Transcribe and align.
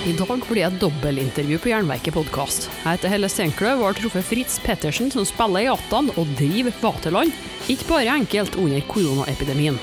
I 0.00 0.12
dag 0.16 0.40
blir 0.48 0.56
det 0.56 0.62
et 0.64 0.76
dobbeltintervju 0.80 1.58
på 1.60 1.68
Jernverket 1.68 2.14
podkast. 2.16 2.70
Jeg 2.72 2.96
heter 2.96 3.10
Helle 3.12 3.28
Steinkløv 3.28 3.82
og 3.82 3.90
har 3.90 3.98
truffet 3.98 4.24
Fritz 4.24 4.54
Pettersen, 4.64 5.10
som 5.12 5.26
spiller 5.28 5.66
i 5.66 5.68
Atan 5.68 6.08
og 6.14 6.30
driver 6.38 6.72
Vaterland, 6.80 7.34
ikke 7.68 7.84
bare 7.90 8.14
enkelt 8.14 8.56
under 8.56 8.80
koronaepidemien. 8.88 9.76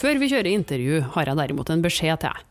Før 0.00 0.18
vi 0.18 0.30
kjører 0.32 0.50
intervju, 0.50 0.98
har 1.14 1.30
jeg 1.30 1.40
derimot 1.44 1.70
en 1.70 1.86
beskjed 1.86 2.18
til. 2.26 2.42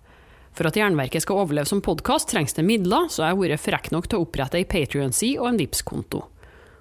For 0.56 0.72
at 0.72 0.80
Jernverket 0.80 1.28
skal 1.28 1.44
overleve 1.44 1.68
som 1.68 1.84
podkast, 1.84 2.32
trengs 2.32 2.56
det 2.56 2.64
midler, 2.64 3.12
så 3.12 3.26
jeg 3.26 3.36
har 3.36 3.44
vært 3.44 3.66
frekk 3.66 3.92
nok 3.92 4.08
til 4.08 4.22
å 4.22 4.30
opprette 4.30 4.62
ei 4.62 4.70
Patrion-side 4.72 5.44
og 5.44 5.52
en 5.52 5.60
Vipps-konto. 5.60 6.24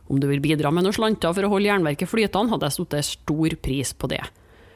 Om 0.07 0.23
du 0.23 0.31
vil 0.31 0.47
bidra 0.47 0.71
med 0.71 0.87
noen 0.87 0.95
slanter 0.95 1.35
for 1.35 1.43
å 1.43 1.53
holde 1.57 1.73
Jernverket 1.73 2.15
flytende, 2.15 2.55
hadde 2.55 2.71
jeg 2.71 2.79
satt 2.79 2.99
stor 3.11 3.61
pris 3.67 3.91
på 3.99 4.15
det. 4.15 4.23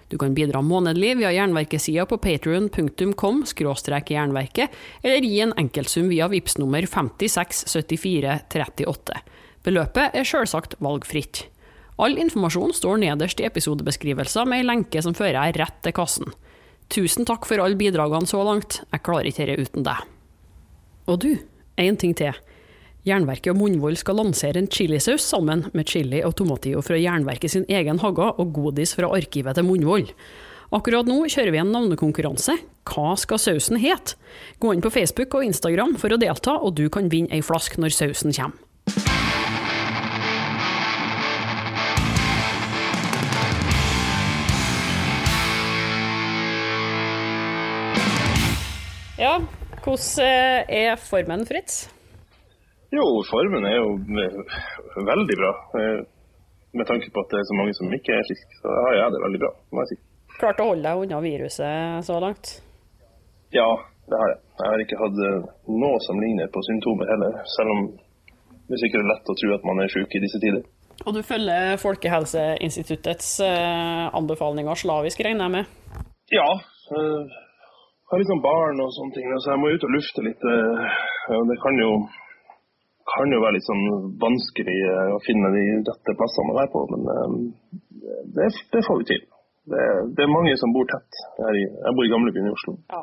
Du 0.09 0.17
kan 0.19 0.35
bidra 0.35 0.63
månedlig 0.65 1.19
via 1.19 1.33
Jernverkesida 1.37 2.07
på 2.09 2.17
patrion.com 2.17 3.45
jernverket, 4.09 4.71
eller 5.03 5.21
gi 5.21 5.41
en 5.45 5.53
enkeltsum 5.61 6.09
via 6.09 6.29
VIPS 6.29 6.59
nummer 6.59 6.83
567438. 6.83 9.13
Beløpet 9.69 10.15
er 10.17 10.25
selvsagt 10.25 10.79
valgfritt. 10.81 11.45
All 11.99 12.19
informasjon 12.19 12.73
står 12.73 12.97
nederst 13.03 13.41
i 13.43 13.47
episodebeskrivelser 13.49 14.47
med 14.49 14.59
ei 14.63 14.69
lenke 14.69 15.03
som 15.03 15.15
fører 15.19 15.43
deg 15.43 15.59
rett 15.61 15.83
til 15.85 15.93
kassen. 15.97 16.29
Tusen 16.89 17.27
takk 17.29 17.45
for 17.45 17.61
alle 17.61 17.77
bidragene 17.77 18.31
så 18.31 18.41
langt, 18.47 18.81
jeg 18.89 19.05
klarer 19.05 19.29
ikke 19.29 19.47
dette 19.51 19.67
uten 19.67 19.85
deg. 19.85 20.07
Og 21.09 21.19
du, 21.21 21.33
én 21.77 21.97
ting 22.01 22.15
til. 22.17 22.33
Jernverket 23.09 23.55
og 23.55 23.59
Munnvoll 23.63 23.97
skal 23.97 24.19
lansere 24.21 24.61
en 24.61 24.69
chilisaus 24.69 25.25
sammen 25.25 25.65
med 25.73 25.89
chili 25.89 26.21
og 26.27 26.35
tomatio 26.37 26.83
fra 26.85 26.99
Jernverket 27.01 27.55
sin 27.55 27.65
egen 27.73 28.01
hage 28.03 28.27
og 28.29 28.53
godis 28.57 28.93
fra 28.99 29.09
arkivet 29.17 29.57
til 29.57 29.65
Munnvoll. 29.65 30.11
Akkurat 30.77 31.09
nå 31.09 31.23
kjører 31.33 31.55
vi 31.55 31.61
en 31.63 31.73
navnekonkurranse. 31.73 32.59
Hva 32.89 33.15
skal 33.17 33.41
sausen 33.41 33.81
hete? 33.81 34.19
Gå 34.61 34.75
inn 34.75 34.85
på 34.85 34.93
Facebook 34.93 35.39
og 35.39 35.47
Instagram 35.49 35.97
for 36.01 36.13
å 36.13 36.21
delta, 36.21 36.59
og 36.61 36.77
du 36.77 36.89
kan 36.93 37.09
vinne 37.09 37.33
ei 37.33 37.41
flaske 37.45 37.81
når 37.81 37.97
sausen 37.97 38.37
kommer. 38.37 38.65
Ja, 49.19 49.39
hvordan 49.83 50.69
er 50.69 50.99
formen, 51.01 51.49
Fritz? 51.49 51.89
Jo, 52.95 53.05
formen 53.29 53.67
er 53.69 53.77
jo 53.77 53.89
veldig 55.05 55.37
bra. 55.37 55.51
Eh, 55.77 55.99
med 56.79 56.89
tanke 56.89 57.11
på 57.13 57.21
at 57.21 57.33
det 57.33 57.41
er 57.41 57.49
så 57.49 57.57
mange 57.59 57.75
som 57.77 57.93
ikke 57.93 58.15
er 58.17 58.25
friske, 58.29 58.61
så 58.63 58.73
har 58.87 58.97
jeg 58.97 59.13
det 59.13 59.21
veldig 59.25 59.41
bra, 59.43 59.51
må 59.73 59.85
jeg 59.85 59.91
si. 59.91 59.99
Klart 60.39 60.61
å 60.63 60.69
holde 60.71 60.85
deg 60.87 61.03
unna 61.05 61.21
viruset 61.21 62.07
så 62.07 62.17
langt? 62.23 62.53
Ja, 63.53 63.69
det 64.09 64.21
har 64.21 64.33
jeg. 64.33 64.41
Jeg 64.59 64.73
har 64.73 64.85
ikke 64.85 65.01
hatt 65.03 65.21
eh, 65.27 65.49
noe 65.83 65.99
som 66.07 66.21
ligner 66.23 66.49
på 66.55 66.63
symptomer 66.65 67.11
heller, 67.13 67.37
selv 67.57 67.75
om 67.75 67.83
det 68.69 68.77
er 68.77 68.83
sikkert 68.85 69.09
lett 69.11 69.33
å 69.33 69.37
tro 69.41 69.51
at 69.57 69.67
man 69.69 69.83
er 69.83 69.93
syk 69.93 70.17
i 70.17 70.23
disse 70.25 70.41
tider. 70.41 70.65
Og 71.07 71.15
du 71.15 71.21
følger 71.23 71.77
Folkehelseinstituttets 71.81 73.29
eh, 73.45 74.07
anbefalinger 74.17 74.81
slavisk, 74.81 75.21
regner 75.27 75.47
jeg 75.47 75.55
med? 75.59 76.01
Ja. 76.33 76.49
Jeg 76.89 78.15
har 78.15 78.23
liksom 78.23 78.41
barn 78.45 78.81
og 78.81 78.97
sånne 78.97 79.15
ting, 79.15 79.29
så 79.45 79.53
jeg 79.53 79.61
må 79.61 79.75
ut 79.77 79.85
og 79.85 79.93
lufte 79.93 80.25
litt. 80.25 80.41
Det 80.41 81.59
kan 81.61 81.81
jo 81.81 81.91
kan 83.09 83.33
jo 83.33 83.41
være 83.43 83.57
litt 83.57 83.67
sånn 83.67 83.85
vanskelig 84.21 84.77
eh, 84.93 85.11
å 85.17 85.19
finne 85.25 85.51
de 85.55 85.65
rette 85.89 86.15
plassene 86.19 86.55
å 86.55 86.59
være 86.59 86.73
på, 86.75 86.85
men 86.93 87.09
eh, 87.15 87.35
det, 88.37 88.53
det 88.75 88.85
får 88.87 89.03
vi 89.03 89.11
til. 89.13 89.27
Det, 89.69 89.83
det, 90.17 90.25
er 90.25 90.33
mange 90.33 90.55
som 90.61 90.73
bor 90.73 90.87
tett. 90.89 91.21
Jeg, 91.41 91.67
jeg 91.69 91.97
bor 91.97 92.07
i 92.07 92.13
gamlebyen 92.13 92.49
i 92.49 92.55
Oslo. 92.55 92.77
Ja. 92.93 93.03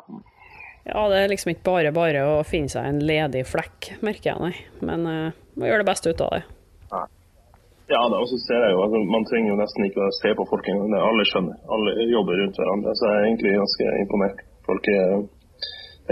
ja. 0.90 1.04
det 1.12 1.20
er 1.20 1.34
liksom 1.34 1.54
ikke 1.54 1.68
bare 1.68 1.92
bare 1.96 2.24
å 2.26 2.40
finne 2.48 2.72
seg 2.74 2.88
en 2.90 3.04
ledig 3.06 3.44
flekk, 3.50 3.92
merker 4.06 4.32
jeg, 4.32 4.42
nei. 4.42 4.56
Men 4.86 5.06
uh, 5.06 5.44
må 5.60 5.70
gjøre 5.70 5.84
det 5.84 5.90
beste 5.92 6.14
ut 6.14 6.24
av 6.26 6.34
det. 6.34 6.42
Ja, 6.90 7.04
ja 7.94 8.02
da, 8.10 8.18
og 8.18 8.32
så 8.32 8.40
ser 8.48 8.66
jeg 8.66 8.74
jo, 8.74 8.82
altså, 8.82 9.04
Man 9.14 9.28
trenger 9.30 9.54
jo 9.54 9.60
nesten 9.60 9.86
ikke 9.86 10.08
å 10.08 10.16
se 10.18 10.34
på 10.38 10.48
folk 10.50 10.72
engang. 10.74 10.98
Alle 11.06 11.28
skjønner. 11.30 11.60
Alle 11.70 12.10
jobber 12.10 12.42
rundt 12.42 12.58
hverandre. 12.62 12.96
Så 12.98 13.12
jeg 13.12 13.20
er 13.20 13.28
egentlig 13.30 13.54
ganske 13.60 13.92
imponert. 14.02 14.42
Folk 14.66 14.90
er, 14.90 15.14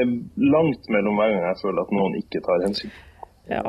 er 0.03 0.13
langt 0.53 0.93
mellom 0.93 1.17
hver 1.17 1.33
gang 1.33 1.49
jeg 1.49 1.61
føler 1.63 1.81
at 1.81 1.97
noen 1.97 2.21
ikke 2.21 2.45
tar 2.45 2.67
hensyn. 2.67 2.93
Ja. 3.51 3.63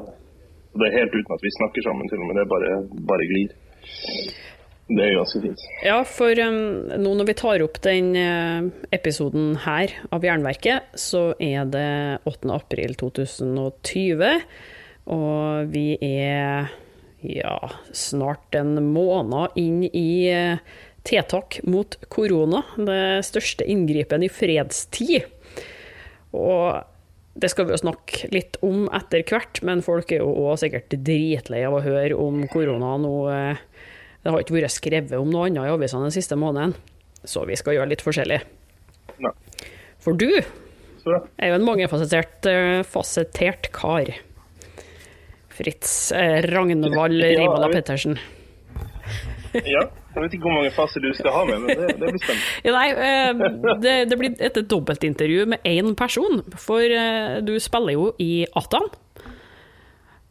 Det 0.75 0.89
er 0.89 0.99
helt 0.99 1.15
uten 1.15 1.37
at 1.37 1.45
vi 1.45 1.53
snakker 1.55 1.87
sammen, 1.87 2.09
til 2.11 2.23
og 2.23 2.31
med. 2.31 2.41
Det 2.41 2.51
bare, 2.51 2.73
bare 3.11 3.29
glir. 3.31 3.55
Det 4.85 5.01
er 5.01 5.15
ganske 5.17 5.41
fint. 5.41 5.61
Ja, 5.87 5.99
for 6.05 6.41
um, 6.45 6.57
nå 7.01 7.13
når 7.17 7.29
vi 7.31 7.37
tar 7.41 7.63
opp 7.65 7.79
den 7.87 8.11
uh, 8.19 8.67
episoden 8.93 9.55
her 9.65 9.95
av 10.13 10.27
Jernverket, 10.27 10.91
så 11.01 11.31
er 11.41 11.65
det 11.73 11.91
8. 12.29 12.51
april 12.53 12.97
2020, 13.01 14.35
og 15.15 15.73
vi 15.73 15.87
er 16.05 16.69
ja, 17.25 17.57
snart 17.97 18.59
en 18.61 18.77
måned 18.93 19.57
inn 19.61 19.87
i 19.89 20.09
uh, 20.35 20.61
tiltak 21.09 21.63
mot 21.65 21.97
korona. 22.13 22.61
Det 22.77 23.25
største 23.25 23.65
inngripen 23.65 24.27
i 24.27 24.33
fredstid. 24.33 25.31
Og 26.35 26.83
det 27.35 27.51
skal 27.51 27.67
vi 27.67 27.75
jo 27.75 27.81
snakke 27.81 28.29
litt 28.31 28.59
om 28.63 28.87
etter 28.95 29.25
hvert, 29.27 29.59
men 29.67 29.83
folk 29.83 30.13
er 30.15 30.23
jo 30.23 30.31
òg 30.47 30.61
sikkert 30.63 30.95
dritlei 30.95 31.65
av 31.67 31.75
å 31.75 31.83
høre 31.83 32.19
om 32.21 32.45
korona 32.51 32.95
nå. 33.03 33.15
Eh, 33.33 33.63
det 34.23 34.33
har 34.33 34.45
ikke 34.45 34.57
vært 34.57 34.77
skrevet 34.77 35.17
om 35.19 35.33
noe 35.33 35.49
annet 35.49 35.67
i 35.67 35.73
avisene 35.75 36.07
den 36.07 36.15
siste 36.15 36.39
måneden, 36.39 36.77
så 37.27 37.43
vi 37.49 37.59
skal 37.59 37.79
gjøre 37.79 37.91
litt 37.91 38.05
forskjellig. 38.07 38.39
Nei. 39.25 39.35
For 40.05 40.17
du 40.17 40.29
er 40.31 41.51
jo 41.51 41.59
en 41.59 41.67
mangefasettert 41.67 42.47
eh, 42.49 42.85
fasettert 42.87 43.69
kar. 43.75 44.15
Fritz 45.55 46.13
eh, 46.15 46.39
Ragnvald 46.47 47.19
Rivala 47.19 47.71
Pettersen. 47.73 48.19
Ja. 49.63 49.85
Jeg 50.15 50.23
vet 50.23 50.35
ikke 50.37 50.47
hvor 50.47 50.57
mange 50.61 50.73
faser 50.75 51.03
du 51.03 51.09
skal 51.17 51.35
ha 51.35 51.43
med, 51.49 51.65
men 51.65 51.71
det, 51.75 51.97
det 51.99 52.11
blir 52.15 52.23
spennende. 52.23 52.51
Ja, 52.63 52.75
nei, 52.77 52.89
eh, 52.93 53.31
det, 53.83 53.95
det, 54.11 54.19
blir 54.21 54.37
et 54.47 54.61
dobbeltintervju 54.71 55.47
med 55.51 55.67
én 55.67 55.95
person, 55.99 56.43
for 56.61 56.83
eh, 56.83 57.41
du 57.43 57.57
spiller 57.63 57.97
jo 57.97 58.13
i 58.23 58.45
Atan. 58.59 58.87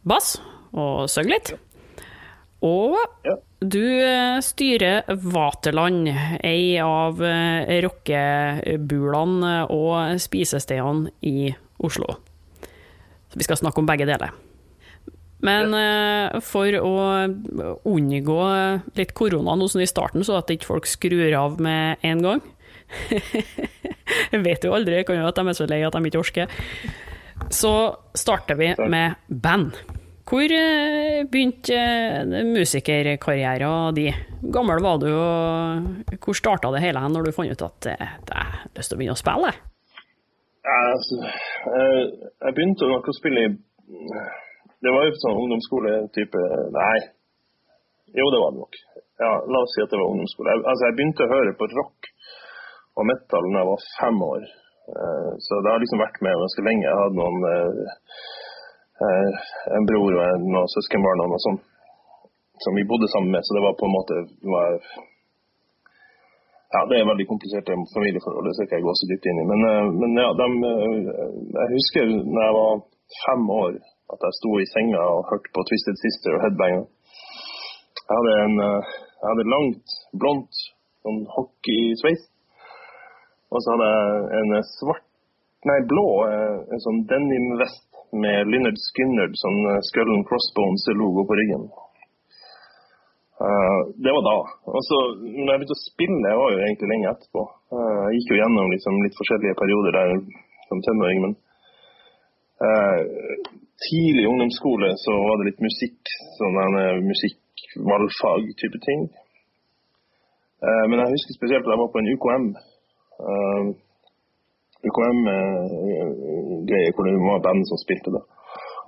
Bass 0.08 0.38
og 0.72 1.10
synger 1.12 1.34
litt. 1.34 1.52
Og 2.64 2.96
du 3.60 3.84
eh, 3.84 4.38
styrer 4.44 5.04
Vaterland, 5.20 6.08
ei 6.40 6.80
av 6.80 7.20
rockebulene 7.88 9.54
og 9.68 10.24
spisestedene 10.24 11.12
i 11.28 11.52
Oslo. 11.84 12.16
Så 13.28 13.40
vi 13.40 13.44
skal 13.44 13.60
snakke 13.60 13.84
om 13.84 13.88
begge 13.88 14.08
deler. 14.08 14.32
Men 15.44 15.74
uh, 15.76 16.40
for 16.44 16.72
å 16.80 16.92
unngå 17.90 18.40
litt 18.96 19.14
korona 19.16 19.56
nå 19.58 19.68
som 19.68 19.82
i 19.84 19.88
starten, 19.88 20.24
så 20.24 20.38
at 20.40 20.52
ikke 20.52 20.70
folk 20.70 20.88
skrur 20.88 21.36
av 21.36 21.58
med 21.62 22.04
en 22.04 22.22
gang 22.24 22.44
Jeg 23.08 24.40
vet 24.46 24.64
jo 24.64 24.74
aldri, 24.76 25.02
kan 25.08 25.18
jo 25.18 25.26
at 25.28 25.38
de 25.38 25.48
er 25.48 25.56
så 25.56 25.66
lei 25.68 25.80
at 25.82 25.96
de 25.96 26.08
ikke 26.08 26.20
orker. 26.20 26.50
Så 27.52 27.72
starter 28.16 28.58
vi 28.60 28.68
med 28.92 29.16
band. 29.28 29.72
Hvor 30.28 30.52
uh, 30.52 31.24
begynte 31.32 31.80
uh, 32.24 32.36
musikerkarrieren 32.48 33.96
din? 33.96 34.20
Gammel 34.54 34.84
var 34.84 35.00
du, 35.02 35.08
og 35.10 36.14
hvor 36.20 36.38
starta 36.38 36.70
det 36.76 36.84
hele 36.84 37.02
når 37.08 37.28
du 37.28 37.34
fant 37.36 37.50
ut 37.50 37.66
at 37.66 37.88
du 37.88 38.36
har 38.36 38.64
lyst 38.76 38.92
til 38.92 38.96
å 38.96 39.00
begynne 39.00 39.16
å 39.16 39.20
spille? 39.20 39.52
Ja, 40.64 40.78
altså, 40.94 41.18
jeg 41.24 42.56
begynte 42.56 42.88
nok 42.88 43.08
å 43.10 43.16
spille 43.16 43.48
i 43.48 43.52
det 44.84 44.92
var 44.92 45.06
jo 45.06 45.14
sånn 45.22 45.38
ungdomsskole-type 45.42 46.40
Nei. 46.74 46.96
Jo, 48.14 48.26
det 48.30 48.40
var 48.42 48.52
det 48.54 48.62
nok. 48.62 48.76
Ja, 49.22 49.30
La 49.50 49.62
oss 49.62 49.72
si 49.74 49.82
at 49.82 49.92
det 49.92 50.00
var 50.00 50.10
ungdomsskole. 50.10 50.52
Jeg, 50.52 50.64
altså, 50.70 50.82
jeg 50.86 50.96
begynte 50.98 51.26
å 51.26 51.32
høre 51.32 51.54
på 51.58 51.70
rock 51.72 52.10
og 52.94 53.08
metal 53.10 53.48
da 53.48 53.62
jeg 53.62 53.70
var 53.70 53.86
fem 53.98 54.20
år. 54.26 54.44
Uh, 54.84 55.30
så 55.40 55.60
det 55.64 55.72
har 55.72 55.80
liksom 55.82 56.02
vært 56.02 56.20
med 56.26 56.42
ganske 56.44 56.66
lenge. 56.66 56.84
Jeg 56.86 57.00
hadde 57.00 57.18
noen 57.18 57.46
uh, 57.48 57.96
uh, 59.02 59.48
en 59.78 59.88
bror 59.88 60.18
og 60.20 60.44
noen 60.44 60.70
søskenbarn 60.76 61.24
og 61.24 61.32
noe 61.32 61.46
sånt 61.46 61.70
som 62.62 62.76
vi 62.78 62.86
bodde 62.86 63.08
sammen 63.10 63.32
med, 63.34 63.42
så 63.42 63.56
det 63.56 63.64
var 63.64 63.74
på 63.74 63.86
en 63.88 63.96
måte 63.98 64.14
var, 64.46 64.76
ja, 66.74 66.80
Det 66.86 66.96
er 67.00 67.08
veldig 67.10 67.26
kompliserte 67.26 67.74
familieforhold, 67.96 68.46
det 68.46 68.54
skal 68.54 68.68
ikke 68.68 68.78
jeg 68.78 68.86
gå 68.86 68.94
så 68.94 69.08
dypt 69.10 69.26
inn 69.26 69.40
i. 69.42 69.46
Men, 69.50 69.64
men 70.00 70.14
ja, 70.22 70.28
de, 70.38 70.46
jeg 71.58 71.72
husker 71.74 72.12
når 72.14 72.40
jeg 72.46 72.54
var 72.58 72.70
fem 73.24 73.50
år 73.58 73.72
at 74.12 74.28
jeg 74.28 74.38
sto 74.40 74.52
i 74.60 74.68
senga 74.74 75.00
og 75.14 75.26
hørte 75.30 75.52
på 75.54 75.64
Twisted 75.68 75.96
Sister 76.02 76.36
og 76.36 76.44
Headbanger. 76.44 76.84
Jeg 78.04 78.12
hadde 78.12 78.36
en 78.44 78.56
jeg 79.24 79.32
hadde 79.32 79.44
langt, 79.48 79.92
blondt 80.20 80.58
sånn 81.00 81.22
hockeysveis. 81.32 82.26
Og 83.48 83.62
så 83.64 83.72
hadde 83.72 83.86
jeg 83.88 84.42
en 84.42 84.66
svart, 84.68 85.06
nei 85.64 85.78
blå, 85.88 86.04
en 86.28 86.82
sånn 86.84 87.00
denim-vest 87.08 88.02
med 88.20 88.50
Lynyrd 88.52 88.76
Skynyrd, 88.82 89.38
sånn 89.40 89.62
Skull 89.88 90.12
Crossbones-logo 90.28 91.24
på 91.24 91.38
ryggen. 91.40 91.64
Uh, 93.40 93.80
det 94.04 94.12
var 94.14 94.22
da. 94.28 94.36
Og 94.70 94.82
så 94.86 94.98
når 95.24 95.48
jeg 95.48 95.62
begynte 95.62 95.76
å 95.78 95.80
spille, 95.80 96.20
jeg 96.28 96.40
var 96.42 96.52
jo 96.52 96.60
egentlig 96.66 96.90
lenge 96.92 97.10
etterpå. 97.10 97.46
Uh, 97.72 98.02
jeg 98.04 98.20
gikk 98.20 98.34
jo 98.34 98.40
gjennom 98.42 98.70
liksom, 98.76 99.00
litt 99.06 99.18
forskjellige 99.18 99.58
perioder 99.58 99.96
der 99.96 100.14
som 100.68 100.84
tenåring, 100.84 101.24
men 101.24 101.40
tidlig 103.82 104.28
ungdomsskole 104.30 104.88
så 105.04 105.12
var 105.26 105.34
det 105.38 105.48
litt 105.50 105.62
musikk, 105.64 106.12
sånn 106.38 106.58
musikk-valgfag-type 107.10 108.78
ting. 108.88 109.00
men 110.88 111.00
jeg 111.00 111.14
husker 111.14 111.36
spesielt 111.36 111.66
da 111.66 111.74
jeg 111.74 111.82
var 111.82 111.92
på 111.92 112.00
en 112.00 112.12
UKM. 112.14 112.46
UKM-greie 114.88 116.92
hvor 116.94 117.08
det 117.08 117.16
var 117.26 117.46
band 117.46 117.62
som 117.68 117.82
spilte 117.82 118.14
da. 118.16 118.22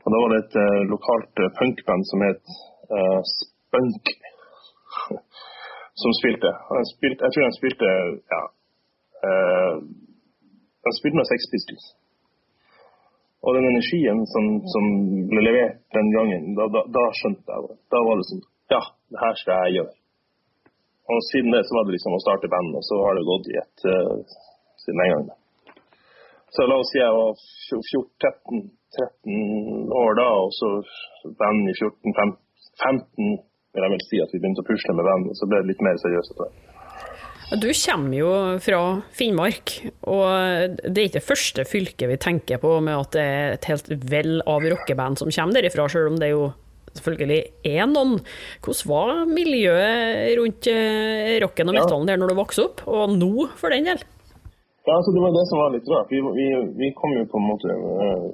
Og 0.05 0.09
da 0.13 0.23
var 0.23 0.31
det 0.33 0.41
et 0.45 0.57
lokalt 0.93 1.37
punkband 1.59 2.03
som 2.11 2.25
het 2.29 2.45
Spunk 3.27 4.05
som 6.03 6.13
spilte. 6.21 6.51
spilte. 6.93 7.21
Jeg 7.25 7.33
tror 7.33 7.45
jeg 7.45 7.59
spilte 7.59 7.89
ja, 8.35 8.43
jeg 10.87 10.95
spilte 10.99 11.19
med 11.19 11.31
Sex 11.31 11.41
Pistols. 11.53 11.85
Og 13.47 13.55
den 13.55 13.69
energien 13.71 14.25
som, 14.33 14.47
som, 14.73 14.87
ble 15.31 15.43
levert 15.47 15.79
den 15.95 16.09
gangen, 16.15 16.49
da, 16.59 16.67
da, 16.75 16.83
da, 16.97 17.05
skjønte 17.21 17.47
jeg 17.47 17.69
det. 17.69 17.77
Da 17.95 18.03
var 18.03 18.19
det 18.19 18.27
sånn 18.31 18.45
Ja, 18.75 18.83
det 19.15 19.21
her 19.23 19.37
skal 19.39 19.67
jeg 19.67 19.77
gjøre. 19.79 19.95
Og 21.15 21.21
siden 21.29 21.55
det 21.55 21.63
så 21.69 21.77
var 21.77 21.87
det 21.87 21.95
liksom 21.95 22.17
å 22.17 22.23
starte 22.25 22.51
band, 22.51 22.75
og 22.75 22.83
så 22.83 22.99
har 23.05 23.15
det 23.15 23.29
gått 23.29 23.51
i 23.53 23.59
ett 23.61 23.85
uh, 23.87 24.39
siden 24.83 25.03
den 25.03 25.13
gangen. 25.13 25.37
Så 26.57 26.67
la 26.67 26.81
oss 26.83 26.91
si 26.91 26.99
jeg 26.99 27.15
var 27.15 27.45
14, 27.71 28.65
13 28.99 29.95
år 30.03 30.19
da, 30.19 30.27
og 30.43 30.51
så 30.59 30.73
band 31.39 31.71
i 31.71 31.77
14, 31.79 32.17
15, 32.19 32.35
15 32.83 33.37
vil 33.77 33.87
jeg 33.87 33.93
vel 33.93 34.05
si 34.09 34.23
at 34.25 34.33
vi 34.33 34.41
begynte 34.41 34.65
å 34.65 34.67
pusle 34.67 34.97
med 34.97 35.07
venner, 35.07 35.37
så 35.39 35.49
ble 35.51 35.63
det 35.63 35.71
litt 35.71 35.87
mer 35.87 35.99
seriøst 36.03 36.33
etter 36.33 36.49
hvert. 36.49 36.76
Du 37.47 37.69
kommer 37.71 38.17
jo 38.19 38.31
fra 38.59 38.79
Finnmark, 39.15 39.71
og 40.11 40.79
det 40.83 40.99
er 40.99 41.05
ikke 41.07 41.21
det 41.21 41.29
første 41.29 41.65
fylket 41.71 42.09
vi 42.11 42.17
tenker 42.19 42.59
på 42.59 42.73
med 42.83 42.99
at 42.99 43.13
det 43.15 43.23
er 43.23 43.53
et 43.55 43.69
helt 43.71 43.91
vell 44.11 44.41
av 44.51 44.65
rockeband 44.67 45.21
som 45.21 45.31
kommer 45.31 45.55
derifra, 45.55 45.85
selv 45.87 46.11
om 46.11 46.17
det 46.19 46.33
jo 46.33 46.49
selvfølgelig 46.97 47.39
er 47.71 47.87
noen. 47.87 48.17
Hvordan 48.67 48.91
var 48.91 49.31
miljøet 49.31 50.35
rundt 50.41 50.67
eh, 50.73 51.37
rocken 51.45 51.71
og 51.71 51.77
metallen 51.79 52.11
der 52.11 52.19
når 52.19 52.33
du 52.33 52.41
vokste 52.41 52.65
opp, 52.67 52.83
og 52.91 53.15
nå 53.15 53.47
for 53.61 53.71
den 53.71 53.87
del? 53.93 54.03
Ja, 54.87 54.97
altså 54.97 55.15
Det 55.15 55.23
var 55.23 55.37
det 55.37 55.45
som 55.47 55.63
var 55.63 55.71
litt 55.75 55.91
rart. 55.91 56.11
Vi, 56.11 56.19
vi, 56.39 56.47
vi 56.81 56.89
kom 56.99 57.15
jo 57.15 57.29
på 57.31 57.39
en 57.39 57.47
måte 57.47 57.71
eh, 57.71 58.25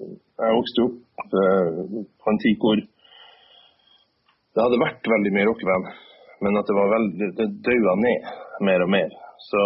Jeg 0.40 0.56
vokste 0.56 0.86
opp 0.86 1.36
eh, 1.36 1.82
på 2.16 2.32
en 2.32 2.40
tid 2.46 2.56
hvor 2.64 2.80
det 4.52 4.60
hadde 4.60 4.80
vært 4.80 5.08
veldig 5.08 5.34
mye 5.36 5.48
rockeband, 5.48 5.92
men 6.44 6.60
at 6.60 6.68
det 6.68 6.74
var 6.76 6.90
veldig, 6.92 7.28
det 7.36 7.46
daua 7.68 7.94
ned 8.00 8.32
mer 8.66 8.84
og 8.84 8.90
mer. 8.92 9.12
Så 9.48 9.62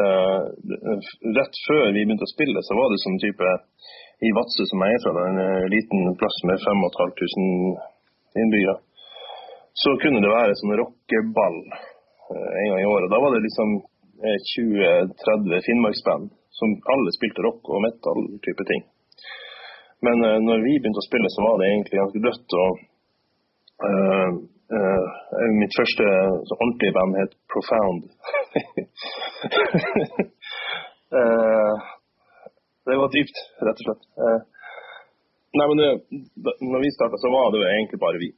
uh, 0.00 0.42
rett 1.38 1.60
før 1.68 1.90
vi 1.92 2.04
begynte 2.04 2.26
å 2.26 2.34
spille, 2.34 2.62
så 2.66 2.76
var 2.78 2.90
det 2.90 3.02
sånn 3.02 3.20
type 3.22 3.50
i 4.24 4.30
Vadsø, 4.36 4.64
som 4.70 4.84
jeg 4.86 4.96
er 4.96 5.02
fra, 5.02 5.24
en 5.28 5.40
eh, 5.42 5.64
liten 5.72 6.14
plass 6.16 6.36
med 6.48 6.60
5500 6.62 7.82
innbyggere, 8.40 8.76
så 9.82 9.90
kunne 10.00 10.22
det 10.22 10.30
være 10.30 10.54
sånn 10.60 10.76
rockeball 10.80 11.58
uh, 11.66 12.50
en 12.62 12.70
gang 12.70 12.80
i 12.80 12.88
året. 12.88 13.10
Da 13.12 13.20
var 13.20 13.34
det 13.34 13.44
liksom 13.44 13.76
20-30 14.24 15.66
finnmarksband 15.66 16.30
som 16.54 16.76
alle 16.94 17.12
spilte 17.12 17.42
rock 17.44 17.68
og 17.68 17.82
metal-type 17.84 18.66
ting. 18.70 18.86
Men 20.06 20.22
uh, 20.22 20.38
når 20.46 20.62
vi 20.62 20.78
begynte 20.78 21.02
å 21.02 21.08
spille, 21.08 21.30
så 21.34 21.44
var 21.44 21.60
det 21.60 21.70
egentlig 21.72 22.00
ganske 22.00 22.24
dødt. 22.28 22.58
og 22.62 22.72
Uh, 24.72 25.04
uh, 25.36 25.50
mitt 25.60 25.74
første 25.76 26.04
ordentlige 26.56 26.94
band 26.96 27.16
het 27.20 27.32
Profound. 27.52 28.06
uh, 31.18 31.76
det 32.88 32.96
var 33.02 33.12
dypt, 33.12 33.36
rett 33.66 33.82
og 33.82 33.86
slett. 33.86 34.04
nei, 35.58 35.66
men 35.68 35.82
det, 35.82 35.90
når 36.64 36.80
vi 36.80 36.94
starta, 36.96 37.20
så 37.20 37.28
var 37.36 37.52
det 37.52 37.60
jo 37.60 37.68
egentlig 37.74 38.00
bare 38.00 38.22
vi. 38.24 38.30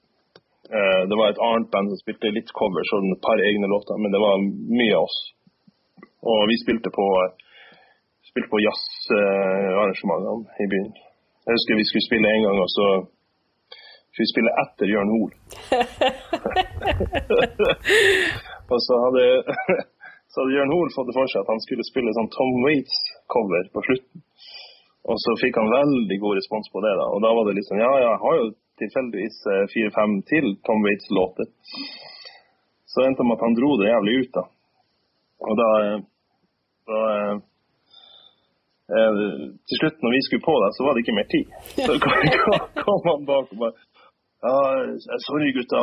det 1.11 1.17
var 1.19 1.31
et 1.31 1.45
annet 1.47 1.71
band 1.73 1.89
som 1.91 2.03
spilte 2.03 2.35
litt 2.35 2.51
covers 2.59 2.91
og 2.95 3.07
et 3.07 3.23
par 3.23 3.39
egne 3.49 3.71
låter, 3.71 3.97
men 4.03 4.13
det 4.13 4.21
var 4.21 4.43
mye 4.43 4.97
av 4.99 5.07
oss. 5.07 5.19
Og 6.27 6.41
vi 6.51 6.57
spilte 6.65 6.91
på, 6.99 7.07
spilte 8.31 8.51
på 8.53 8.63
jazzarrangementene 8.67 10.65
i 10.65 10.71
byen. 10.75 10.91
Jeg 11.47 11.55
husker 11.55 11.79
vi 11.79 11.89
skulle 11.89 12.09
spille 12.09 12.29
en 12.35 12.47
gang, 12.49 12.59
og 12.65 12.71
så 12.77 12.87
for 14.17 14.25
vi 14.25 14.33
spiller 14.33 14.53
etter 14.63 14.89
Jørn 14.89 15.11
Hoel. 15.13 15.33
og 18.73 18.79
så 18.81 18.95
hadde, 19.05 19.25
så 20.33 20.41
hadde 20.41 20.55
Jørn 20.57 20.73
Hoel 20.73 20.95
fått 20.95 21.11
det 21.11 21.17
for 21.19 21.29
seg 21.29 21.43
at 21.43 21.51
han 21.53 21.61
skulle 21.61 21.85
spille 21.85 22.15
sånn 22.17 22.31
Tom 22.33 22.55
Waits-cover 22.65 23.69
på 23.75 23.83
slutten. 23.85 24.25
Og 25.07 25.21
så 25.23 25.35
fikk 25.43 25.59
han 25.61 25.69
veldig 25.71 26.17
god 26.23 26.41
respons 26.41 26.73
på 26.73 26.81
det. 26.83 26.95
da, 26.97 27.07
Og 27.13 27.21
da 27.23 27.31
var 27.37 27.45
det 27.47 27.59
liksom 27.59 27.77
Ja, 27.79 27.93
ja 28.01 28.09
jeg 28.15 28.23
har 28.25 28.39
jo 28.41 28.47
tilfeldigvis 28.81 29.37
eh, 29.53 29.65
fire-fem 29.75 30.13
til 30.33 30.47
Tom 30.67 30.81
Waits-låter. 30.87 31.49
Så 32.89 33.05
endte 33.05 33.21
det 33.21 33.29
med 33.29 33.37
at 33.37 33.45
han 33.45 33.59
dro 33.59 33.71
det 33.77 33.93
jævlig 33.93 34.15
ut, 34.23 34.33
da. 34.39 34.45
Og 35.47 35.61
da, 35.61 35.69
eh, 35.85 35.99
da 36.89 36.99
eh, 38.97 39.45
til 39.69 39.77
slutt, 39.83 40.01
når 40.01 40.17
vi 40.17 40.25
skulle 40.25 40.47
på 40.49 40.57
der, 40.65 40.73
så 40.73 40.89
var 40.89 40.97
det 40.97 41.05
ikke 41.05 41.19
mer 41.21 41.29
tid. 41.37 41.47
Så 41.85 41.93
kom 42.83 43.01
han 43.13 43.29
bak 43.29 43.53
og 43.53 43.61
bare 43.63 43.77
ja, 44.43 45.17
sorry 45.27 45.53
gutta, 45.53 45.81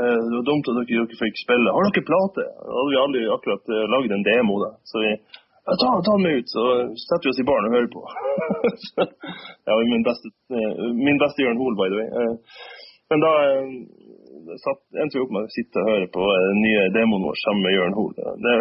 eh, 0.00 0.18
det 0.28 0.34
var 0.38 0.46
dumt 0.50 0.68
at 0.68 0.76
dere, 0.78 1.04
ikke 1.04 1.22
fikk 1.24 1.36
spille. 1.44 1.74
Har 1.74 1.88
dere 1.88 2.08
plate? 2.10 2.44
Da 2.64 2.76
hadde 2.78 2.92
vi 2.92 3.02
aldri 3.04 3.22
akkurat 3.36 3.72
eh, 3.74 3.86
lagd 3.94 4.14
en 4.16 4.26
demo. 4.28 4.54
da. 4.64 4.70
Så 4.88 5.02
vi 5.04 5.10
ja, 5.12 5.72
ta, 5.80 5.88
ta 6.06 6.14
den 6.16 6.24
med 6.26 6.38
ut, 6.40 6.48
så 6.50 6.62
setter 7.06 7.26
vi 7.28 7.32
oss 7.32 7.42
i 7.42 7.48
baren 7.48 7.68
og 7.68 7.74
hører 7.76 7.90
på. 7.92 8.02
ja, 9.68 9.72
min 9.92 10.06
beste, 10.08 10.32
eh, 10.56 10.86
min 11.06 11.20
beste 11.22 11.44
Jørn 11.44 11.60
Hoel, 11.60 11.78
by 11.78 11.88
the 11.92 12.00
way. 12.00 12.30
Men 13.12 13.20
da 13.20 13.32
satt, 14.64 14.80
endte 15.02 15.18
vi 15.18 15.22
opp 15.22 15.32
med 15.36 15.46
å 15.46 15.52
sitte 15.52 15.82
og 15.82 15.90
høre 15.90 16.08
på 16.14 16.26
den 16.32 16.60
nye 16.64 16.84
demoen 16.96 17.26
vår 17.28 17.38
sammen 17.44 17.66
med 17.66 17.74
Jørn 17.76 17.96
Hoel. 17.98 18.14
Det, 18.16 18.54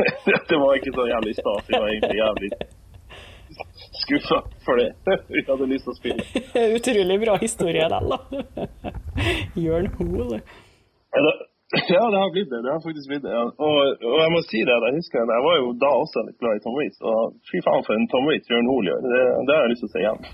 det, 0.50 0.58
var 0.60 0.78
ikke 0.78 0.94
så 0.94 1.06
jævlig 1.08 1.34
stas. 1.40 1.68
Vi 1.70 1.80
var 1.80 1.88
egentlig 1.90 2.20
jævlig 2.20 2.50
skuffa 4.04 4.76
det. 4.78 4.90
Vi 5.32 5.42
hadde 5.48 5.70
lyst 5.70 5.88
til 5.88 5.94
å 5.94 5.98
spille. 5.98 6.44
Utrolig 6.78 7.18
bra 7.24 7.34
historie, 7.42 7.88
den, 7.90 8.12
da. 8.12 8.18
Jørn 9.66 9.90
Hoel. 9.98 10.38
Ja, 11.88 12.04
det 12.10 12.18
har 12.20 12.30
blitt 12.30 12.50
det. 12.52 12.60
Det 12.62 12.70
har 12.70 12.82
faktisk 12.84 13.08
blitt 13.10 13.24
det. 13.24 13.32
Ja. 13.34 13.44
Og, 13.66 13.78
og, 14.06 14.16
jeg 14.22 14.30
må 14.30 14.40
si 14.46 14.60
det, 14.62 14.74
jeg 14.84 14.98
husker 15.00 15.24
jeg 15.24 15.44
var 15.46 15.56
jo 15.58 15.72
da 15.82 15.90
også 16.04 16.22
litt 16.26 16.36
glad 16.38 16.60
i 16.60 16.62
Tom 16.62 16.76
Waits. 16.78 17.00
Og 17.02 17.34
fy 17.50 17.62
faen 17.66 17.86
for 17.86 17.98
en 17.98 18.06
Tom 18.12 18.28
Waits 18.30 18.50
Jørn 18.52 18.68
Hoel 18.70 18.90
gjør. 18.90 19.00
Det, 19.10 19.22
det 19.48 19.56
har 19.56 19.64
jeg 19.64 19.72
lyst 19.72 19.82
til 19.82 19.90
å 19.90 19.94
si 19.94 20.02
igjen. 20.04 20.28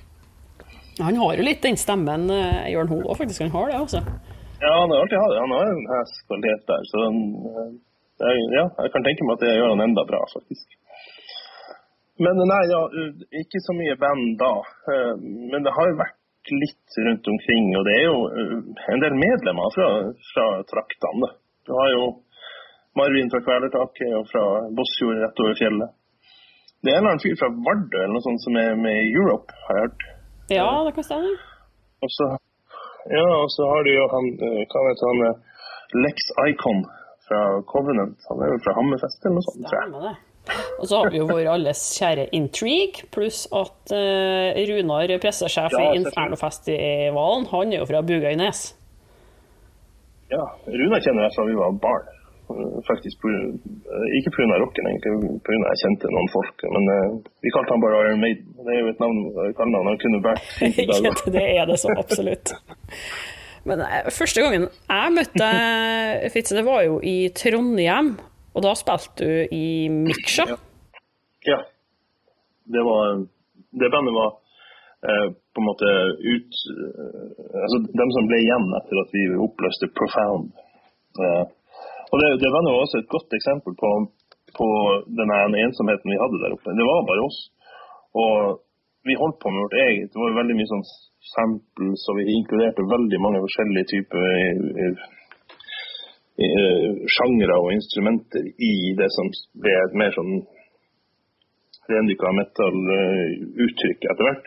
Han 1.01 1.21
har 1.23 1.39
jo 1.39 1.47
litt 1.47 1.63
den 1.65 1.79
stemmen 1.81 2.27
eh, 2.35 2.67
Jørn 2.75 2.91
Hoel 2.93 3.07
òg, 3.07 3.17
faktisk. 3.23 3.47
Han 3.47 3.55
har 3.55 3.71
det, 3.71 3.79
altså. 3.79 4.03
Ja, 4.61 4.75
han 4.83 4.93
har 4.93 5.01
alltid 5.01 5.23
hatt 5.23 5.33
det. 5.33 5.41
Han 5.47 5.57
har 5.57 5.71
en 5.71 5.87
hestkvalitet 5.95 6.67
der. 6.69 6.85
Så 6.91 7.07
eh, 7.09 8.43
ja, 8.59 8.67
jeg 8.69 8.93
kan 8.97 9.07
tenke 9.09 9.25
meg 9.25 9.39
at 9.39 9.47
det 9.47 9.57
gjør 9.57 9.75
han 9.75 9.87
enda 9.87 10.05
bra, 10.11 10.21
faktisk. 10.35 10.80
Men 12.21 12.41
nei, 12.45 12.63
ja, 12.69 12.81
ikke 13.41 13.61
så 13.65 13.73
mye 13.77 13.97
band 14.01 14.35
da. 14.41 14.55
Eh, 14.93 15.13
men 15.53 15.65
det 15.65 15.73
har 15.77 15.89
jo 15.89 16.01
vært 16.01 16.51
litt 16.53 16.99
rundt 17.07 17.31
omkring. 17.33 17.71
Og 17.79 17.87
det 17.89 17.95
er 17.97 18.05
jo 18.07 18.19
eh, 18.29 18.57
en 18.95 19.05
del 19.05 19.17
medlemmer 19.17 19.73
fra, 19.77 19.89
fra 20.33 20.49
traktene. 20.69 21.31
Du 21.65 21.73
har 21.79 21.89
jo 21.95 22.05
Marvin 22.99 23.33
fra 23.33 23.41
Kvelertaket 23.47 24.13
og 24.19 24.29
fra 24.29 24.45
Bossjord 24.77 25.23
rett 25.23 25.43
over 25.45 25.57
fjellet. 25.63 25.97
Det 26.81 26.93
er 26.93 26.97
en 26.99 27.03
eller 27.05 27.15
annen 27.15 27.25
fyr 27.25 27.37
fra 27.41 27.51
Vardø 27.67 27.99
eller 28.01 28.15
noe 28.17 28.25
sånt 28.25 28.45
som 28.45 28.57
er 28.57 28.79
med 28.81 28.97
i 29.03 29.11
Europe, 29.13 29.53
har 29.67 29.77
jeg 29.77 29.89
hørt. 29.89 30.07
Ja, 30.51 30.71
det 30.87 30.95
kan 30.97 31.07
stemme. 31.07 31.35
Og 32.01 32.13
så, 32.17 32.31
ja, 33.13 33.27
og 33.37 33.51
så 33.57 33.69
har 33.69 33.85
du 33.85 33.93
jo 33.93 34.07
han 34.13 34.33
eh, 34.49 34.63
Hva 34.69 34.89
heter 34.89 35.13
han? 35.13 35.45
Lex 36.05 36.33
Icon 36.49 36.85
fra 37.29 37.41
Covenant. 37.73 38.17
Han 38.31 38.43
er 38.45 38.53
jo 38.53 38.65
fra 38.65 38.77
Hammerfest 38.77 39.25
eller 39.25 39.41
noe 39.41 39.47
sånt, 39.49 39.65
tror 39.69 39.81
jeg. 39.81 40.19
Og 40.81 40.89
så 40.89 41.01
har 41.01 41.11
vi 41.13 41.21
jo 41.21 41.27
vår 41.29 41.49
alles 41.53 41.83
kjære 41.99 42.29
Intrigue, 42.37 43.07
pluss 43.15 43.45
at 43.53 43.93
uh, 43.95 44.61
Runar, 44.71 45.13
pressesjef 45.23 45.75
ja, 45.77 45.83
i 45.83 46.01
Infernofestivalen, 46.01 47.49
han 47.53 47.75
er 47.75 47.83
jo 47.83 47.89
fra 47.91 48.01
Bugøynes. 48.07 48.63
Ja, 50.31 50.47
Runar 50.67 51.05
kjenner 51.05 51.27
jeg 51.27 51.37
fra 51.37 51.47
vi 51.51 51.59
var 51.59 51.77
barn. 51.83 52.09
Faktisk, 52.83 53.21
på, 53.23 53.31
Ikke 54.19 54.33
pga. 54.35 54.57
rocken, 54.59 54.89
egentlig, 54.91 55.35
pga. 55.47 55.59
jeg 55.69 55.83
kjente 55.85 56.11
noen 56.11 56.31
folk. 56.33 56.65
Men 56.77 56.89
uh, 56.91 57.19
vi 57.45 57.53
kalte 57.55 57.77
han 57.77 57.85
bare 57.85 58.01
Iron 58.07 58.25
Maiden. 58.25 58.49
Det 58.65 58.75
er 58.75 58.81
jo 58.81 58.95
et 58.95 59.05
navn, 59.05 59.21
kallenavn 59.59 59.93
han 59.93 60.01
kunne 60.03 60.23
båret 60.25 60.49
fint 60.57 60.81
i 60.83 60.89
dag. 60.89 61.23
det 61.37 61.45
er 61.61 61.71
det 61.71 61.79
så 61.83 61.95
absolutt. 61.95 62.57
Men 63.69 63.83
eh, 63.85 64.09
første 64.09 64.41
gangen 64.41 64.67
jeg 64.73 65.15
møtte 65.15 65.49
Fitze, 66.33 66.57
det 66.57 66.65
var 66.67 66.85
jo 66.87 66.97
i 67.05 67.29
Trondheim. 67.37 68.15
Og 68.55 68.65
da 68.67 68.73
spilte 68.79 69.27
du 69.27 69.55
i 69.55 69.89
Miksja. 69.93 70.47
Ja. 71.49 71.61
Det 72.75 72.83
var 72.87 73.27
Det 73.81 73.89
bandet 73.95 74.15
var 74.15 74.31
eh, 75.09 75.29
på 75.55 75.63
en 75.63 75.69
måte 75.71 75.91
ut 76.35 76.53
eh, 76.75 77.63
Altså 77.65 77.79
dem 78.01 78.11
som 78.17 78.27
ble 78.31 78.41
igjen 78.43 78.67
etter 78.81 79.03
at 79.03 79.15
vi 79.15 79.23
oppløste 79.47 79.93
Profound. 79.99 80.51
Eh, 81.23 81.45
og 82.11 82.17
det, 82.19 82.29
det 82.43 82.51
bandet 82.55 82.75
var 82.75 82.83
også 82.83 82.99
et 82.99 83.13
godt 83.15 83.39
eksempel 83.39 83.77
på, 83.83 83.91
på 84.59 84.69
den 85.21 85.31
ensomheten 85.65 86.11
vi 86.11 86.19
hadde 86.23 86.43
der 86.43 86.57
oppe. 86.57 86.75
Det 86.75 86.87
var 86.91 87.07
bare 87.07 87.27
oss. 87.29 87.39
Og 88.19 88.35
vi 89.07 89.15
holdt 89.23 89.39
på 89.43 89.51
med 89.51 89.63
vårt 89.65 89.79
eget. 89.87 90.11
Det 90.13 90.19
var 90.21 90.39
veldig 90.41 90.57
mye 90.59 90.71
sånn 90.73 90.87
samples, 91.35 92.05
og 92.11 92.19
vi 92.19 92.35
inkluderte 92.35 92.91
veldig 92.95 93.21
mange 93.25 93.43
forskjellige 93.45 93.91
typer 93.95 94.27
eh, 94.29 94.63
eh, 94.85 95.09
sjangre 97.15 97.57
og 97.61 97.73
instrumenter 97.75 98.47
i 98.57 98.73
det 98.99 99.11
som 99.17 99.29
ble 99.61 99.75
et 99.77 99.97
mer 100.01 100.15
sånn 100.17 100.39
rendykka 101.91 102.33
metal-uttrykk 102.39 104.07
etter 104.13 104.29
hvert. 104.29 104.47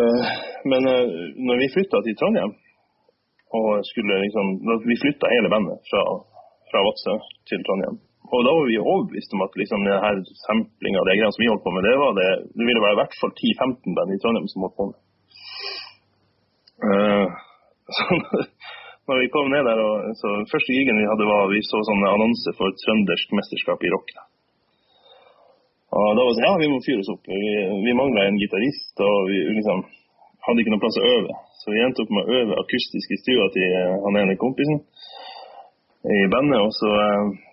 Eh, 0.00 0.30
men 0.70 0.88
når 1.48 1.60
vi 1.62 1.72
flytta 1.74 2.00
til 2.04 2.16
Trondheim, 2.20 2.54
og 3.56 3.84
skulle 3.90 4.22
liksom 4.24 4.46
Vi 4.90 4.96
flytta 5.02 5.30
hele 5.30 5.48
bandet 5.54 5.78
fra, 5.90 6.02
fra 6.70 6.80
Vadsø 6.86 7.14
til 7.48 7.62
Trondheim. 7.66 7.96
Og 8.34 8.40
da 8.42 8.50
var 8.56 8.66
vi 8.66 8.78
overbevist 8.82 9.34
om 9.34 9.44
at 9.46 9.54
liksom, 9.60 9.84
denne 9.86 10.34
samplinga 10.46 10.98
og 11.00 11.06
de 11.06 11.14
greiene 11.14 11.34
som 11.34 11.42
vi 11.44 11.50
holdt 11.52 11.64
på 11.66 11.74
med, 11.74 11.86
det, 11.86 11.94
var 12.02 12.12
det, 12.18 12.30
det 12.58 12.64
ville 12.68 12.82
være 12.84 12.96
i 12.96 13.00
hvert 13.00 13.18
fall 13.20 13.32
10-15 13.38 13.96
band 13.96 14.14
i 14.14 14.20
Trondheim 14.22 14.48
som 14.50 14.64
holdt 14.66 14.78
på 14.80 14.88
med. 14.90 14.98
Uh, 16.86 17.32
når 19.06 19.20
vi 19.22 19.32
kom 19.34 19.50
ned 19.52 19.66
der, 19.68 19.80
og, 19.86 20.14
så 20.20 20.32
Første 20.52 20.74
gigen 20.74 21.00
vi 21.00 21.10
hadde, 21.10 21.28
var 21.30 21.50
vi 21.52 21.60
så 21.64 21.82
sånne 21.88 22.12
annonse 22.14 22.54
for 22.58 22.74
trøndersk 22.82 23.34
mesterskap 23.38 23.84
i 23.86 23.92
rock. 23.94 24.12
Og 25.96 26.08
da 26.16 26.20
var 26.20 26.30
det 26.32 26.36
sånn, 26.38 26.48
ja, 26.48 26.54
vi 26.60 26.70
må 26.72 26.80
fyre 26.84 27.02
oss 27.04 27.12
opp. 27.14 27.24
Vi, 27.30 27.42
vi 27.86 27.96
mangla 27.96 28.26
en 28.26 28.40
gitarist, 28.42 28.94
og 29.00 29.30
vi 29.30 29.40
liksom 29.60 29.84
hadde 30.46 30.62
ikke 30.62 30.74
noen 30.74 30.82
plass 30.82 31.00
å 31.00 31.08
øve. 31.14 31.40
Så 31.62 31.72
vi 31.72 31.82
endte 31.82 32.04
opp 32.04 32.12
med 32.14 32.26
å 32.26 32.38
øve 32.42 32.58
akustisk 32.62 33.14
i 33.14 33.20
stua 33.22 33.48
til 33.54 33.76
han 34.04 34.18
ene 34.20 34.38
kompisen 34.38 34.82
i 36.06 36.22
bandet. 36.30 36.62
og 36.62 36.72
så... 36.76 36.92
eh, 37.02 37.44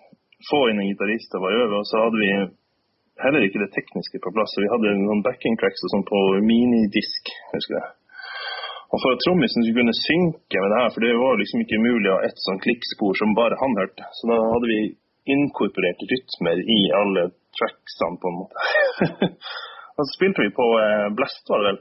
få 0.50 0.60
inn 0.70 0.80
en 0.80 0.90
gitarist 0.90 1.34
og 1.36 1.44
var 1.46 1.58
øve. 1.62 1.80
Og 1.80 1.86
så 1.88 2.04
hadde 2.04 2.22
vi 2.22 2.30
heller 3.24 3.46
ikke 3.46 3.62
det 3.64 3.72
tekniske 3.76 4.20
på 4.22 4.32
plass. 4.36 4.54
Så 4.54 4.64
vi 4.64 4.72
hadde 4.72 4.96
noen 5.02 5.24
backing 5.26 5.58
tracks 5.60 5.84
og 5.86 5.94
sånn 5.94 6.08
på 6.08 6.22
minidisk, 6.48 7.32
husker 7.54 7.78
jeg. 7.78 7.92
Og 8.94 9.00
for 9.02 9.10
at 9.14 9.22
trommisen 9.24 9.64
skulle 9.64 9.80
kunne 9.80 10.02
synke 10.06 10.60
med 10.62 10.70
det 10.70 10.80
her, 10.80 10.90
for 10.94 11.02
det 11.02 11.14
var 11.18 11.40
liksom 11.40 11.62
ikke 11.64 11.80
mulig 11.82 12.10
å 12.10 12.18
ha 12.18 12.26
ett 12.28 12.44
sånn 12.46 12.60
klikkspor 12.62 13.16
som 13.18 13.34
bare 13.34 13.58
han 13.58 13.74
hørte, 13.80 14.06
så 14.18 14.28
da 14.30 14.36
hadde 14.52 14.70
vi 14.70 14.82
inkorporert 15.34 16.04
rytmer 16.12 16.60
i 16.76 16.78
alle 17.00 17.24
tracksene, 17.58 18.20
på 18.22 18.30
en 18.30 18.38
måte. 18.42 18.68
og 19.96 20.02
så 20.02 20.12
spilte 20.12 20.44
vi 20.44 20.54
på 20.54 20.68
eh, 20.84 21.08
Blast, 21.18 21.42
var 21.50 21.64
det 21.64 21.72
vel. 21.72 21.80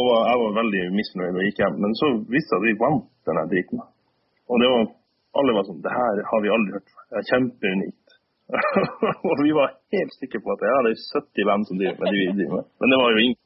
Og 0.00 0.08
jeg 0.08 0.40
var 0.40 0.58
veldig 0.62 0.82
misfornøyd 0.96 1.36
og 1.36 1.44
gikk 1.44 1.58
hjem. 1.60 1.74
Men 1.84 1.94
så 2.00 2.08
viste 2.32 2.54
det 2.54 2.60
at 2.60 2.68
vi 2.70 2.80
vant 2.80 3.08
denne 3.28 3.44
driten. 3.50 3.82
Og 4.48 4.62
det 4.62 4.70
var 4.72 4.86
alle 5.40 5.56
var 5.56 5.66
sånn 5.68 5.82
Det 5.84 5.92
her 5.92 6.22
har 6.30 6.42
vi 6.44 6.52
aldri 6.54 6.76
hørt 6.78 6.94
før. 6.94 7.04
Det 7.10 7.20
er 7.20 7.28
kjempeunikt. 7.28 8.16
og 9.28 9.42
vi 9.44 9.52
var 9.56 9.76
helt 9.94 10.16
sikre 10.16 10.40
på 10.44 10.54
at 10.54 10.64
ja, 10.68 10.78
det 10.86 10.94
er 10.94 11.04
70 11.20 11.48
band 11.48 11.68
som 11.68 11.80
driver 11.80 12.00
med 12.00 12.08
det 12.08 12.20
vi 12.22 12.34
driver 12.38 12.56
med. 12.58 12.70
Men 12.80 12.92
det 12.92 13.00
var 13.02 13.12
jo 13.12 13.22
ingen 13.26 13.40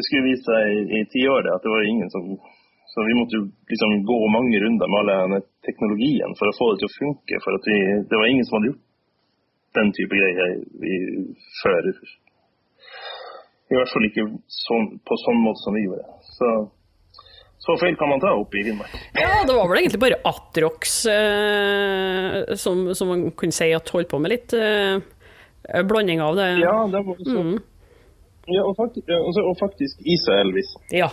skulle 0.00 0.28
vise 0.30 0.46
seg 0.46 0.72
i, 0.72 0.80
i 0.98 1.02
tiåret 1.12 1.52
at 1.52 1.64
det 1.64 1.72
var 1.72 1.84
ingen 1.84 2.10
som 2.14 2.36
Så 2.92 3.04
vi 3.08 3.14
måtte 3.16 3.38
liksom 3.72 3.92
gå 4.04 4.16
mange 4.28 4.58
runder 4.60 4.88
med 4.88 4.98
all 4.98 5.10
denne 5.10 5.38
teknologien 5.64 6.34
for 6.36 6.50
å 6.50 6.56
få 6.58 6.66
det 6.72 6.82
til 6.82 6.90
å 6.90 6.96
funke. 6.98 7.38
For 7.40 7.56
vi, 7.64 7.76
det 8.10 8.18
var 8.20 8.28
ingen 8.28 8.44
som 8.44 8.58
hadde 8.58 8.68
gjort 8.68 8.82
den 9.78 9.92
type 9.96 10.18
greier 10.18 10.58
vi, 10.82 10.98
før. 11.62 11.88
I 13.72 13.78
hvert 13.78 13.94
fall 13.94 14.08
ikke 14.10 14.26
sånn, 14.58 14.90
på 15.08 15.18
sånn 15.24 15.40
måte 15.40 15.64
som 15.64 15.78
vi 15.78 15.86
gjorde. 15.86 16.04
Så 16.36 16.52
så 17.62 17.76
feil 17.78 17.94
kan 17.94 18.10
man 18.10 18.20
ta 18.20 18.32
opp 18.34 18.54
i 18.58 18.64
Finnmark. 18.66 18.94
Ja, 19.14 19.44
det 19.46 19.54
var 19.54 19.68
vel 19.70 19.84
egentlig 19.84 20.00
bare 20.02 20.18
Atrox 20.26 20.96
eh, 21.06 22.56
som, 22.58 22.88
som, 22.98 23.12
man 23.12 23.28
kunne 23.38 23.54
si 23.54 23.68
at 23.70 23.92
holdt 23.94 24.10
på 24.10 24.18
med 24.18 24.32
litt 24.34 24.54
eh, 24.58 24.98
blanding 25.86 26.24
av 26.24 26.40
det. 26.40 26.48
Ja, 26.58 26.74
det 26.90 27.04
var 27.06 27.20
så. 27.22 27.36
Mm. 27.38 27.60
Ja, 28.50 28.62
og 28.66 28.74
faktisk, 28.76 29.06
og 29.50 29.56
faktisk 29.60 30.00
Isa 30.02 30.40
Elvis. 30.42 30.70
Ja. 30.90 31.08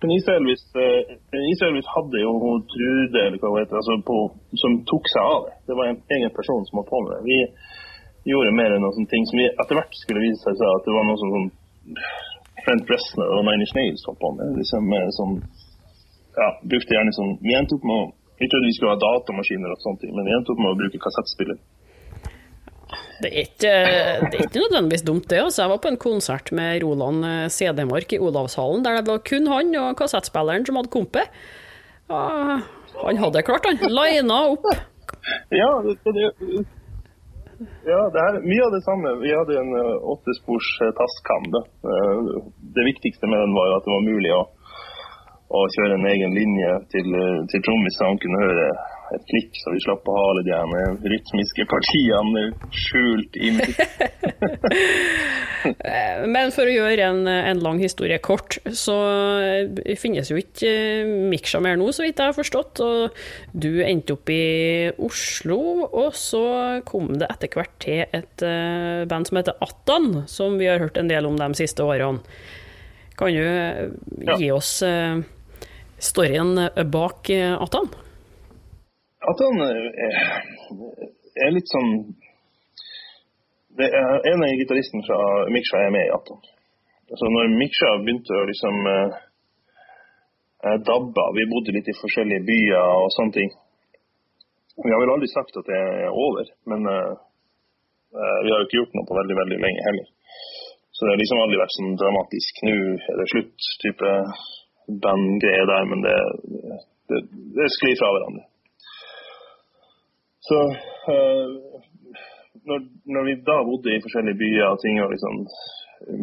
Men 0.00 0.10
Isa 0.16 0.36
Elvis, 0.38 0.62
uh, 0.76 1.02
Isa 1.52 1.68
hadde 1.96 2.22
jo 2.22 2.32
hun 2.42 2.64
Trude 2.72 3.20
eller 3.26 3.40
hva 3.40 3.60
heter, 3.60 3.76
altså 3.80 3.96
på, 4.08 4.16
som 4.62 4.78
tok 4.88 5.08
seg 5.12 5.22
av 5.34 5.46
det. 5.48 5.54
Det 5.68 5.76
var 5.78 5.90
en 5.90 6.00
egen 6.16 6.32
person 6.36 6.64
som 6.68 6.80
holdt 6.80 6.92
på 6.92 7.00
med 7.04 7.12
det. 7.12 7.22
Vi 7.28 8.32
gjorde 8.32 8.56
mer 8.58 8.74
enn 8.74 8.84
noen 8.84 9.08
ting 9.12 9.24
som 9.28 9.40
vi 9.40 9.48
etter 9.48 9.78
hvert 9.78 10.00
skulle 10.00 10.24
vise 10.24 10.42
seg 10.44 10.66
at 10.72 10.86
det 10.88 10.96
var 10.96 11.08
noe 11.08 11.20
som, 11.20 11.34
sånn 11.34 11.96
Frent 12.66 12.88
Reznor 12.90 13.36
og 13.36 13.44
Nine 13.46 13.62
Inch 13.62 13.74
Nails 13.78 14.04
holdt 14.08 14.20
på 14.20 14.32
med. 14.36 14.56
Liksom, 14.58 14.92
sånn, 15.18 15.34
ja, 16.36 16.48
brukte 16.72 16.96
gjerne 16.96 17.14
sånn, 17.16 17.36
Vi 17.44 17.56
endte 17.56 17.76
opp 17.78 17.84
med 17.86 17.96
å 18.00 18.06
Vi 18.36 18.48
trodde 18.52 18.68
vi 18.68 18.74
skulle 18.76 18.92
ha 18.92 19.00
datamaskiner, 19.00 19.70
og 19.72 19.80
sånne 19.80 20.00
ting, 20.02 20.10
men 20.12 20.26
vi 20.28 20.32
endte 20.36 20.52
opp 20.52 20.58
med 20.60 20.74
å 20.74 20.76
bruke 20.76 20.98
kassettspiller. 21.00 21.56
Det 23.22 23.30
er, 23.30 23.46
ikke, 23.46 23.70
det 24.28 24.36
er 24.36 24.42
ikke 24.44 24.62
nødvendigvis 24.66 25.04
dumt, 25.06 25.28
det. 25.30 25.40
Altså. 25.40 25.62
Jeg 25.62 25.72
var 25.72 25.80
på 25.80 25.92
en 25.92 26.00
konsert 26.00 26.50
med 26.52 26.82
Roland 26.84 27.24
eh, 27.24 27.46
CD-Mark 27.52 28.12
i 28.12 28.20
Olavshallen, 28.20 28.84
der 28.84 29.00
det 29.00 29.12
var 29.12 29.22
kun 29.24 29.48
han 29.48 29.72
og 29.80 29.96
kassettspilleren 30.00 30.66
som 30.68 30.76
hadde 30.76 30.92
kompe. 30.92 31.24
Han 32.10 33.20
hadde 33.22 33.44
klart, 33.46 33.66
han. 33.68 33.80
Lina 33.88 34.42
opp. 34.52 34.68
Ja, 35.50 35.70
det, 35.82 35.96
det, 36.04 36.26
ja, 37.88 38.02
det 38.12 38.20
er 38.22 38.38
mye 38.44 38.66
av 38.66 38.74
det 38.76 38.82
samme. 38.84 39.14
Vi 39.22 39.32
hadde 39.32 39.56
en 39.58 39.72
uh, 39.74 39.96
åttespors 40.12 40.68
Tascam. 40.98 41.48
Uh, 41.86 42.44
det 42.76 42.84
viktigste 42.92 43.30
med 43.30 43.40
den 43.42 43.56
var 43.56 43.78
at 43.78 43.88
det 43.88 43.94
var 43.94 44.06
mulig 44.06 44.32
å, 44.36 44.42
å 45.56 45.64
kjøre 45.76 45.98
en 45.98 46.10
egen 46.12 46.36
linje 46.36 46.76
til, 46.92 47.16
uh, 47.16 47.40
til 47.52 47.64
trommis, 47.66 47.98
så 47.98 48.10
han 48.10 48.22
kunne 48.22 48.44
høre 48.44 48.68
et 49.14 49.22
klikk, 49.30 49.52
så 49.60 49.70
vi 49.70 49.80
slapp 49.84 50.08
å 50.08 50.14
ha 50.16 50.22
alle 50.32 50.42
de 50.46 50.54
her 50.54 50.96
rytmiske 51.12 51.66
partiene 51.70 52.42
skjult 52.74 53.36
inn. 53.38 53.60
Men 56.34 56.52
for 56.54 56.66
å 56.66 56.74
gjøre 56.74 57.06
en, 57.06 57.22
en, 57.30 57.62
lang 57.62 57.78
historie 57.82 58.18
kort, 58.22 58.58
så 58.74 58.96
finnes 59.98 60.30
jo 60.30 60.38
ikke 60.40 60.70
Miksja 61.30 61.60
mer 61.62 61.78
nå, 61.78 61.90
så 61.94 62.06
vidt 62.06 62.22
jeg 62.22 62.32
har 62.32 62.36
forstått. 62.36 62.82
Og 62.86 63.54
du 63.54 63.82
endte 63.86 64.16
opp 64.16 64.32
i 64.32 64.90
Oslo, 65.02 65.60
og 65.86 66.14
så 66.18 66.44
kom 66.86 67.14
det 67.18 67.30
etter 67.30 67.54
hvert 67.54 67.74
til 67.82 68.04
et 68.06 68.46
band 69.10 69.30
som 69.30 69.40
heter 69.40 69.58
Attan, 69.64 70.22
som 70.30 70.58
vi 70.60 70.70
har 70.70 70.82
hørt 70.82 71.00
en 71.00 71.10
del 71.10 71.30
om 71.30 71.38
de 71.38 71.50
siste 71.58 71.86
årene. 71.86 72.22
Kan 73.16 73.32
du 73.32 74.36
gi 74.36 74.50
oss 74.52 74.82
storyen 75.98 76.54
bak 76.92 77.30
Atan? 77.30 77.88
Attan? 77.90 77.94
at 79.30 79.42
han 79.42 79.60
eh, 79.66 80.36
er 81.46 81.54
litt 81.54 81.70
sånn 81.70 81.92
det 83.76 83.88
er 83.92 84.28
En 84.30 84.44
av 84.44 84.56
gitaristene 84.56 85.04
fra 85.04 85.18
Miksha 85.52 85.82
er 85.84 85.90
med 85.92 86.06
i 86.06 86.12
Atan. 86.14 86.38
Altså 87.12 87.28
når 87.28 87.50
Miksha 87.60 87.90
begynte 88.00 88.32
å 88.32 88.46
liksom 88.48 88.78
eh, 88.92 89.18
eh, 90.64 90.78
dabbe 90.86 91.26
Vi 91.36 91.48
bodde 91.50 91.74
litt 91.76 91.90
i 91.92 91.98
forskjellige 91.98 92.46
byer 92.48 92.92
og 93.02 93.12
sånne 93.18 93.36
ting. 93.36 93.52
Vi 94.80 94.92
har 94.92 95.02
vel 95.02 95.12
aldri 95.12 95.28
sagt 95.32 95.60
at 95.60 95.68
det 95.68 95.76
er 95.76 96.08
over, 96.24 96.48
men 96.72 96.88
eh, 96.92 97.12
eh, 98.16 98.38
vi 98.46 98.52
har 98.54 98.62
jo 98.62 98.68
ikke 98.68 98.80
gjort 98.80 98.96
noe 98.96 99.08
på 99.10 99.18
veldig, 99.20 99.36
veldig 99.42 99.60
lenge 99.66 99.84
heller. 99.90 100.08
Så 100.96 101.04
det 101.04 101.12
har 101.12 101.20
liksom 101.20 101.42
aldri 101.44 101.60
vært 101.60 101.76
sånn 101.76 102.00
dramatisk 102.00 102.64
nå 102.64 102.76
er 102.96 103.20
det 103.20 103.30
slutt-type 103.34 104.12
bandgreie 104.86 105.66
der, 105.72 105.84
men 105.90 106.04
det, 106.06 106.16
det, 107.10 107.20
det 107.58 107.68
sklir 107.74 107.96
fra 108.00 108.12
hverandre. 108.14 108.44
Så 110.46 110.58
uh, 111.10 111.48
når, 112.68 112.78
når, 113.14 113.22
vi 113.28 113.34
da 113.48 113.56
bodde 113.66 113.94
i 113.94 114.02
forskjellige 114.04 114.40
byer 114.42 114.68
og 114.70 114.80
ting 114.82 115.00
var 115.02 115.10
liksom 115.14 115.36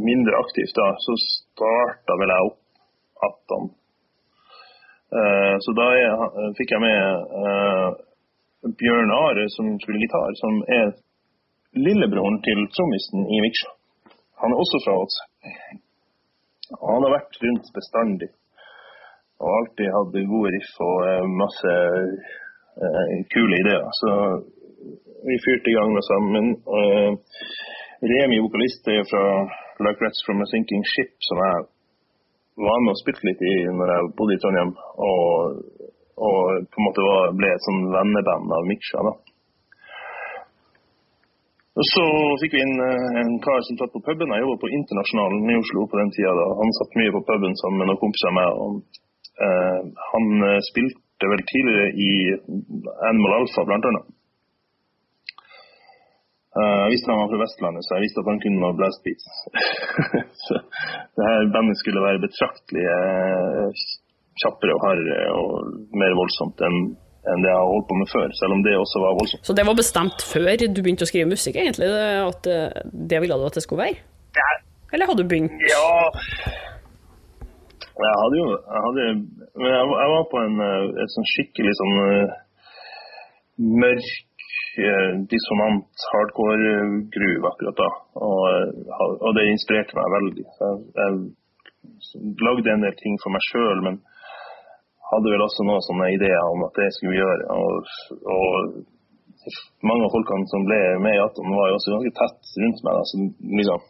mindre 0.07 0.39
aktivt 0.39 0.75
da, 0.79 0.87
så 1.05 1.15
starta 1.23 2.19
vel 2.21 2.33
jeg 2.33 2.49
opp 2.49 2.59
18. 3.27 3.69
Uh, 5.13 5.55
så 5.63 5.75
da 5.77 5.87
jeg, 5.99 6.13
fikk 6.59 6.75
jeg 6.75 6.83
med 6.83 6.99
uh, 7.43 7.89
Bjørn 8.79 9.11
Are 9.11 9.47
som 9.51 9.73
spiller 9.83 10.05
gitar, 10.05 10.35
som 10.39 10.61
er 10.71 10.93
lillebroren 11.75 12.39
til 12.45 12.63
trommisen 12.75 13.27
i 13.27 13.41
Viksja. 13.43 13.71
Han 14.43 14.53
er 14.53 14.61
også 14.63 14.79
fra 14.85 14.95
Åts. 15.01 15.19
Han 16.79 17.05
har 17.05 17.13
vært 17.13 17.37
rundt 17.43 17.67
bestandig 17.75 18.29
og 19.43 19.57
alltid 19.59 19.91
hatt 19.93 20.15
gode 20.31 20.55
riff 20.55 20.73
og 20.87 21.35
masse 21.43 21.75
Eh, 22.81 23.17
kule 23.33 23.55
ideer. 23.63 23.85
Så 24.01 24.09
vi 25.27 25.35
fyrte 25.45 25.69
i 25.69 25.77
gang 25.77 25.89
med 25.97 26.03
sammen. 26.11 26.45
Remi, 28.11 28.37
vokalist, 28.45 28.83
er 28.87 29.03
fra 29.11 29.23
Like 29.83 30.01
Rats 30.03 30.19
From 30.25 30.43
A 30.43 30.45
Sinking 30.51 30.83
Ship, 30.91 31.13
som 31.27 31.37
jeg 31.45 31.57
var 32.67 32.79
med 32.81 32.93
og 32.93 33.01
spilte 33.01 33.27
litt 33.27 33.41
i 33.51 33.53
når 33.77 33.87
jeg 33.93 34.09
bodde 34.17 34.35
i 34.35 34.41
Trondheim. 34.41 34.71
Og, 35.09 35.29
og 36.27 36.41
på 36.71 36.77
en 36.79 36.87
måte 36.87 37.05
var, 37.09 37.37
ble 37.39 37.51
et 37.53 37.67
sånn 37.67 37.83
venneband 37.93 38.57
av 38.57 38.67
Miksja. 38.71 39.05
da. 39.07 39.13
Og 41.77 41.85
Så 41.93 42.03
fikk 42.41 42.57
vi 42.57 42.65
inn 42.65 42.75
eh, 42.89 43.21
en 43.21 43.33
kar 43.45 43.61
som 43.69 43.77
satt 43.77 43.93
på 43.93 44.03
puben. 44.07 44.33
Jeg 44.33 44.45
jobba 44.45 44.57
på 44.65 44.73
Internasjonalen 44.79 45.53
i 45.53 45.61
Oslo 45.61 45.85
på 45.89 46.01
den 46.01 46.11
tida. 46.17 46.33
da. 46.41 46.49
Han 46.57 46.77
satt 46.81 46.99
mye 46.99 47.15
på 47.15 47.25
puben 47.29 47.53
sammen 47.61 47.81
med 47.81 47.93
noen 47.93 48.01
kompiser 48.01 48.33
av 48.33 48.37
meg. 48.41 48.49
Eh, 49.43 49.79
han 50.11 50.25
eh, 50.49 50.59
spilte 50.69 51.29
vel 51.31 51.43
tidligere 51.51 51.87
i 52.07 52.11
Animal 53.09 53.37
Alpha, 53.39 53.65
blant 53.67 53.87
annet. 53.89 54.09
Eh, 56.53 56.79
jeg 56.83 56.93
visste 56.93 57.11
han 57.11 57.21
var 57.23 57.31
fra 57.31 57.41
Vestlandet, 57.43 57.85
så 57.85 57.97
jeg 57.97 58.05
visste 58.05 58.23
at 58.23 58.31
han 58.31 58.41
kunne 58.43 58.61
noe 58.61 58.77
blast 58.77 59.05
beats. 59.05 59.29
så 60.45 60.59
det 61.17 61.29
her 61.29 61.53
bandet 61.55 61.79
skulle 61.81 62.03
være 62.05 62.25
betraktelig 62.25 62.85
kjappere 64.41 64.75
og 64.75 64.85
hardere 64.87 65.23
og 65.37 65.97
mer 66.01 66.19
voldsomt 66.19 66.61
enn 66.67 66.85
enn 67.23 67.39
det 67.39 67.47
jeg 67.47 67.55
har 67.55 67.69
holdt 67.69 67.85
på 67.87 67.95
med 67.95 68.09
før, 68.11 68.31
selv 68.35 68.51
om 68.51 68.61
det 68.65 68.73
også 68.75 68.99
var 68.99 69.13
voldsomt. 69.15 69.45
Så 69.47 69.53
det 69.55 69.63
var 69.63 69.77
bestemt 69.79 70.25
før 70.27 70.49
du 70.59 70.81
begynte 70.83 71.05
å 71.05 71.07
skrive 71.07 71.29
musikk, 71.29 71.55
egentlig? 71.55 71.87
At 72.19 72.49
det 72.83 73.21
ville 73.23 73.37
du 73.39 73.45
at 73.47 73.55
det 73.55 73.63
skulle 73.63 73.85
være? 73.85 74.01
Eller 74.91 75.07
hadde 75.07 75.23
du 75.23 75.31
begynt? 75.31 75.63
Ja 75.71 75.87
Jeg 77.93 78.13
hadde 78.21 78.37
jo 78.41 78.47
jeg 78.49 78.81
hadde, 78.85 79.01
jeg, 79.05 79.83
jeg 80.01 80.09
var 80.13 80.23
på 80.31 80.39
en, 80.41 80.55
eh, 80.65 80.85
et 81.03 81.13
sånn 81.13 81.27
skikkelig 81.33 81.73
sånn 81.79 81.99
eh, 82.03 82.31
mørk, 83.83 84.47
eh, 84.81 85.11
dissonant 85.29 86.07
hardcore-gruve 86.13 87.51
akkurat 87.51 87.77
da. 87.83 87.89
Og, 88.17 88.81
og 89.13 89.29
det 89.37 89.45
inspirerte 89.51 89.99
meg 89.99 90.15
veldig. 90.15 90.47
Jeg, 90.63 90.79
jeg 90.97 92.33
lagde 92.47 92.73
en 92.73 92.87
del 92.87 92.97
ting 92.97 93.19
for 93.21 93.35
meg 93.35 93.45
sjøl, 93.51 93.85
men 93.85 94.01
hadde 95.11 95.35
vel 95.35 95.45
også 95.45 95.67
noen 95.67 95.85
sånne 95.85 96.09
ideer 96.15 96.49
om 96.49 96.65
at 96.65 96.81
det 96.81 96.89
skulle 96.95 97.13
vi 97.13 97.21
gjøre. 97.21 97.45
Og, 97.61 97.93
og 98.33 99.85
mange 99.85 100.07
av 100.07 100.13
folkene 100.15 100.49
som 100.49 100.65
ble 100.65 100.81
med 101.03 101.17
i 101.17 101.21
Atom, 101.21 101.53
var 101.53 101.69
jo 101.69 101.77
også 101.77 101.93
ganske 101.97 102.15
tett 102.17 102.55
rundt 102.63 102.85
meg. 102.87 102.97
Da, 102.97 103.05
så 103.11 103.21
liksom, 103.61 103.83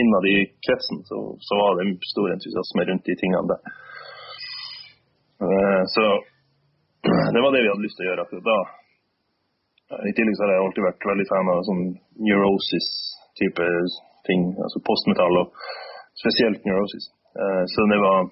innad 0.00 0.24
i 0.30 0.36
kretsen 0.66 0.98
så, 1.08 1.18
så 1.48 1.58
var 1.60 1.76
det 1.78 1.86
stor 2.12 2.32
entusiasme 2.34 2.84
rundt 2.88 3.06
de 3.08 3.14
tingene 3.20 3.50
der. 3.52 3.60
Eh, 5.44 5.82
Så 5.94 6.04
det 7.34 7.40
var 7.42 7.50
det 7.52 7.62
vi 7.62 7.70
hadde 7.70 7.86
lyst 7.86 7.96
til 7.98 8.06
å 8.06 8.08
gjøre 8.10 8.24
akkurat 8.26 8.48
da. 8.50 8.58
I 10.10 10.12
tillegg 10.16 10.34
så 10.36 10.42
har 10.44 10.52
jeg 10.52 10.62
alltid 10.64 10.86
vært 10.88 11.08
veldig 11.10 11.26
fan 11.30 11.50
av 11.52 11.60
sånn 11.68 11.84
neurosis-type 12.28 13.66
ting. 14.26 14.42
Altså 14.64 14.82
postmetall 14.88 15.38
og 15.42 15.52
spesielt 16.18 16.64
neurosis. 16.66 17.06
Eh, 17.38 17.62
Så 17.72 17.86
det 17.92 18.00
var, 18.02 18.26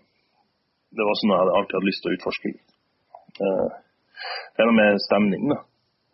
det 0.96 1.04
var 1.06 1.20
sånn 1.20 1.34
jeg 1.34 1.42
hadde 1.42 1.56
alltid 1.58 1.78
hatt 1.78 1.88
lyst 1.90 2.02
til 2.02 2.10
å 2.10 2.16
utforske. 2.18 2.54
Eh, 3.44 3.68
Det 4.54 4.62
er 4.62 4.68
noe 4.70 4.80
med 4.80 5.00
stemning, 5.02 5.48
da. 5.52 5.58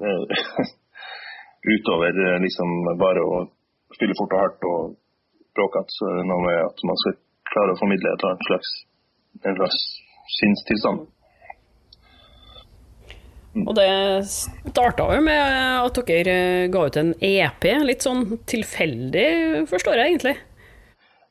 Utover 1.75 2.17
liksom 2.41 2.71
bare 2.99 3.21
å 3.21 3.41
spille 3.93 4.17
fort 4.17 4.33
og 4.33 4.41
hardt 4.41 4.63
og 4.71 4.95
bråkete, 5.57 5.97
så 5.97 6.11
er 6.11 6.21
det 6.21 6.29
noe 6.31 6.45
med 6.45 6.59
at 6.65 6.85
man 6.89 7.01
skal 7.03 7.17
klare 7.51 7.75
å 7.75 7.81
formidle 7.81 8.13
et 8.15 8.27
annet 8.29 8.47
slags, 8.51 8.75
en 9.45 9.59
slags 9.59 9.81
sinnstilstand. 10.39 11.09
Og 13.67 13.73
det 13.75 13.89
starta 14.31 15.09
jo 15.11 15.23
med 15.27 15.41
at 15.83 15.99
dere 16.07 16.37
ga 16.71 16.85
ut 16.87 16.99
en 17.01 17.11
EP, 17.19 17.67
litt 17.83 18.07
sånn 18.07 18.39
tilfeldig, 18.51 19.67
forstår 19.71 19.99
jeg 19.99 20.13
egentlig. 20.13 20.37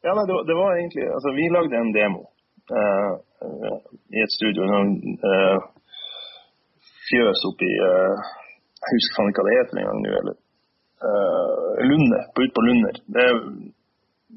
Ja, 0.03 0.13
nei, 0.15 0.25
det, 0.27 0.35
var, 0.35 0.43
det 0.47 0.55
var 0.55 0.77
egentlig 0.77 1.07
Altså, 1.11 1.31
vi 1.35 1.47
lagde 1.51 1.79
en 1.79 1.89
demo 1.95 2.21
uh, 2.71 3.15
eh, 3.43 3.79
i 4.15 4.21
et 4.23 4.35
studio. 4.35 4.67
Noen 4.67 4.93
uh, 5.19 5.59
fjøs 7.09 7.41
oppi 7.49 7.67
uh, 7.67 8.29
Jeg 8.79 8.93
husker 8.93 9.17
faen 9.17 9.33
ikke 9.33 9.43
hva 9.43 9.49
det 9.49 9.57
heter 9.57 9.81
engang 9.81 9.99
nå. 10.05 10.13
Eller 10.21 10.37
eh, 11.03 11.83
Lunde. 11.89 12.21
På, 12.31 12.45
ut 12.45 12.55
på 12.55 12.63
Lunder. 12.63 13.01
Det, 13.11 13.25
er- 13.27 13.43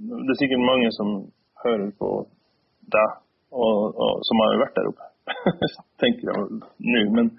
det 0.03 0.35
er 0.35 0.41
sikkert 0.41 0.65
mange 0.67 0.88
som 0.99 1.09
hører 1.65 1.91
på 2.01 2.11
deg, 2.95 3.19
og, 3.55 3.79
og 4.05 4.23
som 4.27 4.43
har 4.43 4.61
vært 4.65 4.79
der 4.79 4.91
oppe. 4.91 5.09
Tenker 6.03 6.29
jeg 6.29 6.35
nå. 6.43 7.03
Men 7.17 7.31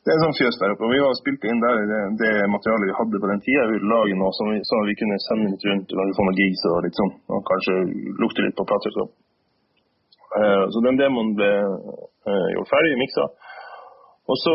det 0.00 0.10
er 0.10 0.16
en 0.16 0.24
sånn 0.24 0.38
fjøs 0.40 0.58
der 0.60 0.74
oppe. 0.74 0.86
og 0.86 0.92
Vi 0.94 1.00
har 1.04 1.16
spilt 1.18 1.44
inn 1.46 1.62
der 1.62 1.82
det, 1.90 2.00
det 2.22 2.32
materialet 2.50 2.88
vi 2.88 2.98
hadde 2.98 3.22
på 3.22 3.30
den 3.30 3.42
tida. 3.44 3.66
Vi 3.70 3.78
ville 3.78 4.18
noe 4.18 4.32
som 4.36 4.50
vi, 4.50 4.60
sånn 4.66 4.82
at 4.82 4.90
vi 4.90 4.98
kunne 5.00 5.18
sende 5.26 5.50
litt 5.52 5.66
rundt 5.68 5.92
og 5.92 6.00
lage 6.00 6.16
få 6.16 6.26
noen 6.26 6.40
gigs 6.40 6.62
og 6.70 6.78
litt 6.86 7.00
sånn. 7.00 7.12
Og 7.36 7.42
kanskje 7.50 7.76
lukte 8.22 8.46
litt 8.46 8.56
på 8.58 8.66
plateselskap. 8.70 9.12
Uh, 10.30 10.64
så 10.72 10.82
den 10.86 10.98
demoen 10.98 11.34
ble 11.38 11.50
uh, 12.30 12.48
gjort 12.54 12.72
ferdig, 12.72 12.96
miksa. 13.00 13.26
Og 14.30 14.38
så 14.38 14.54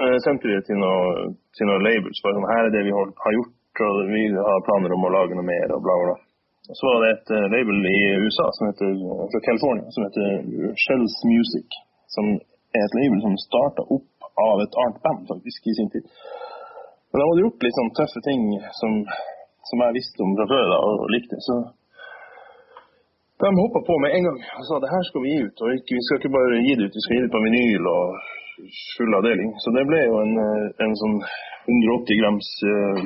eh, 0.00 0.16
sendte 0.24 0.48
vi 0.48 0.54
det 0.56 0.64
til 0.64 0.78
noen 0.80 1.34
til 1.58 1.72
labels. 1.84 2.22
Bare 2.24 2.38
sånn, 2.38 2.48
her 2.48 2.68
er 2.68 2.72
det 2.72 2.84
vi 2.86 2.94
har 2.96 3.34
gjort, 3.36 3.57
og 3.84 4.10
vi 4.12 4.24
har 4.34 4.66
planer 4.66 4.94
om 4.94 5.06
å 5.06 5.14
lage 5.14 5.36
noe 5.38 5.46
mer, 5.46 5.74
og 5.76 5.84
bla, 5.84 5.96
bla. 6.04 6.16
Så 6.68 6.84
var 6.84 6.98
det 7.04 7.10
et 7.14 7.30
eh, 7.32 7.46
label 7.54 7.86
i 7.88 7.98
USA 8.24 8.46
som 8.56 8.68
heter, 8.68 8.92
fra 9.32 9.40
California 9.46 9.88
som 9.94 10.04
heter 10.04 10.74
Shells 10.84 11.16
Music. 11.30 11.78
Som 12.12 12.34
er 12.76 12.84
et 12.84 12.98
label 13.00 13.22
som 13.24 13.38
starta 13.40 13.86
opp 13.96 14.28
av 14.38 14.62
et 14.64 14.76
annet 14.82 15.00
band 15.04 15.24
faktisk 15.30 15.70
i 15.70 15.76
sin 15.78 15.90
tid. 15.94 16.04
Men 17.08 17.20
de 17.20 17.28
hadde 17.30 17.44
gjort 17.46 17.64
litt 17.64 17.78
sånn 17.78 17.94
tøffe 17.96 18.20
ting 18.26 18.42
som, 18.80 18.98
som 19.70 19.84
jeg 19.84 19.96
visste 19.96 20.24
om 20.24 20.34
fra 20.36 20.48
før 20.50 20.66
da, 20.74 20.78
og 20.84 21.12
likte. 21.14 21.40
Så 21.46 21.56
de 23.40 23.54
hoppa 23.54 23.80
på 23.86 23.96
med 24.02 24.18
en 24.18 24.28
gang 24.28 24.40
og 24.58 24.66
sa 24.68 24.80
det 24.82 24.92
her 24.92 25.08
skal 25.08 25.24
vi 25.24 25.32
gi 25.32 25.46
ut. 25.46 25.62
Og 25.64 25.78
ikke, 25.78 25.96
vi 25.96 26.04
skal 26.04 26.20
ikke 26.20 26.34
bare 26.36 26.60
gi 26.66 26.76
det 26.76 26.88
ut, 26.88 26.98
vi 26.98 27.04
skal 27.06 27.16
gi 27.16 27.24
det 27.24 27.32
på 27.34 27.44
vinyl 27.46 27.88
og 27.94 28.04
full 28.96 29.16
avdeling. 29.18 29.54
Så 29.64 29.72
det 29.76 29.86
ble 29.88 30.02
jo 30.04 30.18
en, 30.22 30.34
eh, 30.42 30.66
en 30.84 30.98
sånn 31.02 31.16
180 31.68 32.20
grams 32.22 32.50
uh, 32.64 33.00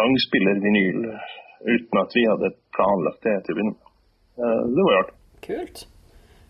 langspiller-vinyl 0.00 1.04
uten 1.66 2.00
at 2.00 2.16
vi 2.16 2.24
hadde 2.26 2.54
planlagt 2.74 3.22
det 3.26 3.36
til 3.44 3.54
å 3.54 3.58
begynne 3.58 3.74
med. 3.74 3.92
Eh, 4.36 4.62
det 4.72 4.86
var 4.86 4.92
jo 4.92 5.02
artig. 5.02 5.14
Kult. 5.46 5.84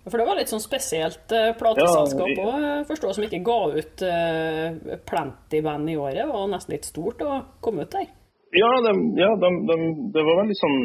For 0.07 0.23
det 0.23 0.27
var 0.29 0.39
litt 0.39 0.51
sånn 0.53 0.63
spesielt 0.63 1.33
eh, 1.35 1.51
plateselskap 1.59 2.31
Ja, 2.31 2.47
òg, 2.47 2.87
forstår 2.87 3.17
som 3.17 3.27
ikke 3.27 3.43
ga 3.47 3.59
ut 3.75 4.05
eh, 4.07 4.97
Plenty-band 5.09 5.91
i 5.91 5.97
året. 5.99 6.31
Var 6.31 6.51
nesten 6.53 6.77
litt 6.77 6.87
stort 6.87 7.23
å 7.27 7.41
komme 7.65 7.87
ut 7.87 7.95
der. 7.95 8.07
Ja, 8.55 8.71
de, 8.87 8.93
ja 9.19 9.33
de, 9.43 9.53
de, 9.69 9.77
det 10.15 10.23
var 10.23 10.39
veldig 10.45 10.57
sånn 10.57 10.79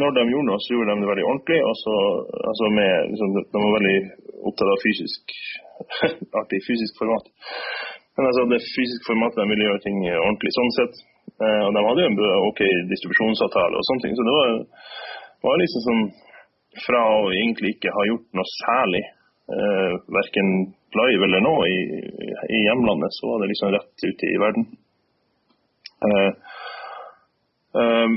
Når 0.00 0.14
de 0.16 0.22
gjorde 0.32 0.48
noe, 0.48 0.62
så 0.64 0.72
gjorde 0.72 0.94
de 0.94 1.04
det 1.04 1.10
veldig 1.10 1.26
ordentlig. 1.28 1.60
Og 1.68 1.76
så, 1.82 1.96
altså 2.52 2.70
med, 2.78 3.12
liksom, 3.12 3.36
de 3.40 3.64
var 3.66 3.76
veldig 3.76 3.98
opptatt 4.48 4.72
av 4.72 4.84
fysisk 4.86 5.36
artig 6.40 6.60
fysisk 6.66 6.98
format. 7.00 7.30
Men 8.16 8.28
altså, 8.28 8.44
det 8.52 8.60
fysiske 8.64 9.08
formatet 9.08 9.40
de 9.42 9.50
ville 9.52 9.68
gjøre 9.68 9.84
ting 9.86 10.02
ordentlig 10.10 10.52
sånn 10.56 10.74
sett. 10.78 10.98
Eh, 11.40 11.62
og 11.66 11.70
de 11.76 11.84
hadde 11.86 12.02
jo 12.04 12.10
en 12.10 12.48
ok 12.50 12.60
distribusjonsavtale 12.90 13.78
og 13.78 13.86
sånne 13.88 14.04
ting. 14.04 14.16
Så 14.18 14.26
det 14.26 14.34
var, 14.36 14.58
var 15.46 15.62
liksom 15.62 15.86
sånn 15.88 16.04
Fra 16.84 17.00
å 17.02 17.32
egentlig 17.34 17.72
ikke 17.74 17.90
ha 17.90 18.02
gjort 18.06 18.28
noe 18.38 18.46
særlig, 18.46 19.00
eh, 19.50 19.94
verken 20.14 20.50
live 20.94 21.26
eller 21.26 21.42
nå 21.42 21.54
i, 21.66 21.78
i 22.46 22.60
hjemlandet, 22.62 23.16
så 23.16 23.32
var 23.32 23.42
det 23.42 23.48
liksom 23.50 23.72
rett 23.74 24.04
ute 24.06 24.28
i 24.28 24.38
verden. 24.38 24.68
Eh, 26.06 26.30
eh, 27.82 28.14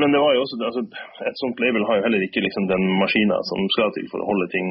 men 0.00 0.12
det 0.14 0.20
var 0.24 0.34
jo 0.34 0.42
også, 0.42 0.56
altså, 0.68 0.82
et 1.28 1.40
sånt 1.42 1.60
label 1.62 1.84
har 1.86 1.98
jo 1.98 2.04
heller 2.06 2.22
ikke 2.26 2.42
liksom, 2.42 2.64
den 2.74 2.84
maskina 3.02 3.36
som 3.50 3.60
skal 3.76 3.92
til 3.94 4.06
for 4.10 4.22
å 4.22 4.28
holde 4.30 4.48
ting 4.54 4.68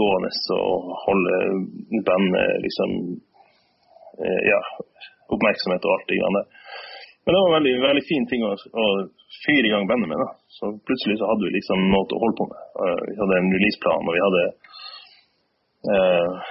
gående 0.00 0.30
og 0.56 0.88
holde 1.06 1.36
bandet 2.08 2.56
liksom, 2.66 2.96
eh, 4.24 4.40
ja, 4.50 4.60
oppmerksomhet 5.34 5.86
og 5.86 5.94
alt 5.94 6.08
det 6.10 6.18
der. 6.18 6.46
Men 7.24 7.34
det 7.34 7.40
var 7.40 7.48
en 7.50 7.58
veldig, 7.58 7.74
veldig 7.84 8.04
fin 8.08 8.26
ting 8.30 8.42
å, 8.42 8.52
å 8.56 8.86
fyre 9.44 9.68
i 9.68 9.72
gang 9.72 9.86
bandet 9.90 10.10
med. 10.10 10.18
Da. 10.18 10.28
Så 10.56 10.72
plutselig 10.88 11.20
så 11.20 11.28
hadde 11.30 11.46
vi 11.46 11.54
liksom 11.58 11.84
noe 11.92 12.16
å 12.16 12.22
holde 12.24 12.38
på 12.40 12.46
med. 12.50 12.64
Eh, 12.86 13.02
Vi 13.10 13.18
hadde 13.20 13.38
en 13.38 13.52
releaseplan, 13.54 14.08
og 14.08 14.16
vi 14.16 14.24
hadde 14.24 14.42
eh, 15.94 16.48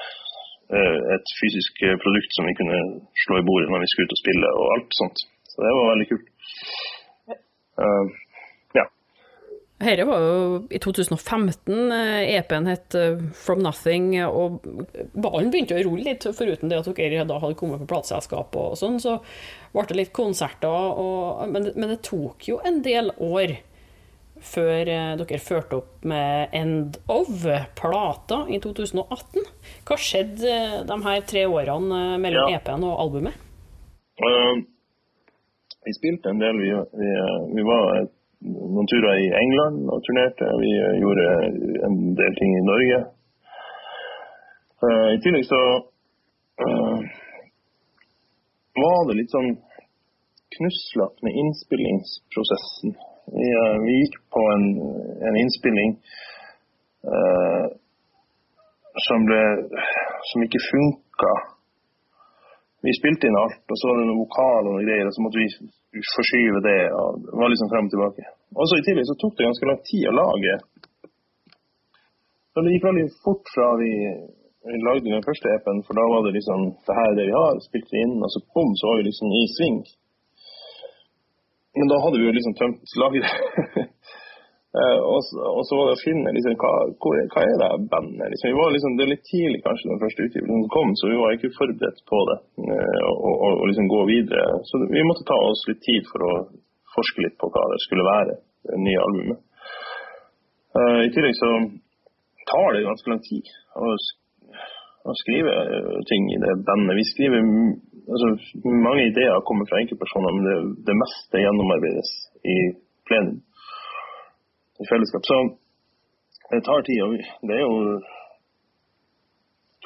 eh, 0.77 0.99
et 1.17 1.33
fysisk 1.41 1.83
produkt 2.05 2.38
som 2.38 2.47
vi 2.47 2.55
kunne 2.62 2.79
slå 3.25 3.41
i 3.41 3.47
bordet 3.49 3.73
når 3.73 3.83
vi 3.83 3.91
skulle 3.91 4.07
ut 4.07 4.15
og 4.15 4.23
spille 4.23 4.53
og 4.62 4.71
alt 4.77 5.01
sånt. 5.01 5.25
Så 5.51 5.65
det 5.65 5.75
var 5.75 5.91
veldig 5.91 6.09
kult. 6.13 6.31
Eh, 7.80 8.10
ja. 8.78 8.84
Dette 9.80 10.06
var 10.10 10.26
jo 10.26 10.39
i 10.76 10.80
2015. 10.84 11.92
eh, 11.96 12.34
EP-en 12.36 12.68
het 12.68 12.96
eh, 13.00 13.22
From 13.34 13.62
Nothing, 13.63 14.12
og 14.28 14.60
ballen 15.15 15.52
begynte 15.54 15.78
å 15.80 15.86
rulle 15.88 16.04
litt, 16.10 16.28
foruten 16.36 16.72
det 16.72 16.82
at 16.82 16.92
dere 16.98 17.24
da 17.30 17.39
hadde 17.39 17.56
kommet 17.60 17.80
på 17.86 17.89
plateselskap 17.94 18.56
og 18.60 18.76
sånn, 18.80 19.00
så 19.00 19.20
ble 19.72 19.88
det 19.88 20.00
litt 20.02 20.13
konserter, 20.15 20.68
og, 21.00 21.46
men, 21.54 21.72
men 21.76 21.94
det 21.96 22.02
tok 22.08 22.50
jo 22.52 22.60
en 22.68 22.82
del 22.86 23.13
år 23.15 23.56
før 24.39 24.86
dere 25.20 25.38
førte 25.44 25.76
opp 25.82 26.06
med 26.08 26.54
End 26.56 26.96
of-plata 27.12 28.46
i 28.48 28.60
2018. 28.63 29.44
Hva 29.84 29.98
skjedde 30.00 30.54
de 30.88 30.98
her 31.04 31.26
tre 31.28 31.44
årene 31.52 32.18
mellom 32.24 32.48
Ja. 32.48 32.60
EP-en 32.62 32.86
og 32.88 33.02
albumet? 33.04 33.36
Eh, 34.24 34.62
vi 35.89 35.97
spilte 35.97 36.30
en 36.30 36.41
del. 36.43 36.56
Vi, 36.63 36.71
vi, 37.02 37.10
vi 37.58 37.63
var 37.65 37.86
noen 38.45 38.89
turer 38.91 39.21
i 39.23 39.30
England 39.43 39.89
og 39.89 40.04
turnerte. 40.06 40.49
Vi 40.62 40.73
gjorde 41.02 41.30
en 41.88 41.97
del 42.19 42.36
ting 42.39 42.52
i 42.58 42.67
Norge. 42.67 42.99
I 45.15 45.17
tillegg 45.23 45.47
så 45.49 45.62
var 48.80 49.02
det 49.10 49.17
litt 49.17 49.34
sånn 49.34 49.52
knuslet 50.56 51.25
med 51.25 51.41
innspillingsprosessen. 51.41 52.95
Vi, 53.34 53.49
vi 53.86 53.97
gikk 53.99 54.17
på 54.34 54.45
en, 54.56 54.65
en 55.30 55.38
innspilling 55.41 55.97
uh, 57.06 57.65
som, 59.06 59.28
ble, 59.28 59.41
som 60.32 60.45
ikke 60.47 60.63
funka. 60.69 61.34
Vi 62.86 62.96
spilte 62.96 63.28
inn 63.28 63.36
alt, 63.36 63.63
og 63.68 63.78
så 63.80 63.89
var 63.89 64.00
det 64.00 64.08
noen 64.08 64.22
vokal 64.24 64.68
og 64.68 64.74
noen 64.74 64.88
greier, 64.88 65.08
og 65.10 65.15
så 65.15 65.24
måtte 65.26 65.42
vi 65.42 66.04
forskyve 66.15 66.62
det. 66.63 66.82
og 66.96 67.22
Det 67.26 67.39
var 67.42 67.52
liksom 67.52 67.72
frem 67.74 67.88
og 67.89 67.94
tilbake. 67.94 68.26
Og 68.56 68.70
så 68.70 68.80
I 68.80 68.86
tillegg 68.88 69.08
så 69.10 69.18
tok 69.20 69.36
det 69.36 69.48
ganske 69.50 69.70
lang 69.70 69.82
tid 69.89 70.08
å 70.08 70.18
lage. 70.20 70.54
Det 72.60 72.74
gikk 72.74 72.88
veldig 72.89 73.08
fort 73.24 73.52
fra 73.56 73.68
vi 73.80 73.92
lagde 74.84 75.08
den 75.08 75.24
første 75.24 75.52
EP-en, 75.56 75.84
for 75.88 75.96
da 75.96 76.04
var 76.12 76.26
det 76.26 76.36
liksom 76.36 76.65
det 76.88 76.96
her 76.98 77.12
er 77.12 77.18
det 77.20 77.28
vi 77.30 77.38
har, 77.38 77.62
spilte 77.63 77.96
vi 77.96 78.02
inn, 78.04 78.18
og 78.20 78.32
så 78.34 78.42
bom, 78.56 78.74
så 78.76 78.89
var 78.89 79.00
vi 79.00 79.08
liksom 79.08 79.32
i 79.32 79.44
sving. 79.56 79.78
Men 81.80 81.92
da 81.92 82.02
hadde 82.04 82.20
vi 82.20 82.28
jo 82.28 82.36
liksom 82.36 82.58
tømt 82.60 82.98
lageret. 83.00 83.32
Uh, 84.69 84.99
og, 85.01 85.23
og, 85.58 85.63
så 85.65 85.77
var 85.79 85.88
det 85.89 85.93
å 85.95 86.03
finne 86.03 86.32
liksom, 86.36 86.53
hva, 86.62 86.71
hva 87.01 87.41
er 87.41 87.55
det 87.58 87.69
bandet 87.89 88.29
liksom, 88.29 88.51
vi 88.53 88.65
liksom, 88.75 88.97
Det 88.99 89.05
er 89.05 89.12
litt 89.15 89.23
tidlig 89.25 89.62
kanskje 89.65 89.89
den 89.89 90.01
første 90.03 90.27
utgivelsen 90.27 90.67
kom, 90.75 90.91
så 90.93 91.10
vi 91.10 91.17
var 91.17 91.34
ikke 91.34 91.49
forberedt 91.55 92.03
på 92.12 92.19
det. 92.29 92.38
Uh, 92.62 92.99
og, 93.08 93.32
og, 93.34 93.55
og, 93.55 93.63
liksom 93.71 93.89
gå 93.89 94.03
videre. 94.12 94.45
Så 94.69 94.84
vi 94.84 95.08
måtte 95.10 95.25
ta 95.25 95.39
oss 95.47 95.65
litt 95.71 95.82
tid 95.88 96.05
for 96.12 96.27
å 96.27 96.34
forske 96.93 97.25
litt 97.25 97.38
på 97.41 97.49
hva 97.49 97.65
det 97.73 97.82
skulle 97.88 98.05
være, 98.05 98.38
det 98.69 98.79
nye 98.86 99.01
albumet. 99.08 99.41
Uh, 100.77 101.01
I 101.08 101.12
tillegg 101.17 101.34
så 101.39 101.51
tar 102.53 102.69
det 102.77 102.86
ganske 102.86 103.10
lang 103.10 103.25
tid 103.25 103.49
å, 103.73 103.91
å 105.10 105.19
skrive 105.23 105.58
ting 106.13 106.29
i 106.29 106.41
det 106.45 106.60
bandet. 106.69 106.99
Vi 107.01 107.10
skriver 107.10 107.41
altså, 107.41 108.36
Mange 108.69 109.10
ideer 109.10 109.41
kommer 109.49 109.65
fra 109.65 109.82
enkeltpersoner, 109.82 110.38
men 110.38 110.45
det, 110.45 110.58
det 110.93 111.01
meste 111.01 111.41
gjennomarbeides 111.41 112.17
i 112.45 112.60
plenum 113.10 113.39
i 114.82 114.86
fellesskap. 114.92 115.24
Så 115.30 115.38
det 116.52 116.63
tar 116.63 116.82
tid. 116.88 117.00
og 117.06 117.10
Det 117.48 117.56
er 117.58 117.63
jo 117.65 117.76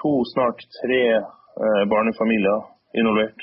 to, 0.02 0.12
snart 0.34 0.60
tre 0.80 1.02
eh, 1.64 1.84
barnefamilier 1.94 2.60
involvert. 3.00 3.42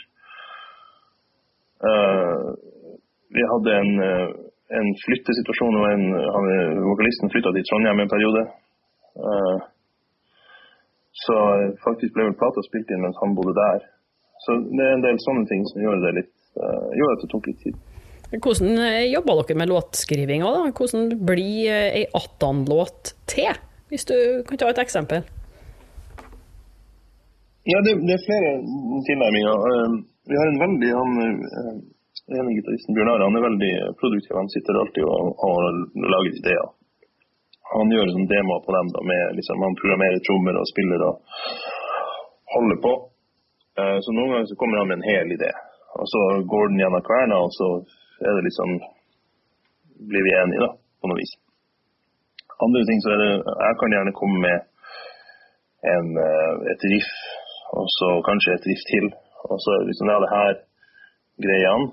Eh, 1.88 2.46
vi 3.36 3.42
hadde 3.52 3.70
en, 3.82 3.92
uh, 4.10 4.28
en 4.78 4.88
flyttesituasjon 5.04 5.76
og 5.80 5.84
en, 5.94 6.04
han, 6.34 6.48
vokalisten 6.90 7.30
flytta 7.32 7.52
til 7.54 7.66
Trondheim 7.68 8.02
en 8.02 8.14
periode. 8.14 8.42
Eh, 9.26 9.58
så 11.24 11.36
faktisk 11.84 12.14
ble 12.16 12.26
vel 12.26 12.38
plata 12.40 12.64
spilt 12.66 12.90
inn 12.90 13.04
mens 13.04 13.18
han 13.22 13.36
bodde 13.38 13.54
der. 13.58 13.86
Så 14.42 14.56
det 14.66 14.82
er 14.86 14.96
en 14.96 15.06
del 15.06 15.18
sånne 15.22 15.46
ting 15.50 15.62
som 15.70 15.82
gjør 15.84 16.04
litt, 16.18 16.34
gjør 16.98 17.14
at 17.14 17.22
det 17.22 17.30
tok 17.30 17.48
litt 17.50 17.62
tid. 17.62 17.78
Hvordan 18.30 18.78
eh, 18.78 19.10
jobber 19.10 19.42
dere 19.42 19.58
med 19.58 19.68
låtskrivinga? 19.72 20.46
da? 20.54 20.70
Hvordan 20.70 21.08
blir 21.26 21.66
eh, 21.66 21.96
ei 21.98 22.04
Attan-låt 22.14 23.14
til? 23.26 23.58
Hvis 23.90 24.06
du 24.06 24.14
kan 24.46 24.60
ta 24.60 24.68
et 24.70 24.78
eksempel. 24.78 25.24
Ja, 27.66 27.78
det, 27.82 27.96
det 28.06 28.14
er 28.14 28.26
flere 28.28 28.52
tilnærminger. 29.08 29.66
Eh, 29.70 29.96
vi 30.30 30.38
har 30.38 30.46
en 30.46 30.62
veldig 30.62 30.90
han, 30.94 31.16
ene 32.38 32.54
gitaristen 32.54 32.94
Bjørn 32.94 33.10
Are 33.10 33.26
han 33.26 33.38
er 33.40 33.48
veldig 33.48 33.74
produktiv. 33.98 34.36
Han 34.38 34.52
sitter 34.54 34.78
alltid 34.78 35.10
og, 35.10 35.34
og 35.34 35.58
lager 36.14 36.30
ideer. 36.30 36.68
Han 37.74 37.90
gjør 37.90 38.12
sånn 38.14 38.30
demoer 38.30 38.62
på 38.62 38.74
dem. 38.76 38.92
da, 38.94 39.02
med 39.10 39.38
liksom, 39.40 39.64
Han 39.66 39.78
programmerer 39.80 40.22
trommer 40.26 40.58
og 40.58 40.70
spiller 40.70 41.02
og 41.08 41.42
holder 42.54 42.78
på. 42.82 42.94
Så 43.78 44.12
noen 44.12 44.34
ganger 44.34 44.48
så 44.50 44.56
kommer 44.58 44.80
han 44.82 44.90
med 44.90 44.98
en 44.98 45.06
hel 45.06 45.34
idé. 45.34 45.50
Og 45.98 46.06
så 46.10 46.22
går 46.50 46.70
den 46.70 46.82
gjennom 46.82 47.04
kverna, 47.06 47.38
og 47.46 47.54
så 47.54 47.68
er 48.26 48.32
det 48.36 48.46
liksom 48.48 48.70
blir 50.08 50.24
vi 50.26 50.32
enige, 50.40 50.64
da, 50.64 50.70
på 51.00 51.10
noe 51.10 51.20
vis. 51.20 51.32
Andre 52.64 52.82
ting 52.88 53.00
så 53.04 53.12
er 53.14 53.20
det 53.22 53.32
Jeg 53.66 53.74
kan 53.80 53.92
gjerne 53.94 54.18
komme 54.20 54.38
med 54.46 54.58
en, 55.94 56.08
eh, 56.26 56.54
et 56.72 56.82
riff, 56.92 57.12
og 57.76 57.86
så 57.98 58.08
kanskje 58.28 58.56
et 58.56 58.68
riff 58.70 58.82
til. 58.92 59.06
Og 59.50 59.58
så 59.64 59.72
liksom 59.88 60.10
ja, 60.12 60.18
det 60.24 60.34
her 60.36 60.52
greiene 61.44 61.86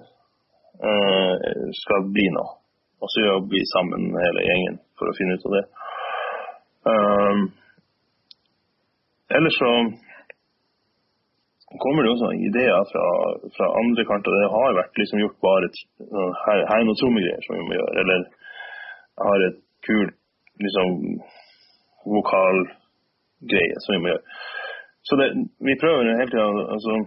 uh, 0.87 1.35
skal 1.81 2.09
bli 2.15 2.25
noe. 2.35 2.49
Og 3.01 3.07
så 3.13 3.23
jobber 3.27 3.53
vi 3.53 3.61
sammen 3.75 4.09
hele 4.25 4.45
gjengen 4.47 4.79
for 4.97 5.07
å 5.07 5.15
finne 5.17 5.37
ut 5.37 5.45
av 5.47 5.55
det. 5.55 5.63
Um, 6.91 7.41
ellers 9.37 9.59
så 9.61 9.71
kommer 11.84 12.03
det 12.03 12.12
også 12.13 12.30
ideer 12.47 12.84
fra, 12.91 13.06
fra 13.56 13.67
andre 13.82 14.06
kanter. 14.08 14.32
Det 14.32 14.53
har 14.56 14.77
vært 14.80 14.99
liksom 15.01 15.21
gjort 15.23 15.39
bare 15.43 15.69
her, 16.45 16.63
her 16.71 16.80
er 16.80 16.88
noen 16.88 16.99
trommegreier 17.01 17.43
som 17.45 17.58
vi 17.58 17.67
må 17.67 17.77
gjøre. 17.77 17.95
Eller 18.03 18.25
har 19.27 19.45
et 19.47 19.60
kult 19.88 20.15
liksom, 20.63 20.95
vokalgreie 22.15 23.84
som 23.84 23.97
vi 23.97 24.01
må 24.03 24.13
gjøre. 24.13 24.38
Så 25.08 25.19
det, 25.19 25.27
vi 25.67 25.80
prøver 25.80 26.12
hele 26.19 26.32
tida 26.32 26.47
altså, 26.75 26.97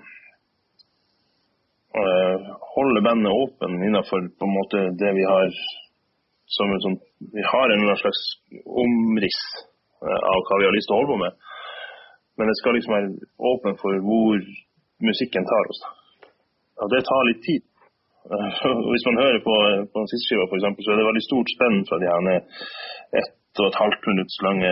å 1.90 2.04
holde 2.76 3.02
bandet 3.04 3.34
åpen 3.34 3.80
innenfor 3.82 4.28
på 4.38 4.46
en 4.46 4.56
måte 4.56 4.82
det 5.00 5.10
vi 5.16 5.24
har 5.26 5.48
som, 6.50 6.70
som 6.82 6.96
Vi 7.34 7.42
har 7.52 7.70
en 7.70 7.96
slags 7.96 8.22
omriss 8.82 9.40
eh, 10.02 10.22
av 10.32 10.40
hva 10.46 10.56
vi 10.58 10.66
har 10.66 10.74
lyst 10.74 10.88
til 10.90 10.96
å 10.96 11.00
holde 11.00 11.12
på 11.12 11.18
med. 11.20 11.50
Men 12.40 12.48
det 12.48 12.56
skal 12.56 12.72
liksom 12.72 12.94
være 12.96 13.08
åpen 13.52 13.74
for 13.82 13.92
hvor 14.08 14.36
musikken 15.08 15.44
tar 15.52 15.64
oss. 15.72 15.80
Og 16.80 16.88
det 16.94 17.02
tar 17.04 17.26
litt 17.28 17.42
tid. 17.48 17.64
Hvis 18.92 19.06
man 19.08 19.20
hører 19.22 19.40
på, 19.48 19.56
på 19.92 19.96
den 20.00 20.10
siste 20.12 20.28
skiva, 20.28 20.46
f.eks., 20.48 20.84
så 20.84 20.92
er 20.92 20.98
det 21.00 21.10
veldig 21.10 21.26
stort 21.26 21.52
spenn 21.52 21.76
fra 21.88 21.98
de 22.00 22.08
her 22.08 22.22
ett 23.20 23.60
og 23.60 23.66
et 23.68 23.80
halvt 23.82 24.08
minutts 24.08 24.38
lange 24.46 24.70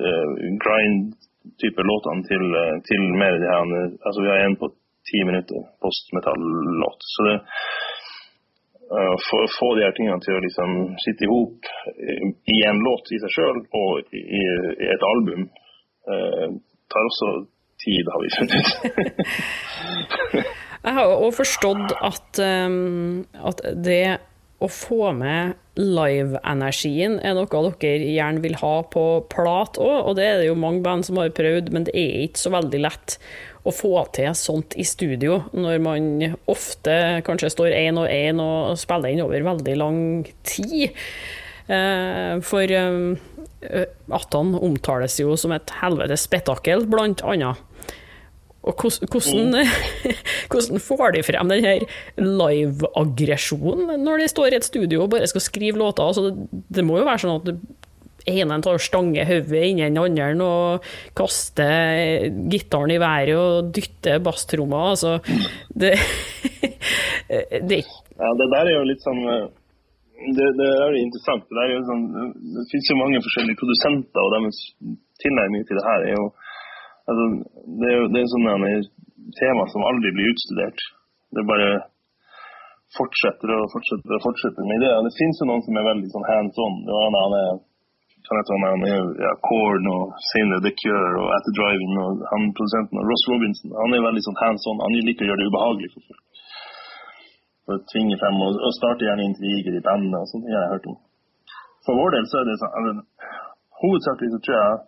uh, 0.00 0.30
grind-type 0.64 1.84
låtene 1.90 2.24
til, 2.30 2.44
uh, 2.56 2.76
til, 2.88 3.02
mer 3.20 3.36
de 3.42 3.50
her 3.50 3.74
Altså 4.06 4.24
vi 4.24 4.30
har 4.30 4.44
en 4.44 4.56
på 4.62 4.70
ti 5.10 5.20
minutter 5.28 5.66
postmetall-låt. 5.84 7.08
Så 7.12 7.26
det 7.28 7.34
uh, 8.94 9.16
få, 9.26 9.42
få 9.58 9.68
de 9.76 9.84
her 9.84 9.92
tingene 9.98 10.22
til 10.24 10.38
å 10.38 10.44
liksom 10.46 10.78
sitte 11.04 11.28
i 11.28 11.32
hop 11.32 11.68
i 12.56 12.58
en 12.70 12.80
låt 12.88 13.12
i 13.12 13.20
seg 13.20 13.36
sjøl 13.36 13.60
og 13.82 14.16
i, 14.16 14.42
et 14.94 15.06
album 15.12 15.44
Eh, 15.44 15.63
tar 16.04 17.04
også 17.08 17.28
tid, 17.80 18.04
har 18.12 18.20
vi 18.22 18.28
funnet 18.36 18.64
Jeg 20.84 20.92
har 20.98 21.06
jo 21.08 21.30
forstått 21.32 21.94
at, 22.04 22.40
um, 22.44 23.24
at 23.40 23.62
det 23.86 24.18
å 24.60 24.68
få 24.68 25.14
med 25.16 25.56
live-energien 25.80 27.16
er 27.24 27.32
noe 27.34 27.48
dere 27.48 28.12
gjerne 28.12 28.42
vil 28.44 28.54
ha 28.60 28.74
på 28.92 29.04
plat 29.32 29.80
òg, 29.80 30.10
og 30.10 30.12
det 30.18 30.26
er 30.28 30.36
det 30.40 30.50
jo 30.50 30.60
mange 30.60 30.84
band 30.84 31.06
som 31.08 31.18
har 31.18 31.32
prøvd, 31.34 31.72
men 31.74 31.88
det 31.88 31.94
er 31.98 32.26
ikke 32.26 32.42
så 32.44 32.52
veldig 32.54 32.80
lett 32.84 33.16
å 33.64 33.72
få 33.72 33.94
til 34.14 34.36
sånt 34.36 34.76
i 34.76 34.84
studio, 34.86 35.40
når 35.56 35.80
man 35.82 36.36
ofte 36.52 36.98
kanskje 37.26 37.52
står 37.56 37.78
én 37.80 38.00
og 38.00 38.10
én 38.12 38.42
og 38.44 38.76
spiller 38.80 39.14
inn 39.14 39.24
over 39.24 39.48
veldig 39.48 39.76
lang 39.80 40.02
tid. 40.46 40.92
Eh, 41.64 42.34
for 42.44 42.76
um, 42.76 43.14
Attan 44.14 44.54
omtales 44.58 45.18
jo 45.20 45.36
som 45.40 45.54
et 45.56 45.72
helvetes 45.80 46.26
spetakkel, 46.28 46.86
blant 46.90 47.24
annet. 47.26 47.62
Og 48.64 48.80
hvordan, 48.80 49.58
hvordan, 50.50 50.80
får 50.80 51.10
de 51.12 51.22
frem 51.26 51.50
den 51.52 51.64
her 51.66 51.82
live-aggresjonen 52.16 54.00
når 54.00 54.22
de 54.22 54.28
står 54.32 54.54
i 54.54 54.60
et 54.60 54.68
studio 54.68 55.02
og 55.04 55.10
bare 55.12 55.28
skal 55.28 55.44
skrive 55.44 55.80
låter? 55.80 56.04
Altså, 56.06 56.30
det, 56.30 56.62
det, 56.78 56.84
må 56.86 56.96
jo 56.96 57.04
være 57.04 57.24
sånn 57.26 57.42
at 57.42 58.30
ene 58.32 58.56
tar 58.64 58.80
stange 58.80 59.26
hodet 59.28 59.66
inni 59.68 59.84
den 59.84 60.00
andre 60.00 60.46
og 60.46 60.86
kaster 61.16 62.24
gitaren 62.52 62.94
i 62.94 63.00
været 63.02 63.34
og 63.36 63.68
dytter 63.76 64.22
basstromma. 64.24 64.86
Altså, 64.94 65.18
det, 65.68 65.98
det 67.68 67.84
Ja, 68.14 68.30
det 68.38 68.48
der 68.48 68.70
er 68.70 68.76
jo 68.78 68.88
litt 68.88 69.04
sånn 69.04 69.20
eh, 69.26 69.46
det, 70.14 70.48
det, 70.60 70.68
er 70.84 70.98
interessant. 71.00 71.46
Det, 71.50 71.62
er 71.64 71.86
sånn, 71.88 72.04
det, 72.54 72.66
finnes 72.70 72.90
jo 72.90 73.00
mange 73.00 73.22
forskjellige 73.24 73.60
produsenter, 73.60 74.22
og 74.22 74.34
deres 74.36 74.60
tilnærming 75.22 75.66
til 75.66 75.78
det 75.78 75.86
her 75.88 76.06
er 76.10 76.14
jo 76.14 76.26
altså, 77.10 77.24
Det 77.80 77.90
er 77.90 77.96
jo 77.98 78.06
det 78.12 78.22
er 78.22 78.30
sånn 78.32 78.48
tema 79.40 79.66
som 79.72 79.86
aldri 79.88 80.14
blir 80.14 80.30
utstudert. 80.32 80.86
Det 81.34 81.44
bare 81.48 81.68
fortsetter 82.94 83.50
og 83.56 83.70
fortsetter 83.74 84.16
og 84.16 84.24
fortsetter 84.24 84.66
med 84.68 84.78
ideer. 84.78 85.02
Det 85.02 85.16
finnes 85.18 85.40
jo 85.40 85.48
noen 85.50 85.64
som 85.66 85.78
er 85.78 85.88
veldig 85.90 86.10
sånn 86.14 86.28
hands 86.30 86.60
on. 86.62 86.82
Han 86.86 87.38
er 87.42 87.54
kan 88.24 88.38
jeg 88.40 88.46
ta 88.48 88.56
med 88.56 88.70
han 88.72 88.84
er 88.88 89.00
ja, 89.20 89.32
Korn 89.44 89.86
og 89.92 90.14
senere 90.30 90.64
The 90.64 90.72
Cure 90.80 91.16
og 91.20 91.26
At 91.36 91.44
The 91.44 91.52
Driving 91.58 91.98
og 92.00 92.22
han 92.30 92.46
produsenten 92.56 93.00
og 93.00 93.08
Ross 93.10 93.24
Robinson. 93.28 93.74
Han 93.76 93.96
er 93.96 94.06
veldig 94.06 94.22
sånn 94.24 94.40
hands 94.40 94.64
on. 94.70 94.80
Han 94.80 94.96
liker 94.96 95.26
å 95.26 95.28
gjøre 95.28 95.42
det 95.42 95.48
ubehagelig 95.50 95.90
for 95.92 96.06
folk. 96.08 96.22
For 97.64 97.78
å 97.78 97.84
tvinge 97.92 98.18
frem 98.20 98.40
og, 98.44 98.58
og 98.60 98.74
starte 98.76 99.06
gjerne 99.06 99.26
intriger 99.28 99.76
i 99.78 99.84
bandet 99.84 100.18
og 100.20 100.30
sånt. 100.30 100.48
Jeg 100.50 100.60
har 100.60 100.74
hørt 100.74 100.88
om. 100.92 100.98
For 101.86 102.00
vår 102.00 102.16
del 102.16 102.26
så 102.30 102.40
er 102.40 102.48
det 102.48 102.58
sånn 102.60 102.76
altså, 102.80 102.92
Hovedsakelig 103.84 104.32
så 104.32 104.38
tror 104.44 104.54
jeg 104.56 104.82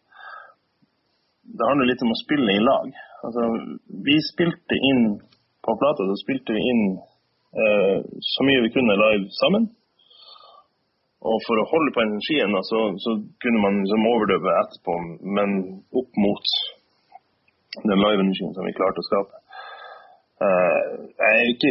det 1.56 1.68
handler 1.68 1.88
litt 1.90 2.02
om 2.02 2.12
å 2.14 2.18
spille 2.18 2.54
i 2.54 2.62
lag. 2.62 2.86
Altså, 3.26 3.42
vi 4.06 4.16
spilte 4.24 4.78
inn 4.90 5.02
på 5.66 5.74
plata, 5.80 6.06
så 6.08 6.16
spilte 6.20 6.54
vi 6.56 6.62
inn 6.72 6.82
eh, 7.60 7.98
så 8.32 8.46
mye 8.46 8.64
vi 8.64 8.72
kunne 8.74 8.96
live 8.98 9.28
sammen. 9.38 9.68
Og 11.26 11.38
for 11.46 11.58
å 11.58 11.68
holde 11.70 11.94
på 11.94 12.02
energien, 12.04 12.54
så, 12.70 12.80
så 13.02 13.16
kunne 13.42 13.62
man 13.62 13.80
liksom 13.82 14.08
overdøve 14.10 14.56
etterpå, 14.62 14.96
men 15.38 15.56
opp 16.00 16.20
mot 16.22 16.52
den 17.82 18.02
live-energien 18.02 18.54
som 18.56 18.66
vi 18.68 18.76
klarte 18.76 19.02
å 19.02 19.08
skape. 19.08 19.42
Uh, 20.36 21.08
jeg 21.16 21.32
er 21.40 21.46
ikke 21.48 21.70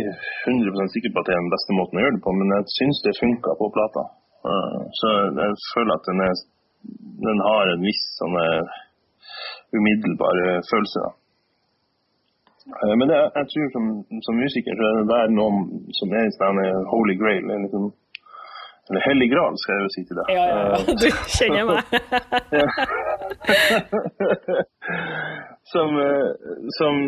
100 0.49 0.89
sikker 0.93 1.11
på 1.13 1.21
at 1.21 1.27
det 1.27 1.33
er 1.35 1.43
den 1.43 1.53
beste 1.53 1.75
måten 1.77 1.99
å 1.99 2.03
gjøre 2.03 2.15
det 2.15 2.23
på, 2.25 2.31
men 2.33 2.53
jeg 2.55 2.73
syns 2.73 3.01
det 3.05 3.19
funka 3.19 3.51
på 3.59 3.67
plata. 3.75 4.03
Uh, 4.41 4.79
så 4.99 5.11
jeg 5.37 5.51
føler 5.73 5.93
at 5.93 6.07
den, 6.09 6.19
er, 6.25 6.33
den 7.27 7.43
har 7.45 7.65
en 7.73 7.85
viss 7.85 8.03
sånn 8.17 8.39
umiddelbar 9.77 10.41
følelse. 10.71 11.03
Uh, 12.73 12.93
men 12.97 13.05
det, 13.11 13.19
jeg 13.37 13.45
tror 13.53 13.67
som, 13.75 13.85
som, 14.25 14.41
musiker 14.41 14.73
så 14.73 14.83
er 14.89 14.97
det 14.97 15.13
der 15.13 15.37
noen 15.37 15.57
som 15.99 16.17
er 16.17 16.25
en 16.25 16.37
sånn 16.39 16.61
holy 16.89 17.15
grail. 17.21 17.45
Liksom, 17.67 17.85
eller 18.89 19.01
hellig 19.05 19.29
gral, 19.33 19.53
skal 19.61 19.73
jeg 19.77 19.83
jo 19.85 19.93
si 19.93 20.01
til 20.09 20.17
deg. 20.19 20.27
Ja, 20.33 20.45
ja, 20.49 20.57
ja. 20.73 20.77
Du 21.01 21.07
kjenner 21.37 21.63
meg. 21.69 21.85
som, 25.71 25.95
som, 26.77 26.99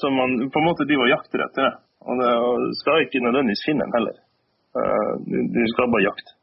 som, 0.00 0.16
man 0.16 0.48
på 0.52 0.60
en 0.60 0.68
måte 0.70 0.86
driver 0.88 1.08
og 1.08 1.12
jakter 1.12 1.44
etter. 1.44 1.76
Og, 2.06 2.22
det, 2.22 2.30
skal 2.80 3.04
ikke 3.04 3.22
nødvendigvis 3.24 3.66
finne 3.66 3.84
den 3.84 3.96
heller. 3.96 4.16
Du, 5.26 5.36
du 5.52 5.62
skal 5.72 5.92
bare 5.92 6.06
jakte. 6.06 6.34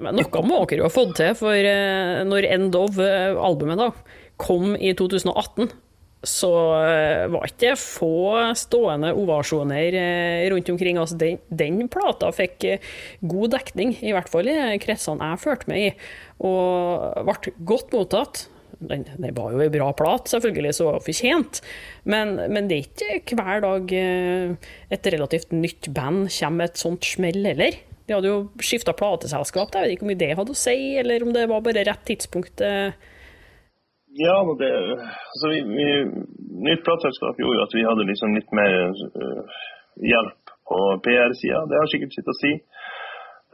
Men 0.00 0.16
noe 0.18 0.42
må 0.46 0.62
dere 0.64 0.82
jo 0.82 0.88
ha 0.88 0.92
fått 0.92 1.16
til, 1.20 1.34
for 1.38 1.70
når 2.30 2.48
End 2.48 2.76
of 2.78 2.98
albumet 2.98 3.80
da 3.80 3.90
kom 4.40 4.72
i 4.74 4.94
2018, 4.96 5.68
så 6.24 6.50
var 7.30 7.44
ikke 7.44 7.60
det 7.66 7.74
få 7.80 8.14
stående 8.56 9.12
ovasjoner 9.12 9.98
rundt 10.52 10.70
omkring. 10.72 10.98
Altså 11.00 11.18
den, 11.20 11.38
den, 11.52 11.82
plata 11.92 12.30
fikk 12.34 12.64
god 13.20 13.54
dekning, 13.58 13.94
i 14.00 14.14
hvert 14.16 14.30
fall 14.32 14.48
i 14.48 14.56
kretsene 14.82 15.34
jeg 15.34 15.42
fulgte 15.44 15.70
med 15.70 15.90
i, 15.90 15.92
og 16.48 17.28
ble 17.28 17.54
godt 17.68 17.94
mottatt. 17.94 18.46
Den, 18.90 19.06
den 19.08 19.36
var 19.36 19.54
jo 19.54 19.62
ei 19.64 19.72
bra 19.72 19.90
plat, 19.96 20.28
selvfølgelig, 20.30 20.74
så 20.76 20.92
fortjent, 21.04 21.62
men, 22.04 22.36
men, 22.52 22.68
det 22.70 22.82
er 22.82 23.18
ikke 23.20 23.38
hver 23.38 23.64
dag 23.64 23.94
et 23.94 25.10
relativt 25.14 25.54
nytt 25.56 25.88
band 25.94 26.28
kommer 26.28 26.60
med 26.60 26.72
et 26.72 26.84
sånt 26.84 27.08
smell 27.08 27.40
heller. 27.46 27.80
De 28.04 28.12
hadde 28.12 28.28
jo 28.28 28.38
skifta 28.60 28.92
plateselskap, 28.96 29.72
jeg 29.72 29.86
vet 29.86 29.96
ikke 29.96 30.04
hvor 30.04 30.12
mye 30.12 30.20
det 30.20 30.30
hadde 30.36 30.52
å 30.52 30.62
si, 30.66 30.78
eller 31.00 31.24
om 31.24 31.32
det 31.32 31.48
var 31.48 31.64
bare 31.64 31.86
rett 31.88 32.04
tidspunkt. 32.10 32.60
Ja, 34.16 34.36
det, 34.58 34.70
altså 35.32 35.48
vi, 35.50 35.60
vi, 35.74 35.86
nytt 36.68 36.84
plateselskap 36.86 37.38
gjorde 37.40 37.64
at 37.66 37.74
vi 37.74 37.86
hadde 37.86 38.06
liksom 38.06 38.36
litt 38.36 38.52
mer 38.54 38.92
uh, 38.94 39.56
hjelp 39.98 40.52
på 40.70 40.78
PR-sida. 41.02 41.64
Det 41.70 41.80
har 41.80 41.90
sikkert 41.90 42.14
sitt 42.14 42.30
å 42.30 42.36
si. 42.38 42.52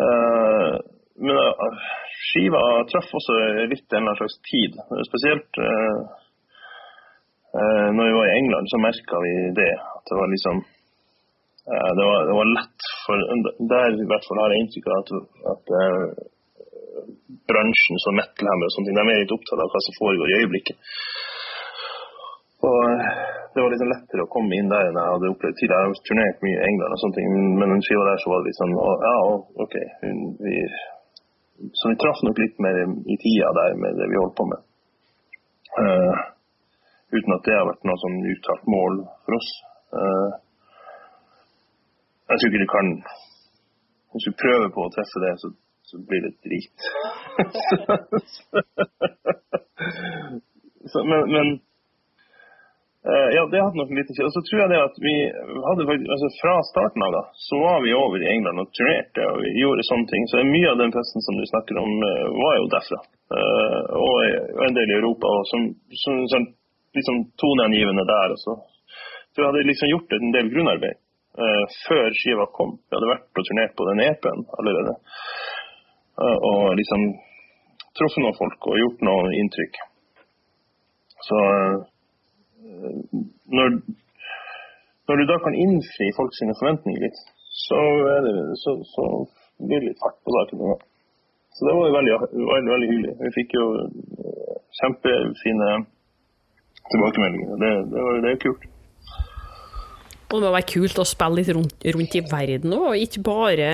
Uh, 0.01 0.77
men 1.21 1.41
uh, 1.41 1.89
skiva 2.29 2.63
traff 2.91 3.09
også 3.17 3.37
litt 3.71 3.87
en 3.89 4.03
eller 4.03 4.13
annen 4.13 4.21
slags 4.21 4.39
tid. 4.49 4.77
Spesielt 5.09 5.63
når 7.97 8.05
vi 8.07 8.15
var 8.15 8.29
i 8.29 8.37
England, 8.39 8.69
så 8.71 8.79
merka 8.79 9.21
vi 9.25 9.33
det. 9.57 9.73
At 9.75 10.05
det 10.07 10.19
var 10.21 10.29
liksom 10.31 10.61
det 11.71 12.05
var, 12.09 12.21
det 12.29 12.35
var, 12.35 12.47
lett 12.57 12.85
for 13.05 13.25
Der 13.73 13.95
i 13.95 14.07
hvert 14.11 14.27
fall 14.27 14.41
har 14.43 14.53
jeg 14.53 14.63
inntrykk 14.65 14.87
av 14.91 15.01
at, 15.01 15.11
at 15.53 15.73
bransjen 17.51 18.01
som 18.05 18.17
metalhammer 18.19 18.69
og 18.69 18.75
sånne 18.75 18.91
ting, 18.91 18.99
de 18.99 19.13
er 19.13 19.23
litt 19.23 19.35
opptatt 19.35 19.63
av 19.63 19.73
hva 19.73 19.83
som 19.87 19.99
foregår 19.99 20.31
i 20.31 20.39
øyeblikket. 20.41 20.95
Og 22.71 22.81
Det 23.51 23.63
var 23.65 23.73
liksom 23.73 23.91
lettere 23.91 24.23
å 24.23 24.31
komme 24.31 24.55
inn 24.55 24.69
der 24.71 24.89
enn 24.89 24.99
jeg 25.01 25.13
hadde 25.13 25.31
opplevd 25.33 25.57
tidligere. 25.59 25.83
Jeg 25.83 25.91
har 25.91 26.03
turnert 26.09 26.45
mye 26.47 26.59
i 26.59 26.67
England, 26.69 26.93
og 26.95 27.01
sånne 27.03 27.17
ting, 27.17 27.33
men 27.59 27.73
den 27.75 27.81
skiva 27.83 28.05
der 28.07 28.21
så 28.23 28.31
var 28.31 28.43
det 28.43 28.47
litt 28.47 28.61
sånn 28.61 28.75
Ja, 28.79 29.17
OK. 29.65 29.75
Vi, 30.45 30.61
så 31.77 31.93
vi 31.93 32.01
traff 32.01 32.21
nok 32.27 32.39
litt 32.41 32.61
mer 32.65 32.83
i 32.85 33.17
tida 33.21 33.49
der 33.61 33.79
med 33.81 33.99
det 34.01 34.11
vi 34.11 34.21
holdt 34.21 34.37
på 34.39 34.47
med. 34.51 34.61
Uh, 35.81 36.15
uten 37.15 37.35
at 37.37 37.47
det 37.47 37.57
har 37.57 37.69
vært 37.69 37.89
noe 37.89 38.03
sånn 38.03 38.21
uttalt 38.33 38.71
mål 38.75 39.03
for 39.27 39.39
oss. 39.39 39.51
Uh, 39.95 40.31
jeg 42.31 42.39
tror 42.39 42.51
ikke 42.51 42.63
du 42.63 42.71
kan 42.71 42.95
Hvis 44.11 44.27
du 44.27 44.33
prøver 44.39 44.73
på 44.75 44.83
å 44.83 44.91
treffe 44.91 45.21
det, 45.23 45.35
så 45.39 45.49
så 45.91 45.99
blir 46.09 46.21
det 46.27 46.35
drit. 46.47 46.79
så, 50.93 50.99
men, 51.11 51.21
men 51.35 51.47
ja, 53.09 53.43
det 53.49 53.61
hadde 53.63 53.81
nok 53.81 53.93
litt 53.97 54.11
Og 54.13 54.33
så 54.35 54.41
tror 54.45 54.61
jeg 54.61 54.71
det 54.73 54.81
at 54.85 54.97
vi 55.01 55.15
hadde 55.65 55.87
faktisk, 55.89 56.11
altså 56.15 56.29
Fra 56.37 56.57
starten 56.69 57.05
av 57.07 57.15
da, 57.17 57.23
så 57.49 57.61
var 57.63 57.79
vi 57.85 57.95
over 57.97 58.21
i 58.21 58.29
England 58.29 58.61
og 58.61 58.73
turnerte 58.77 59.25
og 59.31 59.39
vi 59.41 59.55
gjorde 59.57 59.87
sånne 59.89 60.11
ting. 60.11 60.27
Så 60.29 60.43
mye 60.45 60.73
av 60.73 60.81
den 60.83 60.93
festen 60.93 61.25
som 61.25 61.39
du 61.41 61.45
snakker 61.49 61.81
om, 61.81 61.95
uh, 62.05 62.27
var 62.37 62.59
jo 62.59 62.67
derfra. 62.75 63.01
Uh, 63.33 63.81
og 64.05 64.67
en 64.67 64.77
del 64.77 64.93
i 64.93 64.99
Europa. 64.99 65.33
og 65.33 65.49
som, 65.53 65.65
som, 66.03 66.21
som 66.33 66.45
liksom 66.99 67.23
toneangivende 67.41 68.05
der. 68.11 68.37
Og 68.37 68.43
så. 68.45 68.59
jeg 69.39 69.49
hadde 69.49 69.65
liksom 69.71 69.95
gjort 69.95 70.19
en 70.19 70.37
del 70.37 70.53
grunnarbeid 70.53 71.01
før 71.87 72.11
skiva 72.19 72.45
kom. 72.53 72.75
Vi 72.91 72.97
hadde 72.99 73.09
vært 73.09 73.39
og 73.39 73.47
turnert 73.47 73.77
på 73.79 73.85
den 73.87 74.03
EP-en 74.03 74.43
allerede 74.59 74.97
og 76.21 76.75
liksom 76.77 77.05
truffet 77.97 78.23
noen 78.23 78.37
folk 78.37 78.69
og 78.69 78.81
gjort 78.81 79.05
noe 79.07 79.33
inntrykk. 79.41 79.79
Så 81.27 81.39
eh, 81.39 81.79
når, 82.81 83.77
når, 85.09 85.21
du 85.21 85.25
da 85.29 85.39
kan 85.45 85.57
innfri 85.59 86.11
folks 86.17 86.43
forventninger 86.43 87.05
litt, 87.07 87.21
så, 87.67 87.81
det, 88.25 88.35
så, 88.63 88.77
så, 88.95 89.07
blir 89.61 89.83
det 89.83 89.91
litt 89.91 90.03
fart 90.03 90.17
på 90.25 90.35
saken. 90.37 90.85
Så 91.57 91.67
det 91.67 91.77
var 91.77 91.97
veldig, 91.99 92.19
veldig, 92.33 92.73
veldig 92.73 92.91
hyggelig. 92.91 93.15
Vi 93.21 93.33
fikk 93.37 93.57
jo 93.59 93.65
eh, 93.85 94.61
kjempefine 94.81 95.73
tilbakemeldinger. 96.91 97.59
Det, 97.61 97.73
det, 97.91 98.05
var, 98.07 98.21
det 98.25 98.31
er 98.33 98.45
kult. 98.47 98.69
Og 100.31 100.39
det 100.39 100.47
må 100.47 100.55
være 100.55 100.71
kult 100.71 100.99
å 101.03 101.07
spille 101.11 101.41
litt 101.41 101.51
rundt, 101.57 101.87
rundt 101.97 102.17
i 102.17 102.23
verden 102.31 102.75
òg, 102.77 102.93
ikke 103.03 103.23
bare 103.27 103.71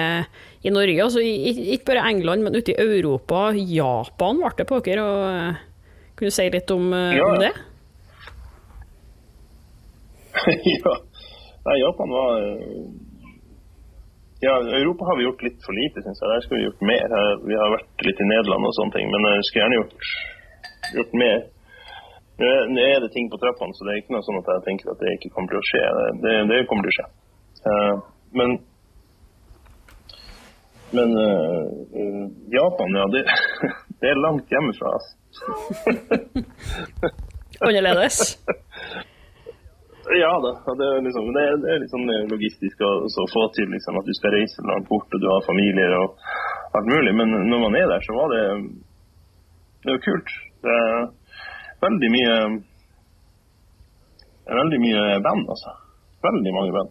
i 0.64 0.72
Norge. 0.72 0.98
Altså, 1.04 1.22
ikke 1.22 1.92
bare 1.92 2.06
England, 2.10 2.46
men 2.46 2.56
ute 2.56 2.72
i 2.72 2.80
Europa. 2.80 3.50
Japan 3.54 4.40
ble 4.40 4.52
det 4.56 4.68
på 4.70 4.80
dere. 4.88 5.04
Og, 5.04 5.64
kunne 6.16 6.32
du 6.32 6.34
si 6.34 6.46
litt 6.48 6.72
om, 6.72 6.88
eh, 6.96 7.18
ja. 7.18 7.26
om 7.28 7.42
det? 7.42 7.52
ja. 10.76 10.94
Nei, 11.66 11.76
Japan 11.82 12.14
var 12.14 12.30
eh, 12.42 12.86
Ja, 14.44 14.54
Europa 14.78 15.08
har 15.08 15.18
vi 15.18 15.26
gjort 15.26 15.44
litt 15.46 15.60
for 15.64 15.76
lite, 15.76 16.04
syns 16.04 16.20
jeg. 16.22 16.30
Der 16.30 16.44
skulle 16.44 16.60
vi 16.60 16.68
gjort 16.68 16.88
mer. 16.92 17.14
Vi 17.48 17.56
har 17.56 17.70
vært 17.72 18.04
litt 18.04 18.20
i 18.20 18.30
Nederland 18.30 18.68
og 18.68 18.74
sånne 18.76 18.94
ting, 18.98 19.06
men 19.12 19.28
jeg 19.32 19.46
skulle 19.48 19.62
gjerne 19.64 19.78
gjort, 19.80 20.10
gjort 20.98 21.14
mer. 21.24 21.38
Nå 22.36 22.82
er 22.84 23.00
det 23.00 23.14
ting 23.14 23.30
på 23.32 23.40
trappene, 23.40 23.72
så 23.72 23.86
det 23.86 23.94
er 23.94 24.00
ikke 24.02 24.12
noe 24.12 24.26
sånn 24.26 24.42
at 24.42 24.50
jeg 24.52 24.64
tenker 24.66 24.92
at 24.92 25.00
det 25.00 25.14
ikke 25.16 25.32
kommer 25.32 25.54
til 25.54 25.60
å 25.62 25.68
skje. 25.70 25.84
Det, 26.24 26.34
det 26.50 26.58
kommer 26.68 26.84
til 26.84 26.92
å 26.92 26.96
skje. 26.98 27.06
Uh, 27.66 27.94
men 28.36 28.58
men 30.96 31.16
uh, 31.18 32.28
Japan, 32.52 32.98
ja, 33.00 33.06
det, 33.14 33.24
det, 34.00 34.10
er 34.12 34.20
langt 34.20 34.52
hjemmefra. 34.52 34.92
Altså. 34.96 35.12
Annerledes? 37.66 38.36
Ja 40.14 40.32
da. 40.44 40.50
Det 40.78 40.86
er, 40.86 41.00
liksom, 41.06 41.30
det 41.34 41.42
er, 41.42 41.54
det 41.62 41.70
er 41.72 41.80
liksom 41.82 42.02
logistisk 42.30 42.82
å, 42.86 42.90
å 43.06 43.26
få 43.32 43.46
til 43.56 43.70
liksom, 43.74 43.98
at 43.98 44.06
du 44.06 44.14
skal 44.18 44.34
reise 44.36 44.66
langt 44.68 44.88
bort 44.90 45.16
og 45.16 45.22
du 45.22 45.28
har 45.30 45.46
familier 45.48 45.96
og 45.98 46.20
alt 46.78 46.90
mulig. 46.90 47.14
Men 47.18 47.34
når 47.50 47.64
man 47.64 47.78
er 47.78 47.88
der, 47.90 48.04
så 48.06 48.18
var 48.18 48.34
det 48.34 48.44
det 49.86 49.92
er 49.92 49.98
jo 49.98 50.06
kult. 50.06 50.30
Det 50.66 50.76
er, 50.82 51.02
veldig 51.84 52.08
mye 52.10 52.36
veldig 54.46 54.78
mye 54.82 55.02
band, 55.26 55.50
altså. 55.54 55.74
Veldig 56.26 56.52
mange 56.56 56.72
band. 56.74 56.90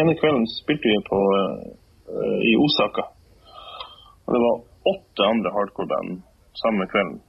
ene 0.00 0.16
kvelden 0.20 0.44
spilte 0.58 0.90
vi 0.90 0.98
på 1.08 1.20
uh, 1.32 2.40
i 2.50 2.52
Osaka. 2.64 3.06
Og 4.26 4.34
det 4.34 4.42
var 4.44 4.60
åtte 4.92 5.30
andre 5.32 5.52
hardcore-band 5.56 6.20
samme 6.60 6.88
kvelden. 6.92 7.20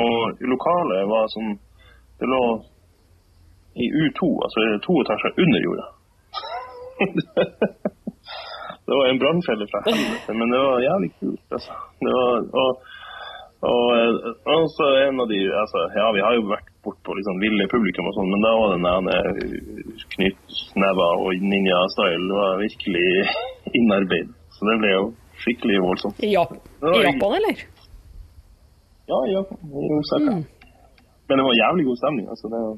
Og 0.00 0.40
lokalet 0.48 1.08
var 1.10 1.28
sånn 1.34 1.58
Det 2.20 2.28
lå 2.30 2.42
i 3.74 3.86
U2, 4.02 4.30
altså 4.44 4.64
to 4.86 4.94
etasjer 5.02 5.38
under 5.44 5.60
jorda. 5.66 5.86
det 8.86 8.98
var 8.98 9.06
en 9.08 9.22
brannfelle 9.22 9.68
fra 9.72 9.84
helvete, 9.86 10.34
men 10.38 10.52
det 10.52 10.60
var 10.66 10.86
jævlig 10.88 11.10
kult, 11.20 11.46
altså. 11.58 11.78
Det 12.04 12.12
var, 12.18 12.34
og 12.64 12.70
og, 13.62 13.90
og 14.54 14.62
så 14.74 14.86
en 15.06 15.20
av 15.22 15.28
de 15.30 15.38
altså, 15.62 15.80
Ja, 15.94 16.08
vi 16.16 16.22
har 16.26 16.34
jo 16.34 16.48
vært 16.50 16.70
bort 16.82 16.98
på 17.06 17.14
liksom 17.14 17.38
ville 17.38 17.68
publikum 17.70 18.08
og 18.10 18.16
sånn, 18.16 18.32
men 18.34 18.42
da 18.42 18.54
var 18.58 18.72
den 18.72 18.86
der 18.88 19.36
knyttneva 20.16 21.10
og 21.22 21.44
ninja-style 21.52 22.38
var 22.40 22.58
virkelig 22.58 23.04
innarbeid. 23.78 24.32
Så 24.56 24.66
det 24.66 24.74
ble 24.82 24.90
jo 24.96 25.04
skikkelig 25.44 25.78
voldsomt. 25.84 26.18
I 26.26 26.32
Japan, 27.06 27.36
eller? 27.38 27.62
Ja, 29.12 29.20
i 29.30 29.36
Japan. 29.36 29.62
I 29.62 29.92
Osaka. 30.00 30.34
Mm. 30.34 30.42
Men 31.30 31.38
det 31.38 31.46
var 31.46 31.60
jævlig 31.62 31.86
god 31.86 32.00
stemning. 32.02 32.26
altså. 32.34 32.50
Det 32.50 32.64
var... 32.66 32.74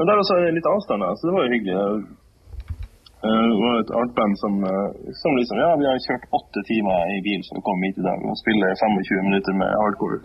Men 0.00 0.08
der 0.08 0.16
også 0.16 0.32
er 0.32 0.40
det 0.46 0.56
litt 0.56 0.64
avstand, 0.64 1.04
så 1.04 1.22
det 1.28 1.34
var 1.36 1.42
jo 1.44 1.52
hyggelig. 1.52 1.74
Eh, 1.76 3.48
det 3.52 3.60
var 3.60 3.74
et 3.76 3.90
artband 4.00 4.34
som, 4.40 4.54
eh, 4.64 4.88
som 5.20 5.32
liksom 5.36 5.56
Ja, 5.60 5.70
vi 5.80 5.84
har 5.88 5.98
kjørt 6.06 6.24
åtte 6.38 6.60
timer 6.70 6.96
i 7.16 7.18
bil 7.26 7.42
som 7.44 7.60
kom 7.66 7.82
hit 7.84 7.98
i 8.00 8.06
dag 8.08 8.18
og 8.24 8.38
spiller 8.40 8.68
25 8.80 9.28
minutter 9.28 9.52
med 9.60 9.68
hardcore. 9.82 10.18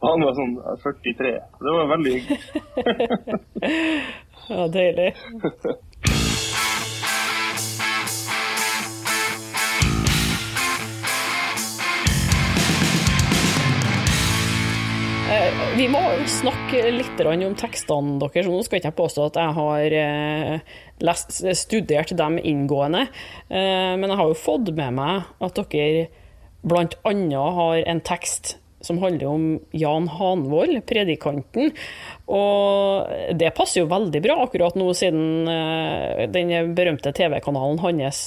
og 0.00 0.06
Han 0.12 0.22
var 0.28 0.32
sånn 0.38 0.54
43. 0.84 1.34
Det 1.66 1.72
var 1.78 1.90
veldig 1.94 2.12
hyggelig. 2.14 2.40
ja, 4.54 4.62
deilig. 4.78 5.10
vi 15.78 15.86
må 15.88 16.00
snakke 16.28 16.82
litt 16.92 17.20
om 17.24 17.54
tekstene 17.56 18.18
deres. 18.20 18.48
Nå 18.48 18.58
skal 18.66 18.80
ikke 18.80 18.90
jeg 18.90 18.96
påstå 18.98 19.28
at 19.30 19.38
jeg 19.40 19.54
har 19.56 19.94
eh, 20.00 20.74
lest, 21.04 21.38
studert 21.56 22.12
dem 22.18 22.36
inngående, 22.38 23.06
eh, 23.48 23.94
men 23.96 24.04
jeg 24.10 24.20
har 24.20 24.28
jo 24.28 24.36
fått 24.36 24.68
med 24.76 24.98
meg 24.98 25.30
at 25.40 25.62
dere 25.72 26.04
bl.a. 26.64 27.14
har 27.56 27.80
en 27.88 28.02
tekst 28.04 28.58
som 28.84 29.00
handler 29.00 29.30
om 29.30 29.46
Jan 29.72 30.10
Hanvold, 30.12 30.82
predikanten. 30.84 31.72
Og 32.28 33.32
det 33.32 33.54
passer 33.56 33.80
jo 33.80 33.88
veldig 33.88 34.20
bra 34.26 34.36
akkurat 34.44 34.76
nå, 34.76 34.90
siden 34.92 35.48
den 36.34 36.74
berømte 36.76 37.14
TV-kanalen 37.16 37.80
hans 37.80 38.26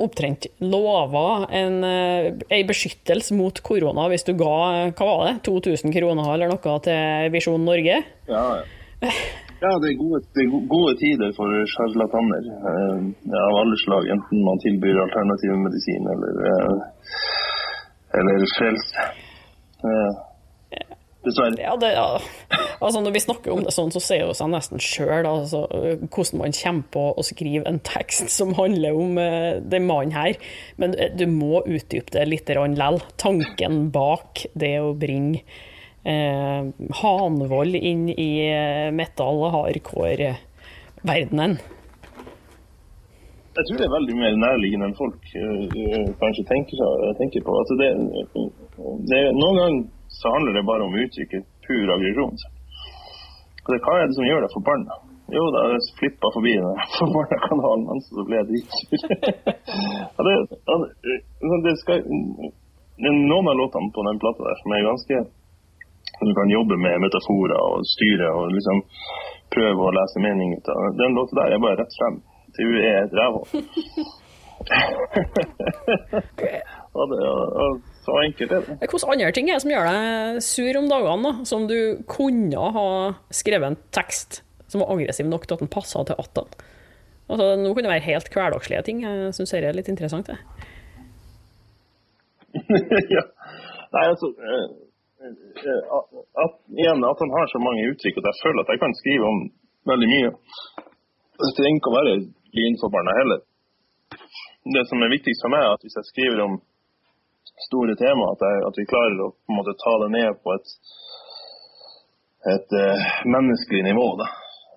opptrent 0.00 0.46
lova 0.64 1.46
en, 1.50 1.84
eh, 1.84 2.30
en, 2.48 2.66
beskyttelse 2.68 3.34
mot 3.36 3.60
korona 3.64 4.06
hvis 4.12 4.24
du 4.28 4.32
ga 4.38 4.54
hva 4.96 5.08
var 5.10 5.26
det, 5.28 5.34
2000 5.48 5.92
kroner 5.94 6.32
eller 6.34 6.52
noe 6.52 6.76
til 6.84 7.34
Visjon 7.34 7.66
Norge? 7.66 8.00
Ja, 8.30 8.44
ja 9.60 9.72
det, 9.82 9.92
er 9.92 9.98
gode, 10.00 10.22
det 10.36 10.46
er 10.46 10.54
gode 10.72 10.96
tider 11.02 11.34
for 11.36 11.52
sjarlataner 11.74 12.48
eh, 12.48 13.04
av 13.42 13.60
alle 13.62 13.78
slag. 13.84 14.08
Enten 14.16 14.46
man 14.46 14.62
tilbyr 14.64 15.04
alternativ 15.04 15.56
medisin 15.66 16.10
eller, 16.14 16.42
eh, 16.52 16.74
eller 18.20 18.48
frelse. 18.56 19.10
Uh, 19.80 20.29
Dessverre. 21.20 21.60
Ja, 21.60 21.74
det, 21.76 21.90
ja. 21.92 22.16
Altså, 22.80 23.02
når 23.04 23.12
vi 23.12 23.20
snakker 23.20 23.52
om 23.52 23.60
det 23.66 23.74
sånn, 23.76 23.90
så 23.92 24.00
ser 24.00 24.22
det 24.30 24.38
seg 24.38 24.48
nesten 24.54 24.80
sjøl 24.80 25.26
altså, 25.28 25.66
hvordan 25.68 26.40
man 26.40 26.54
kommer 26.56 26.86
på 26.94 27.02
å 27.12 27.24
skrive 27.28 27.68
en 27.68 27.80
tekst 27.84 28.32
som 28.32 28.54
handler 28.56 28.96
om 28.96 29.20
uh, 29.20 29.60
den 29.60 29.84
mannen 29.90 30.16
her. 30.16 30.40
Men 30.80 30.96
uh, 30.96 31.12
du 31.12 31.26
må 31.28 31.60
utdype 31.60 32.08
det 32.16 32.24
litt 32.30 32.48
likevel. 32.48 33.04
Tanken 33.20 33.92
bak 33.92 34.46
det 34.56 34.80
å 34.80 34.96
bringe 34.96 35.44
uh, 36.08 36.72
Hanvold 37.02 37.76
inn 37.76 38.08
i 38.16 38.48
metal 38.96 39.44
hardcore-verdenen. 39.58 41.60
Jeg 43.60 43.66
tror 43.66 43.76
det 43.76 43.84
er 43.84 43.92
veldig 43.92 44.16
mer 44.16 44.32
nærliggende 44.40 44.86
enn 44.88 44.96
folk 44.96 45.20
kanskje 46.22 46.48
tenker, 46.48 46.80
tenker 47.18 47.42
på. 47.44 47.52
Altså 47.60 47.74
det, 47.76 47.90
det, 49.10 49.18
noen 49.36 49.58
ganger 49.58 49.82
så 50.20 50.26
handler 50.34 50.52
det 50.56 50.68
bare 50.68 50.86
om 50.86 50.96
å 50.96 51.02
uttrykke 51.04 51.38
pur 51.66 51.86
aggresjon. 51.96 52.36
Hva 53.70 53.92
er 53.96 54.04
det 54.08 54.16
som 54.18 54.28
gjør 54.28 54.42
deg 54.44 54.54
forbanna? 54.56 54.94
Jo, 55.30 55.44
da 55.54 55.60
flippa 55.98 56.26
forbi 56.34 56.52
den 56.58 56.80
forbanna 56.98 57.36
kanalen 57.46 57.90
hans, 57.90 58.06
så 58.10 58.20
ble 58.28 58.36
jeg 58.40 58.48
dritsur. 58.50 58.88
noen 63.30 63.46
av 63.48 63.56
låtene 63.56 63.94
på 63.96 64.00
den 64.08 64.20
plata 64.22 64.40
der 64.44 64.56
som 64.62 64.70
er 64.76 64.88
ganske 64.90 65.16
Du 66.20 66.32
kan 66.36 66.52
jobbe 66.52 66.76
med 66.76 67.00
metaforer 67.00 67.60
og 67.64 67.80
styre 67.94 68.28
og 68.36 68.52
liksom 68.52 68.78
prøve 69.54 69.80
å 69.86 69.94
lese 69.96 70.18
mening 70.20 70.48
ut 70.58 70.66
av. 70.68 70.76
Den 70.98 71.16
låta 71.16 71.32
der 71.38 71.52
er 71.54 71.64
bare 71.64 71.78
rett 71.80 71.94
frem. 71.96 72.16
Du 72.58 72.66
er 72.76 72.96
et 73.06 73.16
rævhål. 73.16 73.46
og, 76.98 77.04
det, 77.08 77.20
og 77.64 77.72
så 78.04 78.16
enkelt 78.24 78.52
er 78.56 78.64
det. 78.64 78.76
Hvilke 78.80 79.12
andre 79.12 79.32
ting 79.36 79.50
er 79.50 79.58
det 79.58 79.64
som 79.64 79.72
gjør 79.74 79.88
deg 79.90 80.42
sur 80.44 80.78
om 80.80 80.88
dagene, 80.90 81.30
da? 81.30 81.48
Som 81.48 81.66
du 81.68 81.78
kunne 82.08 82.72
ha 82.76 82.88
skrevet 83.34 83.72
en 83.72 83.80
tekst 83.94 84.40
som 84.70 84.82
var 84.82 84.92
aggressiv 84.94 85.28
nok 85.28 85.46
til 85.46 85.58
at 85.58 85.64
den 85.64 85.72
passa 85.72 86.04
til 86.08 86.16
18? 86.16 86.68
Altså, 87.30 87.46
nå 87.60 87.72
kan 87.74 87.86
det 87.86 87.92
være 87.92 88.08
helt 88.08 88.30
hverdagslige 88.34 88.82
ting. 88.86 89.02
Jeg 89.04 89.34
syns 89.36 89.52
det 89.54 89.66
er 89.68 89.76
litt 89.76 89.90
interessant, 89.92 90.30
det. 90.30 90.38
ja. 93.16 93.24
Nei, 93.94 94.04
altså 94.06 94.30
eh, 94.30 94.64
eh, 95.26 95.82
at, 96.42 96.56
Igjen 96.74 97.04
at 97.06 97.22
han 97.22 97.34
har 97.36 97.46
så 97.52 97.60
mange 97.62 97.86
uttrykk 97.92 98.18
at 98.18 98.28
jeg 98.30 98.40
føler 98.42 98.64
at 98.64 98.72
jeg 98.74 98.82
kan 98.82 98.96
skrive 98.98 99.28
om 99.28 99.44
veldig 99.90 100.08
mye. 100.10 100.32
Det 101.40 101.52
trenger 101.58 101.78
ikke 101.78 101.92
å 101.92 101.98
være 101.98 102.16
lynforbanna 102.58 103.14
heller. 103.20 103.44
Det 104.74 104.82
som 104.90 105.02
er 105.02 105.14
viktigst 105.14 105.44
for 105.44 105.52
meg, 105.54 105.62
er 105.64 105.76
at 105.76 105.86
hvis 105.86 105.96
jeg 106.00 106.10
skriver 106.10 106.42
om 106.44 106.58
store 107.66 107.96
tema. 107.96 108.32
At, 108.34 108.44
jeg, 108.46 108.62
at, 108.68 108.78
vi 108.80 108.90
klarer 108.90 109.24
å 109.24 109.32
på 109.34 109.52
en 109.52 109.58
måte 109.60 109.76
ta 109.80 109.94
det 110.04 110.10
ned 110.14 110.38
på 110.44 110.54
et, 110.56 110.72
et 112.54 112.76
uh, 112.76 113.10
menneskelig 113.34 113.82
nivå. 113.88 114.06
Da. 114.20 114.28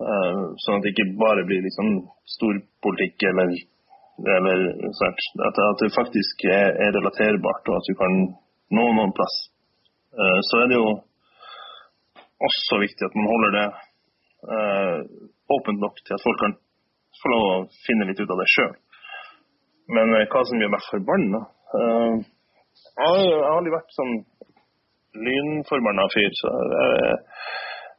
Uh, 0.04 0.42
sånn 0.64 0.78
at 0.78 0.86
det 0.86 0.94
ikke 0.94 1.14
bare 1.20 1.46
blir 1.48 1.64
liksom 1.64 1.94
storpolitikk 2.36 3.26
eller, 3.30 3.54
eller 4.36 4.66
sånt. 5.00 5.26
At, 5.38 5.62
at, 5.70 5.82
det 5.82 5.94
faktisk 5.96 6.46
er, 6.50 6.74
er, 6.74 6.94
relaterbart, 6.98 7.64
og 7.70 7.80
at 7.80 7.90
du 7.90 7.96
kan 7.98 8.20
nå 8.74 8.86
noen 8.98 9.16
plass. 9.16 9.38
Uh, 10.14 10.40
så 10.50 10.62
er 10.62 10.70
det 10.72 10.80
jo 10.80 10.88
også 12.44 12.82
viktig 12.82 13.06
at 13.06 13.16
man 13.16 13.30
holder 13.30 13.58
det 13.58 13.66
åpent 15.54 15.78
nok 15.80 15.96
til 16.04 16.12
at 16.12 16.20
folk 16.20 16.36
kan 16.42 16.52
få 17.16 17.30
lov 17.32 17.44
å 17.48 17.52
finne 17.86 18.04
litt 18.10 18.18
ut 18.20 18.32
av 18.34 18.40
det 18.42 18.48
sjøl. 18.52 18.74
Men 19.96 20.12
hva 20.12 20.42
som 20.44 20.60
gjør 20.60 20.72
meg 20.74 20.84
forbanna 20.90 21.40
jeg 22.94 23.34
har 23.34 23.56
aldri 23.56 23.74
vært 23.74 23.94
sånn 23.96 24.14
lynforbanna 25.24 26.06
fyr, 26.14 26.32
så 26.38 26.50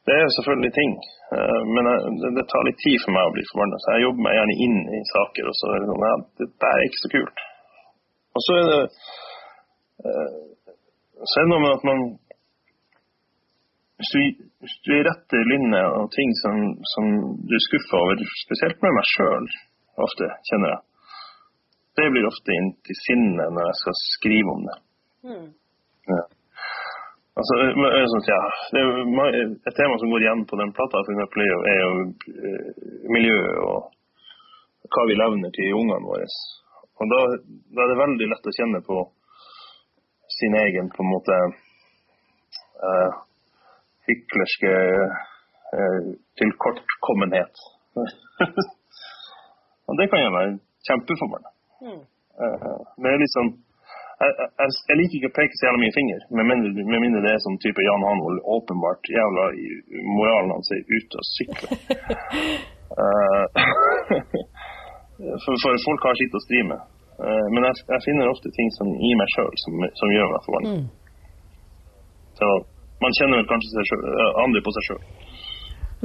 det 0.05 0.15
er 0.15 0.33
selvfølgelig 0.37 0.73
ting. 0.75 0.95
Eh, 1.35 1.61
men 1.75 1.89
det 2.37 2.45
tar 2.51 2.67
litt 2.67 2.81
tid 2.83 2.99
for 3.03 3.15
meg 3.15 3.27
å 3.27 3.33
bli 3.35 3.45
forbanna, 3.51 3.79
så 3.81 3.95
jeg 3.95 4.05
jobber 4.05 4.25
meg 4.27 4.37
gjerne 4.37 4.57
inn 4.65 4.77
i 4.93 5.01
saker. 5.11 5.49
Og 5.49 5.57
så 5.59 5.71
er 5.71 5.79
det 5.81 5.89
sånn 5.89 6.05
ja, 6.05 6.17
det 6.41 6.71
er 6.71 6.83
ikke 6.85 7.01
så 7.03 7.13
kult. 7.15 7.45
Og 8.35 8.45
så 8.45 8.57
er 8.59 8.67
det 8.71 8.81
eh, 10.03 10.35
så 11.15 11.39
er 11.39 11.47
det 11.47 11.51
noe 11.53 11.63
med 11.63 11.73
at 11.77 11.87
man 11.87 12.05
Hvis 13.95 14.09
du, 14.11 14.19
hvis 14.59 14.73
du 14.83 14.89
er 14.91 15.05
rett 15.07 15.33
i 15.39 15.43
lynnet 15.47 15.93
og 16.01 16.09
ting 16.11 16.33
som, 16.41 16.57
som 16.91 17.05
du 17.47 17.53
er 17.55 17.63
skuffa 17.63 17.95
over, 17.95 18.23
spesielt 18.41 18.81
med 18.83 18.91
meg 18.91 19.07
sjøl 19.07 19.47
ofte, 20.03 20.27
kjenner 20.49 20.73
jeg 20.73 20.81
det 21.95 22.09
blir 22.11 22.27
ofte 22.27 22.55
inn 22.55 22.73
til 22.83 22.97
sinne 22.99 23.45
når 23.55 23.69
jeg 23.69 23.77
skal 23.81 23.97
skrive 24.01 24.51
om 24.51 24.65
det. 24.67 24.75
Mm. 25.25 25.47
Ja. 26.11 26.23
Altså, 27.35 27.57
sånn, 28.13 28.27
ja, 28.29 28.41
det 28.71 28.81
er 28.81 29.39
et 29.43 29.75
tema 29.75 29.97
som 29.99 30.11
går 30.13 30.23
igjen 30.23 30.45
på 30.47 30.59
den 30.61 30.71
plata, 30.75 31.01
for 31.03 31.11
eksempel, 31.11 31.43
er 31.67 31.81
jo 31.81 31.89
eh, 32.31 32.69
miljø 33.11 33.39
og 33.65 33.89
hva 34.93 35.03
vi 35.09 35.17
levner 35.19 35.51
til 35.55 35.75
ungene 35.75 36.07
våre. 36.07 36.29
Og 36.95 37.11
da, 37.11 37.19
da, 37.75 37.83
er 37.83 37.91
det 37.91 37.99
veldig 37.99 38.29
lett 38.31 38.47
å 38.47 38.55
kjenne 38.55 38.81
på 38.85 39.01
sin 40.37 40.55
egen 40.61 40.87
på 40.93 41.03
en 41.03 41.11
måte 41.11 41.39
eh, 42.87 43.19
hyklerske 44.07 44.73
eh, 45.75 46.09
tilkortkommenhet. 46.39 47.63
og 49.87 49.99
det 49.99 50.07
kan 50.11 50.23
gjøre 50.23 50.35
meg 50.37 50.57
kjempeforbanna. 50.87 51.55
Mm. 51.83 52.01
Eh, 52.45 52.75
det 53.03 53.11
er 53.11 53.23
liksom 53.25 53.55
jeg, 54.21 54.31
jeg, 54.39 54.69
jeg, 54.89 54.97
liker 54.99 55.17
ikke 55.17 55.31
å 55.31 55.35
peke 55.35 55.57
så 55.59 55.67
jævla 55.67 55.81
mye 55.81 55.95
finger, 55.95 56.19
med 56.39 56.47
mindre, 56.51 56.85
med 56.87 57.03
mindre 57.03 57.23
det 57.25 57.33
er 57.35 57.41
sånn 57.43 57.57
type 57.63 57.83
Jan 57.83 58.05
Hanvold 58.07 58.39
åpenbart 58.57 59.09
jævla 59.11 59.47
moralen 60.15 60.53
hans 60.55 60.71
er 60.75 60.83
ute 60.87 61.19
og 61.19 61.25
sykler. 61.33 61.71
uh, 63.01 63.45
for, 65.43 65.55
for, 65.63 65.79
folk 65.87 66.07
har 66.07 66.19
sitt 66.19 66.35
å 66.35 66.43
stri 66.45 66.61
med. 66.67 66.79
Uh, 67.15 67.45
men 67.55 67.67
jeg, 67.69 67.83
jeg, 67.91 68.03
finner 68.07 68.31
ofte 68.31 68.51
ting 68.55 68.71
som, 68.75 68.91
i 68.91 69.11
meg 69.19 69.35
sjøl 69.35 69.51
som, 69.63 69.83
som, 69.99 70.15
gjør 70.15 70.31
meg 70.33 70.47
forbanna. 70.47 70.73
Mm. 70.79 70.87
Så 72.39 72.49
man 73.03 73.15
kjenner 73.19 73.39
vel 73.39 73.51
kanskje 73.51 73.71
seg 73.75 73.91
selv, 73.91 74.09
andre 74.43 74.63
på 74.63 74.75
seg 74.75 74.89
sjøl. 74.89 75.05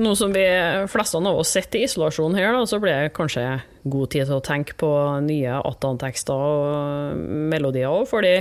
Nå 0.00 0.14
som 0.16 0.32
vi 0.32 0.44
fleste 0.88 1.18
av 1.20 1.38
oss 1.42 1.52
sitter 1.52 1.80
i 1.80 1.84
isolasjon 1.84 2.36
her, 2.38 2.54
da, 2.54 2.64
så 2.68 2.78
blir 2.80 2.94
det 2.94 3.14
kanskje 3.16 3.44
god 3.90 4.12
tid 4.12 4.28
til 4.28 4.38
å 4.38 4.44
tenke 4.44 4.76
på 4.80 4.90
nye 5.26 5.58
Attan-tekster 5.60 6.44
og 6.44 7.24
melodier 7.52 7.92
òg. 7.92 8.06
Fordi 8.08 8.38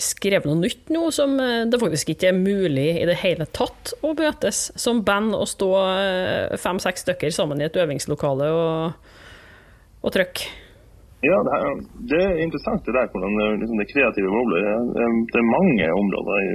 skrevet 0.00 0.46
noe 0.48 0.58
nytt 0.58 0.90
nå 0.94 1.06
som 1.14 1.36
eh, 1.38 1.64
det 1.70 1.78
faktisk 1.78 2.14
ikke 2.14 2.32
er 2.32 2.38
mulig 2.38 2.88
i 2.98 3.06
det 3.06 3.14
hele 3.20 3.46
tatt 3.54 3.92
å 4.02 4.10
møtes 4.18 4.66
som 4.80 5.04
band 5.06 5.36
og 5.38 5.46
stå 5.46 5.70
eh, 5.84 6.56
fem-seks 6.58 7.06
stykker 7.06 7.34
sammen 7.34 7.62
i 7.62 7.68
et 7.68 7.78
øvingslokale 7.78 8.50
og, 8.50 9.10
og 10.02 10.14
trykke. 10.14 10.50
Ja, 11.24 11.38
det 11.46 11.54
er, 11.56 11.68
er, 12.18 12.40
interessant 12.44 12.84
det 12.84 12.92
der, 12.92 13.06
hvordan 13.08 13.60
liksom 13.62 13.78
det 13.80 13.86
kreative 13.88 14.28
bobler. 14.28 14.66
Det 14.92 15.38
er 15.40 15.46
mange 15.48 15.86
områder. 15.96 16.50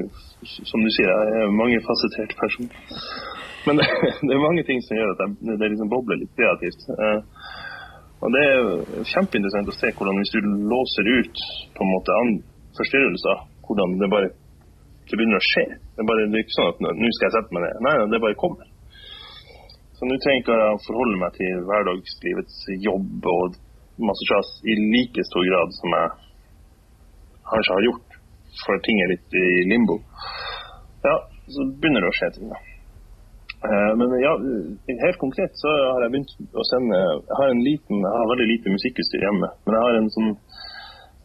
Som 0.46 0.84
du 0.86 0.92
sier, 0.94 1.10
jeg 1.10 1.42
er 1.42 1.56
mangefasettert 1.58 2.36
person. 2.38 2.70
Men 3.68 3.80
det, 3.80 3.88
det, 4.26 4.32
er 4.34 4.46
mange 4.46 4.66
ting 4.68 4.82
som 4.86 5.00
gjør 5.00 5.16
at 5.16 5.24
det, 5.24 5.58
det 5.62 5.72
liksom 5.74 5.92
bobler 5.92 6.22
litt 6.22 6.36
kreativt. 6.38 6.86
Eh, 6.96 7.20
og 8.20 8.36
Det 8.36 8.44
er 8.44 9.06
kjempeinteressant 9.14 9.72
å 9.72 9.78
se 9.78 9.94
hvordan 9.96 10.20
hvis 10.20 10.34
du 10.36 10.40
låser 10.44 11.08
ut 11.08 11.44
på 11.76 11.86
en 11.86 11.94
måte 11.94 12.18
forstyrrelser, 12.80 13.46
hvordan 13.68 13.96
det 14.02 14.12
bare 14.12 14.32
det 15.10 15.18
begynner 15.18 15.40
å 15.42 15.46
skje. 15.48 15.64
Det 15.96 16.04
er, 16.04 16.06
bare, 16.06 16.26
det 16.30 16.38
er 16.38 16.44
ikke 16.46 16.54
sånn 16.54 16.68
at 16.70 16.82
nå 16.86 17.08
skal 17.16 17.26
jeg 17.26 17.34
sette 17.34 17.56
meg 17.56 17.64
ned. 17.66 17.80
Nei, 17.82 17.94
det 18.12 18.20
bare 18.22 18.38
kommer. 18.38 18.68
Så 19.98 20.08
nå 20.08 20.18
trenger 20.22 20.52
jeg 20.54 20.76
å 20.76 20.84
forholde 20.86 21.22
meg 21.24 21.34
til 21.40 21.64
hverdagslivets 21.66 22.60
jobb 22.86 23.26
og 23.34 23.58
masse 24.06 24.28
sjas 24.30 24.52
i 24.70 24.78
like 24.80 25.26
stor 25.28 25.48
grad 25.50 25.74
som 25.76 25.96
jeg 25.98 26.12
kanskje 27.50 27.76
har 27.80 27.88
gjort, 27.88 28.18
for 28.62 28.86
ting 28.86 29.02
er 29.02 29.12
litt 29.16 29.40
i 29.42 29.48
limbo. 29.72 29.98
Ja, 31.04 31.16
så 31.50 31.66
begynner 31.82 32.06
det 32.06 32.12
å 32.14 32.18
skje 32.20 32.32
ting, 32.38 32.54
da. 32.54 32.62
Eh, 33.64 33.96
men 34.00 34.20
ja, 34.22 34.34
helt 35.06 35.20
konkret 35.20 35.52
så 35.54 35.68
har 35.68 36.06
jeg 36.06 36.12
begynt 36.14 36.32
å 36.56 36.64
sende 36.70 37.00
Jeg 37.00 37.36
har 37.40 37.50
en 37.52 37.64
liten, 37.66 37.98
jeg 38.06 38.20
har 38.22 38.30
veldig 38.32 38.48
lite 38.54 38.72
musikkutstyr 38.72 39.26
hjemme, 39.26 39.50
men 39.66 39.76
jeg 39.76 39.86
har 39.86 39.98
en 39.98 40.14
sånn 40.16 40.30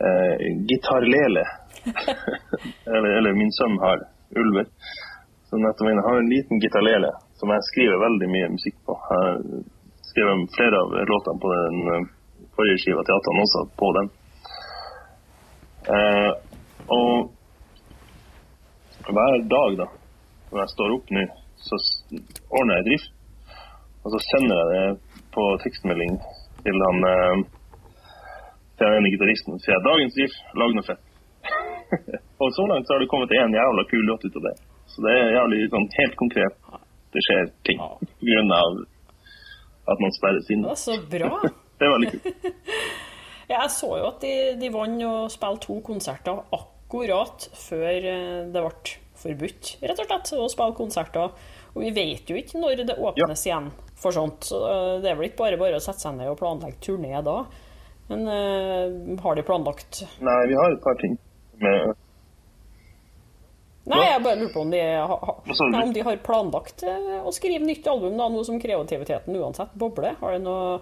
eh, 0.09 0.47
gitarlele. 0.71 1.45
eller, 2.95 3.11
eller, 3.21 3.39
min 3.39 3.55
sønn 3.55 3.77
har, 3.85 4.03
Ulver. 4.41 4.67
Så 5.47 5.61
nettopp 5.63 5.91
jeg 5.93 6.07
har 6.09 6.19
en 6.19 6.33
liten 6.33 6.63
gitarlele 6.65 7.13
som 7.39 7.53
jeg 7.55 7.69
skriver 7.69 8.03
veldig 8.03 8.29
mye 8.35 8.51
musikk 8.57 8.77
på. 8.89 8.99
Jeg 9.13 9.63
skrev 10.11 10.43
flere 10.57 10.83
av 10.83 10.99
låtene 11.13 11.43
på 11.45 11.55
den 11.55 11.79
eh, 11.95 12.11
forrige 12.59 12.83
skiva 12.83 13.07
til 13.07 13.15
Atan 13.15 13.43
også, 13.45 13.63
på 13.79 13.93
den. 14.01 14.11
Eh, 15.95 16.33
og 16.99 17.31
hver 19.07 19.41
dag, 19.55 19.81
da, 19.85 19.89
når 20.51 20.65
jeg 20.65 20.75
står 20.75 20.99
opp 20.99 21.15
nå 21.15 21.25
så 21.69 21.79
ordner 22.53 22.81
jeg 22.81 22.89
drift. 22.91 23.13
Og 24.05 24.13
så 24.13 24.21
sender 24.31 24.57
jeg 24.61 24.69
det 24.75 25.21
på 25.35 25.45
tekstmelding 25.65 26.17
til 26.65 26.77
han 26.87 27.07
eh, 27.11 27.37
til 28.77 28.87
den 28.87 28.97
ene 28.99 29.13
gitaristen. 29.15 29.61
Sier 29.63 29.77
jeg 29.77 29.85
'dagens 29.87 30.17
drift, 30.17 30.39
lag 30.61 30.71
noe 30.77 30.87
fett'. 30.89 31.05
og 32.43 32.49
så 32.57 32.65
langt 32.71 32.87
så 32.87 32.95
har 32.95 33.01
det 33.01 33.13
kommet 33.13 33.33
en 33.33 33.59
jævla 33.61 33.85
kul 33.93 34.05
låt 34.09 34.27
ut 34.27 34.39
av 34.41 34.47
det. 34.49 34.57
Så 34.93 35.05
det 35.05 35.15
er 35.19 35.37
jævlig 35.39 35.61
sånn 35.73 35.89
helt 35.99 36.17
konkret. 36.23 36.55
Det 37.15 37.23
skjer 37.27 37.51
ting 37.69 37.81
på 38.19 38.29
grunn 38.31 38.53
av 38.59 38.81
at 39.93 40.03
man 40.03 40.17
sperres 40.19 40.51
inne. 40.53 40.77
Så 40.81 40.99
bra. 41.17 41.31
det 41.79 41.87
er 41.87 41.95
veldig 41.97 42.13
kult. 42.13 42.51
ja, 43.53 43.57
jeg 43.57 43.73
så 43.79 43.91
jo 44.01 44.11
at 44.11 44.21
de, 44.25 44.35
de 44.61 44.73
vant 44.75 45.09
og 45.09 45.33
spilte 45.33 45.67
to 45.69 45.81
konserter 45.87 46.45
akkurat 46.59 47.49
før 47.67 47.91
eh, 48.13 48.45
det 48.53 48.65
ble 48.65 49.01
forbudt, 49.25 49.77
rett 49.81 50.01
og 50.03 50.09
slett, 50.09 50.33
å 50.37 50.49
spille 50.53 50.77
konserter. 50.77 51.53
Og 51.75 51.83
vi 51.83 51.91
vet 51.95 52.31
jo 52.31 52.39
ikke 52.39 52.61
når 52.63 52.85
det 52.87 52.97
åpnes 52.97 53.47
ja. 53.47 53.51
igjen 53.51 53.69
for 53.99 54.15
sånt. 54.15 54.47
Så 54.49 54.61
eh, 54.71 54.95
det 55.03 55.11
er 55.11 55.19
vel 55.19 55.31
ikke 55.31 55.43
bare 55.43 55.61
bare 55.61 55.81
å 55.81 55.83
sette 55.83 56.07
seg 56.07 56.17
ned 56.19 56.31
og 56.31 56.39
planlegge 56.41 56.81
turné 56.85 57.19
da. 57.27 57.43
Men 58.09 58.27
uh, 58.29 59.21
har 59.25 59.37
de 59.39 59.43
planlagt 59.49 60.03
Nei, 60.21 60.41
vi 60.51 60.57
har 60.59 60.75
et 60.75 60.83
par 60.85 60.99
ting 61.01 61.15
med 61.57 61.95
Nei, 63.89 64.03
jeg 64.11 64.21
bare 64.25 64.37
lurer 64.41 64.53
på 64.53 64.65
om 64.65 64.73
de, 64.73 64.81
ha, 64.81 65.33
nei, 65.73 65.81
om 65.87 65.93
de 65.93 66.03
har 66.05 66.21
planlagt 66.25 66.85
uh, 66.85 67.23
å 67.25 67.33
skrive 67.33 67.65
nytt 67.65 67.89
album, 67.89 68.17
da, 68.17 68.31
noe 68.33 68.45
som 68.45 68.61
kreativiteten 68.61 69.37
uansett 69.37 69.75
bobler. 69.77 70.17
Har 70.23 70.33
de 70.33 70.41
noe 70.45 70.79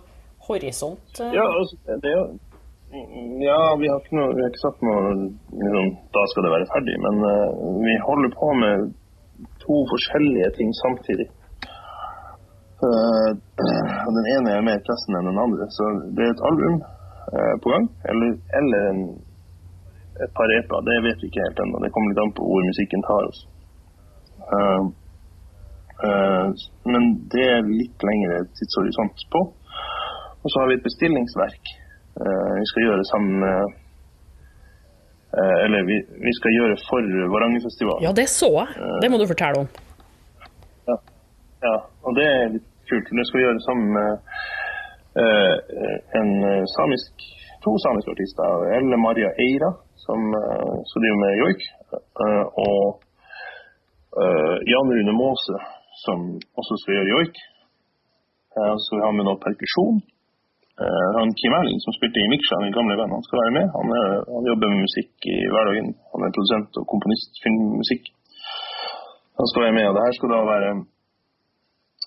horisont? 0.47 1.03
Uh? 1.19 1.33
Ja, 1.35 1.47
altså, 1.47 1.79
det 1.87 2.11
er 2.11 2.15
jo 2.15 2.27
ja, 3.43 3.57
vi 3.81 3.89
har 3.89 4.03
ikke, 4.03 4.15
noe, 4.19 4.35
vi 4.37 4.43
har 4.45 4.51
ikke 4.53 4.61
sagt 4.61 4.83
noe 4.85 5.13
liksom, 5.17 5.95
Da 6.13 6.27
skal 6.29 6.45
det 6.45 6.53
være 6.53 6.69
ferdig. 6.75 6.97
Men 7.01 7.23
uh, 7.25 7.79
vi 7.81 7.95
holder 8.07 8.35
på 8.37 8.51
med 8.61 8.93
to 9.65 9.77
forskjellige 9.93 10.51
ting 10.59 10.71
samtidig. 10.85 11.29
Uh, 12.83 13.31
den 14.19 14.27
ene 14.35 14.55
er 14.57 14.65
mer 14.69 14.81
pressen 14.87 15.19
enn 15.19 15.29
den 15.31 15.43
andre. 15.45 15.69
Så 15.77 15.91
det 16.17 16.25
er 16.25 16.33
et 16.35 16.47
album 16.51 16.81
uh, 17.35 17.55
på 17.63 17.75
gang. 17.75 17.87
Eller, 18.11 18.33
eller 18.61 18.89
en, 18.93 19.03
et 20.25 20.33
par 20.39 20.57
eper. 20.59 20.87
Det 20.89 20.99
vet 21.07 21.23
vi 21.23 21.31
ikke 21.31 21.47
helt 21.47 21.63
ennå. 21.65 21.85
Det 21.85 21.93
kommer 21.95 22.13
litt 22.13 22.25
an 22.25 22.35
på 22.39 22.49
hvor 22.49 22.69
musikken 22.71 23.07
tar 23.11 23.31
oss. 23.31 23.47
men 26.93 27.05
det 27.33 27.45
er 27.47 27.69
litt 27.69 28.05
lengre 28.09 28.41
tidshorisont 28.59 29.23
på. 29.33 29.41
Og 30.43 30.51
så 30.51 30.61
har 30.61 30.69
vi 30.69 30.77
et 30.81 30.89
bestillingsverk 30.89 31.71
Eh, 32.21 32.55
vi 32.61 32.67
skal 32.71 32.85
gjøre 32.87 33.11
sammen 33.13 33.35
med 33.45 33.59
eh, 33.65 33.73
Eller 35.65 35.87
vi, 35.89 35.97
vi, 36.27 36.33
skal 36.39 36.53
gjøre 36.59 36.77
for 36.89 37.07
Varangerfestivalen. 37.35 38.05
Ja, 38.05 38.13
det 38.21 38.29
så 38.29 38.51
jeg. 38.53 38.89
Det 39.03 39.09
må 39.11 39.21
du 39.21 39.27
fortelle 39.31 39.63
om. 39.65 39.69
Ja, 40.91 40.97
ja 41.67 41.77
og 42.05 42.19
det 42.19 42.27
er 42.29 42.53
litt 42.57 42.67
kult. 42.91 43.09
Det 43.19 43.25
skal 43.29 43.41
vi 43.41 43.47
gjøre 43.47 43.63
sammen 43.65 43.89
med 43.97 44.11
uh, 45.23 45.57
en 46.21 46.33
samisk, 46.77 47.25
to 47.65 47.73
samiske 47.85 48.13
artister. 48.13 48.67
Elle 48.77 49.01
Maria 49.07 49.33
Eira, 49.47 49.73
som 50.05 50.21
uh, 50.37 50.77
skal 50.91 51.07
drive 51.07 51.23
med 51.25 51.41
joik. 51.45 51.65
Og 52.67 53.09
Jan 54.69 54.91
Rune 54.93 55.13
Maase, 55.17 55.57
som 56.05 56.25
også 56.61 56.77
skal 56.83 56.99
gjøre 56.99 57.13
joik. 57.15 57.39
så 58.85 58.91
vi 58.99 59.05
har 59.07 59.15
med 59.17 59.25
noe 59.25 59.41
perkusjon. 59.41 60.03
Uh, 60.81 61.09
han 61.19 61.29
Kim 61.37 61.53
Erling 61.53 61.81
som 61.85 61.93
spilte 61.93 62.17
i 62.17 62.31
Miksja, 62.33 62.57
min 62.65 62.73
gamle 62.73 62.97
venn, 62.97 63.13
han 63.13 63.27
skal 63.27 63.41
være 63.43 63.55
med. 63.59 63.67
Han, 63.77 63.89
er, 64.01 64.13
han, 64.35 64.47
jobber 64.51 64.73
med 64.73 64.85
musikk 64.87 65.27
i 65.29 65.37
hverdagen. 65.53 65.91
Han 66.15 66.25
er 66.25 66.35
produsent 66.37 66.79
og 66.81 66.87
komponist, 66.93 67.33
filmmusikk. 67.45 68.09
Han 69.41 69.51
skal 69.51 69.65
være 69.67 69.77
med, 69.79 69.89
og 69.89 69.95
det 69.97 70.07
her 70.07 70.17
skal 70.17 70.33
da 70.33 70.41
være 70.49 70.71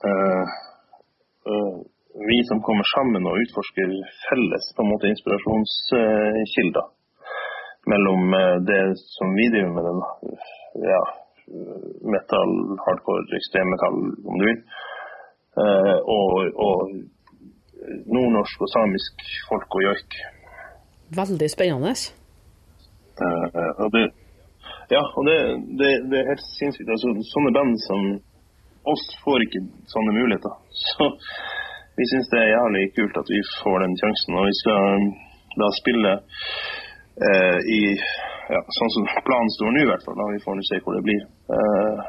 uh, 0.09 0.43
uh, 1.51 1.78
vi 2.26 2.38
som 2.49 2.63
kommer 2.66 2.86
sammen 2.95 3.30
og 3.30 3.38
utforsker 3.43 3.95
felles 4.26 4.66
på 4.74 4.82
en 4.82 4.91
måte 4.93 5.11
inspirasjonskilder 5.13 6.86
mellom 7.91 8.22
det 8.66 8.84
som 9.13 9.34
vi 9.38 9.45
driver 9.53 9.74
med, 9.76 9.84
den 9.86 9.99
ja, 10.89 11.01
metal, 12.13 12.53
hardcore, 12.86 13.28
ekstremmetall, 13.38 13.99
om 14.32 14.39
du 14.39 14.45
vil, 14.47 14.61
og, 16.16 16.32
og 16.66 16.95
nordnorsk 18.05 18.61
og 18.65 18.71
samisk 18.73 19.25
folk 19.49 19.77
og 19.77 19.83
joik. 19.88 20.19
Veldig 21.15 21.49
spennende. 21.53 21.93
Uh, 23.15 23.71
og 23.83 23.89
det, 23.95 24.05
ja, 24.91 25.03
og 25.17 25.23
det, 25.29 25.38
det, 25.79 25.91
det, 26.09 26.17
er 26.19 26.31
helt 26.31 26.45
sinnssykt. 26.57 26.89
Altså, 26.89 27.13
sånne 27.31 27.53
band 27.55 27.77
som 27.86 28.07
oss 28.93 29.05
får 29.23 29.45
ikke 29.45 29.63
sånne 29.93 30.15
muligheter. 30.17 30.57
Så 30.86 31.09
vi 31.95 32.07
syns 32.11 32.29
det 32.33 32.41
er 32.41 32.53
jævlig 32.53 32.83
kult 32.97 33.21
at 33.21 33.31
vi 33.31 33.41
får 33.61 33.77
den 33.86 33.95
sjansen. 34.01 34.38
Og 34.39 34.49
vi 34.49 34.55
skal 34.61 34.97
um, 34.97 35.07
da 35.61 35.71
spille 35.79 36.13
uh, 36.19 37.59
i 37.77 37.81
ja, 38.51 38.61
sånn 38.77 38.93
som 38.93 39.07
planen 39.25 39.53
står 39.55 39.71
nå, 39.73 39.86
i 39.86 39.89
hvert 39.89 40.05
fall. 40.05 40.19
Da. 40.19 40.27
Vi 40.36 40.43
får 40.43 40.65
se 40.69 40.81
hvor 40.83 40.97
det 40.97 41.05
blir. 41.07 41.23
Uh, 41.49 42.03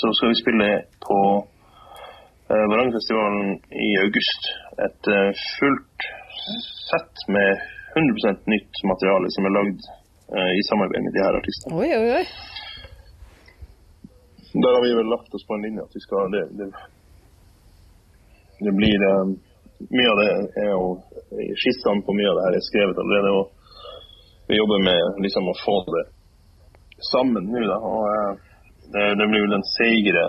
så 0.00 0.10
skal 0.16 0.34
vi 0.34 0.42
spille 0.42 0.68
på 1.04 1.20
Eh, 2.50 2.66
i 3.86 3.88
august. 4.04 4.42
Et 4.86 5.02
eh, 5.16 5.30
fullt 5.58 6.00
sett 6.90 7.16
med 7.28 7.50
100% 7.94 8.46
nytt 8.54 8.74
materiale 8.90 9.28
som 9.34 9.48
er 9.48 9.52
lagd 9.58 9.80
eh, 10.36 10.52
i 10.58 10.62
samarbeid 10.68 11.02
med 11.04 11.12
de 11.16 11.24
her 11.26 11.36
artistene. 11.40 11.76
Oi, 11.76 11.90
oi, 11.98 12.08
oi. 12.20 12.24
Der 14.64 14.72
har 14.74 14.82
vi 14.86 14.94
vel 14.96 15.12
lagt 15.12 15.34
oss 15.36 15.44
på 15.48 15.58
en 15.58 15.66
linje 15.66 15.84
at 15.84 15.92
vi 15.96 16.00
skal 16.00 16.32
Det, 16.32 16.44
det, 16.58 16.68
det 18.64 18.72
blir 18.80 19.04
um, 19.12 19.36
Mye 19.92 20.08
av 20.10 20.18
det 20.18 20.30
er 20.64 20.70
jo 20.72 20.86
Skissene 21.60 22.02
på 22.06 22.16
mye 22.16 22.30
av 22.30 22.38
det 22.38 22.46
her 22.46 22.56
er 22.56 22.64
skrevet 22.66 23.02
allerede. 23.02 23.34
og 23.38 24.48
Vi 24.48 24.56
jobber 24.56 24.80
med 24.88 25.20
liksom 25.26 25.52
å 25.52 25.58
få 25.66 25.76
det 25.92 26.06
sammen 27.12 27.52
nå. 27.52 27.60
da, 27.68 27.76
og 27.92 28.47
det, 28.94 29.04
det 29.20 29.26
blir 29.30 29.44
vel 29.44 29.56
den 29.56 29.66
seigere, 29.74 30.24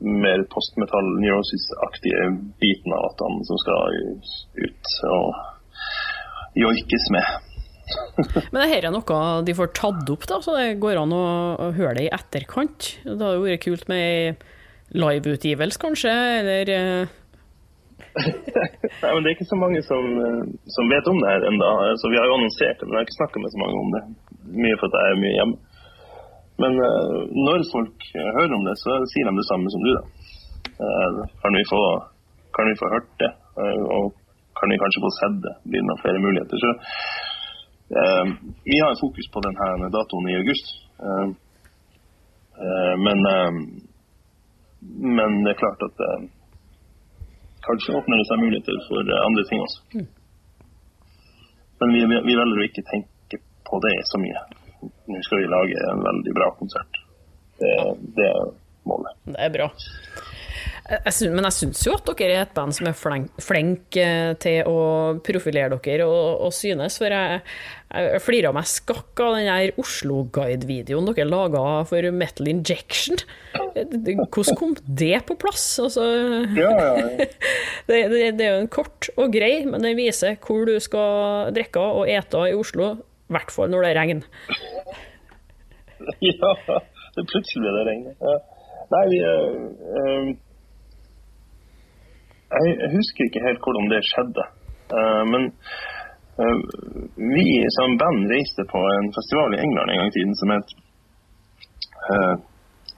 mer 0.00 0.42
postmetall 0.52 1.12
neurosis-aktige 1.20 2.30
biten 2.62 2.94
av 2.96 3.10
at 3.10 3.22
han 3.26 3.42
som 3.48 3.60
skal 3.60 4.00
ut 4.64 4.92
og 5.10 6.58
joikes 6.58 7.06
med. 7.14 7.36
Men 8.52 8.62
dette 8.62 8.80
er 8.80 8.94
noe 8.94 9.20
de 9.46 9.56
får 9.58 9.72
tatt 9.78 10.10
opp, 10.14 10.26
da, 10.30 10.40
så 10.42 10.56
det 10.58 10.80
går 10.82 11.00
an 11.02 11.14
å 11.14 11.70
høre 11.76 11.96
det 11.98 12.08
i 12.08 12.14
etterkant? 12.14 12.92
Det 13.04 13.16
hadde 13.16 13.36
jo 13.38 13.46
vært 13.46 13.64
kult 13.66 13.88
med 13.90 14.44
liveutgivelse, 14.90 15.80
kanskje, 15.80 16.12
eller 16.40 16.74
eh? 16.74 17.16
Nei, 19.00 19.10
men 19.14 19.22
Det 19.22 19.30
er 19.30 19.36
ikke 19.36 19.46
så 19.46 19.58
mange 19.58 19.80
som, 19.86 20.06
som 20.74 20.88
vet 20.90 21.06
om 21.06 21.20
det 21.22 21.30
her 21.30 21.44
ennå. 21.46 21.66
Altså, 21.92 22.10
vi 22.10 22.18
har 22.18 22.26
jo 22.26 22.38
annonsert 22.40 22.80
det, 22.80 22.88
men 22.88 22.96
jeg 22.96 22.98
har 22.98 23.06
ikke 23.06 23.20
snakka 23.20 23.42
med 23.42 23.52
så 23.52 23.60
mange 23.62 23.82
om 23.84 23.92
det. 23.94 24.02
Mye 24.64 24.78
for 24.80 24.90
at 24.90 24.96
jeg 24.98 25.12
er 25.12 25.20
mye 25.20 25.36
hjemme. 25.36 25.69
Men 26.60 26.76
når 27.46 27.64
folk 27.72 28.06
hører 28.14 28.54
om 28.56 28.64
det, 28.66 28.76
så 28.82 28.96
sier 29.12 29.28
de 29.28 29.36
det 29.38 29.48
samme 29.48 29.72
som 29.72 29.84
du, 29.86 29.92
da. 29.96 30.02
Kan 31.42 31.56
vi 31.56 31.64
få, 31.68 31.80
kan 32.56 32.68
vi 32.68 32.78
få 32.80 32.90
hørt 32.94 33.10
det? 33.22 33.30
Og 33.96 34.12
kan 34.60 34.72
vi 34.72 34.80
kanskje 34.82 35.04
få 35.04 35.10
sett 35.18 35.38
det? 35.44 35.54
Blir 35.72 35.86
det 35.88 35.96
flere 36.02 36.22
muligheter? 36.24 36.56
Så 36.64 36.70
vi 38.68 38.76
har 38.84 39.00
fokus 39.00 39.30
på 39.32 39.42
denne 39.46 39.88
datoen 39.94 40.28
i 40.30 40.38
august. 40.40 40.66
Men, 43.06 43.18
men 45.16 45.40
det 45.44 45.54
er 45.54 45.62
klart 45.62 45.82
at 45.88 46.04
kanskje 47.66 47.96
åpner 47.98 48.20
det 48.20 48.28
seg 48.28 48.42
muligheter 48.44 48.80
for 48.88 49.12
andre 49.26 49.44
ting 49.48 49.64
også. 49.64 49.80
Mm. 49.96 50.08
Men 51.80 51.94
vi, 51.96 52.00
vi 52.28 52.36
velger 52.36 52.60
å 52.60 52.68
ikke 52.68 52.88
tenke 52.92 53.40
på 53.68 53.80
det 53.86 53.96
så 54.08 54.20
mye. 54.20 54.40
Nå 54.80 55.20
skal 55.26 55.42
vi 55.42 55.52
lage 55.52 55.84
en 55.90 56.02
veldig 56.06 56.34
bra 56.36 56.50
konsert. 56.58 57.00
Det, 57.60 57.72
det 58.16 58.26
er 58.30 58.52
målet. 58.88 59.16
Det 59.28 59.38
er 59.44 59.54
bra. 59.54 59.70
Jeg 60.90 61.14
synes, 61.14 61.34
men 61.36 61.46
jeg 61.46 61.54
syns 61.54 61.80
jo 61.86 61.92
at 61.94 62.08
dere 62.18 62.34
er 62.34 62.40
et 62.42 62.54
band 62.56 62.74
som 62.74 62.88
er 62.90 62.96
flink 62.98 63.98
eh, 64.00 64.32
til 64.42 64.66
å 64.66 64.78
profilere 65.22 65.78
dere 65.84 66.08
og, 66.10 66.46
og 66.48 66.54
synes. 66.54 66.96
For 66.98 67.14
jeg, 67.14 67.42
jeg 67.94 68.22
flira 68.24 68.50
meg 68.54 68.66
skakk 68.66 69.22
av 69.22 69.36
den 69.36 69.46
der 69.46 69.78
Oslo-guide-videoen 69.78 71.06
dere 71.12 71.28
laga 71.30 71.62
for 71.86 72.10
Metal 72.16 72.50
Injection. 72.50 73.22
Hvordan 73.54 74.58
kom 74.58 74.74
det 74.82 75.20
på 75.28 75.38
plass? 75.38 75.68
Altså, 75.84 76.08
ja, 76.58 76.72
ja, 76.74 76.90
ja. 76.98 77.28
det, 77.90 78.00
det, 78.10 78.24
det, 78.40 78.48
er 78.48 78.56
jo 78.56 78.64
en 78.64 78.72
kort 78.80 79.12
og 79.14 79.30
grei, 79.36 79.60
men 79.70 79.86
den 79.86 79.94
viser 80.00 80.40
hvor 80.42 80.66
du 80.66 80.74
skal 80.82 81.54
drikke 81.54 81.86
og 82.00 82.10
ete 82.10 82.48
i 82.50 82.58
Oslo. 82.58 82.96
I 83.30 83.36
hvert 83.36 83.52
fall 83.54 83.70
når 83.70 83.86
det 83.86 83.96
regner. 83.96 84.26
ja, 86.32 86.52
Plutselig 87.20 87.68
er 87.70 87.76
det 87.78 87.88
regner. 87.88 88.38
Nei, 88.90 89.02
vi 89.12 89.18
uh, 89.22 90.30
jeg 92.50 92.90
husker 92.96 93.26
ikke 93.26 93.44
helt 93.46 93.62
hvordan 93.62 93.90
det 93.92 94.02
skjedde. 94.10 94.44
Uh, 94.90 95.22
men 95.32 95.42
uh, 96.40 96.60
vi 97.36 97.46
som 97.78 97.98
band 98.00 98.26
reiste 98.32 98.66
på 98.72 98.80
en 98.94 99.10
festival 99.14 99.54
i 99.54 99.62
England 99.64 99.90
en 99.90 100.00
gang 100.00 100.10
i 100.10 100.16
tiden 100.16 100.38
som 100.40 100.54
het 100.56 100.72
uh, 102.10 102.36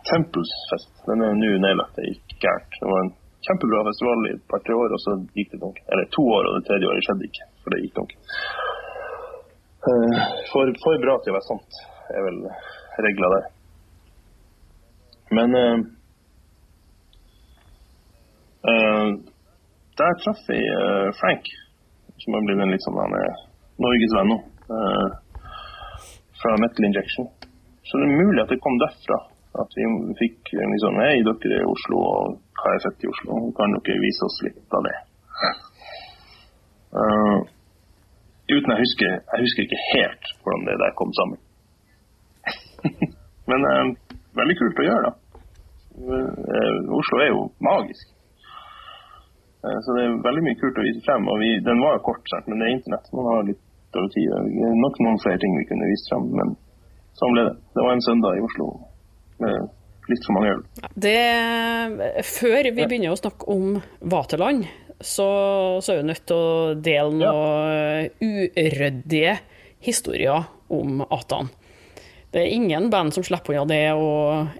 Tempelsfest. 0.09 0.95
Den 1.07 1.25
er 1.27 1.37
nå 1.39 1.51
nedlagt, 1.63 1.99
det 1.99 2.09
gikk 2.09 2.39
gærent. 2.47 2.79
Det 2.81 2.89
var 2.91 3.05
en 3.05 3.13
kjempebra 3.47 3.85
festival 3.91 4.25
i 4.27 4.33
et 4.37 4.47
par-tre 4.51 4.75
år, 4.75 4.95
og 4.97 5.03
så 5.05 5.19
gikk 5.37 5.53
det 5.53 5.61
donk. 5.63 5.79
Eller 5.93 6.09
to 6.17 6.25
år, 6.27 6.49
og 6.49 6.57
det 6.57 6.65
tredje 6.71 6.89
året 6.91 7.07
skjedde 7.07 7.29
ikke, 7.29 7.47
for 7.63 7.75
det 7.75 7.83
gikk 7.85 7.95
donk. 8.01 8.17
For, 9.83 10.71
for, 10.83 11.01
bra 11.03 11.17
til 11.23 11.33
å 11.33 11.37
være 11.37 11.49
sant, 11.49 11.81
er 12.15 12.27
vel 12.29 12.39
regla 13.07 13.33
der. 13.35 13.49
Men 15.33 15.57
der 19.99 20.15
traff 20.23 20.43
jeg 20.49 20.63
uh, 20.71 21.09
Frank, 21.21 21.49
som 22.23 22.37
har 22.37 22.47
blitt 22.47 22.63
en 22.63 22.73
litt 22.73 22.85
sånn 22.87 23.01
han 23.01 23.19
er 23.19 23.43
norgesvenn 23.83 24.33
nå. 24.33 24.39
Uh, 24.73 25.09
fra 26.43 26.55
Metal 26.63 26.87
Injection. 26.89 27.29
Så 27.87 28.01
det 28.01 28.09
er 28.09 28.23
mulig 28.23 28.43
at 28.43 28.53
det 28.53 28.63
kom 28.65 28.79
derfra. 28.83 29.19
At 29.61 29.75
vi 29.77 29.85
fikk 30.17 30.55
liksom 30.57 30.97
Hei, 31.03 31.19
dere 31.27 31.59
er 31.59 31.61
i 31.61 31.69
Oslo, 31.69 31.99
og 32.01 32.39
hva 32.57 32.73
er 32.73 32.85
fett 32.87 33.05
i 33.05 33.11
Oslo? 33.11 33.41
Kan 33.59 33.75
dere 33.77 34.01
vise 34.01 34.25
oss 34.27 34.39
litt 34.47 34.79
av 34.79 34.87
det? 34.87 34.95
Uh, 36.93 37.37
uten 38.59 38.75
jeg 38.75 38.85
husker, 38.85 39.19
jeg 39.33 39.45
husker 39.47 39.67
ikke 39.67 39.83
helt 39.93 40.31
hvordan 40.43 40.69
det 40.69 40.79
der 40.83 40.97
kom 40.99 41.13
sammen. 41.19 41.41
Men 43.51 43.69
eh, 43.69 43.93
veldig 44.39 44.57
kult 44.61 44.81
å 44.83 44.89
gjøre, 44.89 45.11
da. 45.11 45.43
Eh, 45.93 46.77
Oslo 46.99 47.21
er 47.23 47.31
jo 47.33 47.43
magisk. 47.65 48.07
Eh, 49.63 49.79
så 49.85 49.97
det 49.97 50.07
er 50.07 50.23
veldig 50.25 50.47
mye 50.47 50.61
kult 50.61 50.81
å 50.81 50.87
vise 50.87 51.05
frem. 51.07 51.29
og 51.29 51.43
vi, 51.43 51.53
Den 51.67 51.83
var 51.83 51.99
jo 51.99 52.07
kort, 52.09 52.35
men 52.47 52.59
det 52.59 52.69
er 52.69 52.75
internett. 52.77 53.13
Man 53.17 53.29
har 53.31 53.47
litt 53.51 53.99
over 53.99 54.09
tid. 54.15 54.33
Det 54.33 54.67
er 54.71 54.81
nok 54.81 54.99
noen 55.05 55.21
flere 55.23 55.43
ting 55.43 55.55
vi 55.59 55.69
kunne 55.69 55.91
vist 55.91 56.11
frem, 56.11 56.31
men 56.39 56.57
sånn 57.21 57.37
ble 57.37 57.47
det. 57.51 57.55
Det 57.77 57.87
var 57.87 57.95
en 57.97 58.07
søndag 58.09 58.39
i 58.39 58.45
Oslo 58.47 58.69
med 59.43 60.11
litt 60.11 60.27
for 60.27 60.37
mange 60.37 60.55
øl. 60.55 60.63
Det, 61.07 61.19
før 62.27 62.69
vi 62.69 62.87
begynner 62.89 63.15
å 63.15 63.21
snakke 63.21 63.49
om 63.53 63.77
Vaterland, 64.13 64.67
så, 65.07 65.29
så 65.83 65.95
er 65.95 66.03
vi 66.03 66.11
nødt 66.11 66.27
til 66.31 66.39
å 66.39 66.77
dele 66.79 67.19
noen 67.19 67.27
ja. 67.27 68.63
uryddige 68.63 69.37
historier 69.83 70.49
om 70.73 71.03
Atan. 71.11 71.51
Det 72.33 72.41
er 72.41 72.55
ingen 72.55 72.89
band 72.93 73.13
som 73.13 73.25
slipper 73.27 73.59
unna 73.59 73.69
det 73.69 73.93
å 73.93 74.13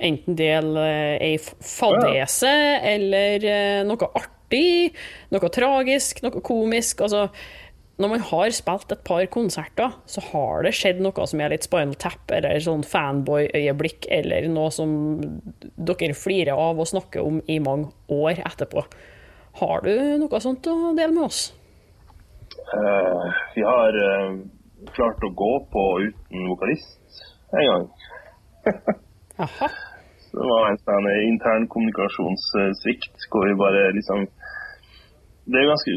enten 0.05 0.37
dele 0.37 0.85
ei 1.25 1.39
fadese 1.41 2.51
eller 2.85 3.47
eh, 3.49 3.81
noe 3.89 4.11
artig, 4.19 4.93
noe 5.33 5.53
tragisk, 5.55 6.21
noe 6.21 6.43
komisk. 6.45 7.01
Altså, 7.07 7.31
når 8.03 8.13
man 8.13 8.25
har 8.29 8.53
spilt 8.53 8.93
et 8.93 9.05
par 9.09 9.25
konserter, 9.33 9.97
så 10.05 10.25
har 10.33 10.67
det 10.67 10.75
skjedd 10.77 11.01
noe 11.01 11.27
som 11.29 11.41
er 11.41 11.55
litt 11.55 11.65
Spinal 11.65 11.97
Tap, 12.01 12.25
eller 12.35 12.61
sånn 12.61 12.85
fanboy-øyeblikk, 12.85 14.09
eller 14.21 14.51
noe 14.53 14.69
som 14.75 14.93
dere 15.77 16.17
flirer 16.19 16.53
av 16.53 16.81
og 16.81 16.93
snakker 16.93 17.25
om 17.25 17.41
i 17.49 17.57
mange 17.63 17.89
år 18.13 18.43
etterpå. 18.43 18.85
Har 19.61 19.85
du 19.85 19.95
noe 20.23 20.41
sånt 20.41 20.67
å 20.71 20.77
dele 20.97 21.13
med 21.13 21.27
oss? 21.29 21.41
Uh, 22.73 23.25
vi 23.55 23.65
har 23.67 23.99
uh, 24.01 24.39
klart 24.97 25.25
å 25.27 25.33
gå 25.37 25.53
på 25.73 25.85
uten 26.07 26.49
vokalist 26.49 27.25
en 27.53 27.69
gang. 27.69 27.89
Aha. 29.45 29.69
Det 30.33 30.49
var 30.49 30.71
en 30.71 30.81
sånn 30.81 31.09
intern 31.29 31.67
kommunikasjonssvikt 31.69 33.27
hvor 33.33 33.45
vi 33.51 33.59
bare 33.61 33.91
liksom 33.93 34.25
det 35.53 35.59
er 35.59 35.67
ganske, 35.67 35.93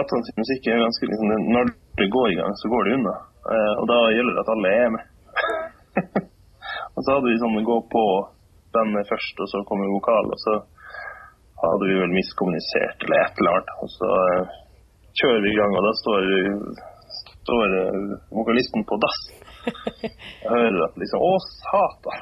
Atlantisk 0.00 0.38
musikk 0.40 0.66
er 0.72 0.80
ganske 0.80 1.06
liksom, 1.10 1.32
Når 1.52 1.68
det 2.00 2.06
går 2.14 2.30
i 2.32 2.38
gang, 2.38 2.54
så 2.56 2.70
går 2.72 2.86
det 2.86 2.94
unna. 2.96 3.12
Uh, 3.44 3.74
og 3.82 3.84
da 3.90 3.98
gjelder 4.14 4.34
det 4.34 4.42
at 4.42 4.52
alle 4.54 4.70
er 4.72 4.94
med. 4.94 5.04
og 6.94 7.04
så 7.04 7.12
hadde 7.12 7.28
vi 7.28 7.42
sånn 7.42 7.58
gå 7.68 7.76
på 7.92 8.04
bandet 8.74 9.10
først, 9.10 9.42
og 9.44 9.50
så 9.52 9.62
kommer 9.68 9.92
vokal. 9.92 10.32
Og 10.32 10.40
så 10.42 10.56
hadde 11.72 11.88
vi 11.90 11.96
vel 12.02 12.14
miskommunisert 12.14 13.06
eller 13.06 13.18
et 13.22 13.40
eller 13.40 13.56
annet. 13.56 13.72
Og 13.82 13.88
så 13.94 14.10
eh, 14.26 14.54
kjører 15.20 15.42
vi 15.44 15.50
i 15.52 15.58
gang, 15.58 15.72
og 15.78 15.82
da 15.86 15.92
står, 16.02 16.22
står 17.42 17.76
uh, 17.80 18.14
vokalisten 18.38 18.82
på 18.88 18.98
dass. 19.04 19.20
Jeg 19.66 20.50
hører 20.50 20.80
at 20.86 20.98
liksom 21.00 21.22
Å, 21.26 21.30
satan! 21.58 22.18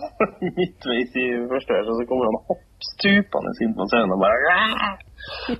Midtveis 0.58 1.14
i 1.22 1.26
første 1.52 1.76
vers, 1.76 1.90
og 1.92 2.00
så 2.00 2.08
kommer 2.10 2.28
han 2.28 2.40
hoppstupende 2.50 3.52
inn 3.64 3.76
på 3.78 3.86
scenen 3.92 4.14
og 4.16 4.20
bare 4.24 4.38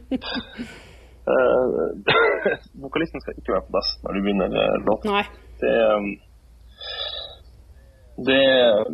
uh, 0.02 0.82
Vokalisten 2.82 3.22
skal 3.22 3.38
ikke 3.38 3.54
være 3.54 3.66
på 3.68 3.76
dass 3.76 3.90
når 4.02 4.16
du 4.16 4.20
begynner 4.24 4.50
eh, 4.62 4.76
låten. 4.88 5.08
Det, 5.62 5.74
det, 8.28 8.42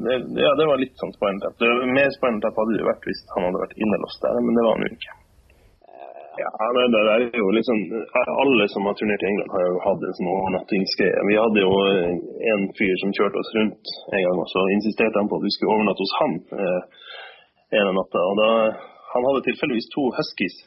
det, 0.05 0.17
ja, 0.43 0.51
det 0.59 0.67
var 0.71 0.81
litt 0.81 1.01
sånn 1.01 1.15
spennende. 1.17 1.71
Mer 1.97 2.11
spennende 2.17 2.53
hadde 2.57 2.77
det 2.77 2.87
vært 2.89 3.09
hvis 3.09 3.25
han 3.35 3.49
hadde 3.49 3.65
vært 3.65 3.81
innelåst 3.81 4.25
der, 4.25 4.39
men 4.45 4.59
det 4.59 4.67
var 4.67 4.77
han 4.77 4.87
jo 4.87 4.93
ikke. 4.99 5.17
Ja, 6.39 6.51
det, 6.75 6.83
det 6.95 7.01
er 7.13 7.23
jo 7.35 7.47
liksom 7.51 7.79
Alle 8.43 8.69
som 8.71 8.87
har 8.87 8.95
turnert 8.95 9.23
i 9.25 9.29
England, 9.31 9.51
har 9.55 9.65
jo 9.67 9.79
hatt 9.83 10.05
en 10.07 10.17
sånn 10.19 10.31
overnattingsgreie. 10.33 11.25
Vi 11.31 11.39
hadde 11.39 11.65
jo 11.65 11.73
en 12.53 12.67
fyr 12.79 12.95
som 13.03 13.15
kjørte 13.17 13.43
oss 13.43 13.55
rundt 13.57 13.95
en 14.15 14.25
gang, 14.27 14.43
og 14.45 14.49
så 14.53 14.63
insisterte 14.77 15.19
han 15.19 15.31
på 15.31 15.41
at 15.41 15.47
vi 15.47 15.55
skulle 15.57 15.75
overnatte 15.75 16.05
hos 16.05 16.17
han 16.21 16.37
eh, 16.63 16.81
en 17.81 17.91
av 17.91 17.97
natta. 17.99 18.23
Og 18.31 18.39
da, 18.39 18.51
han 19.15 19.27
hadde 19.29 19.47
tilfeldigvis 19.49 19.91
to 19.95 20.05
huskies. 20.19 20.59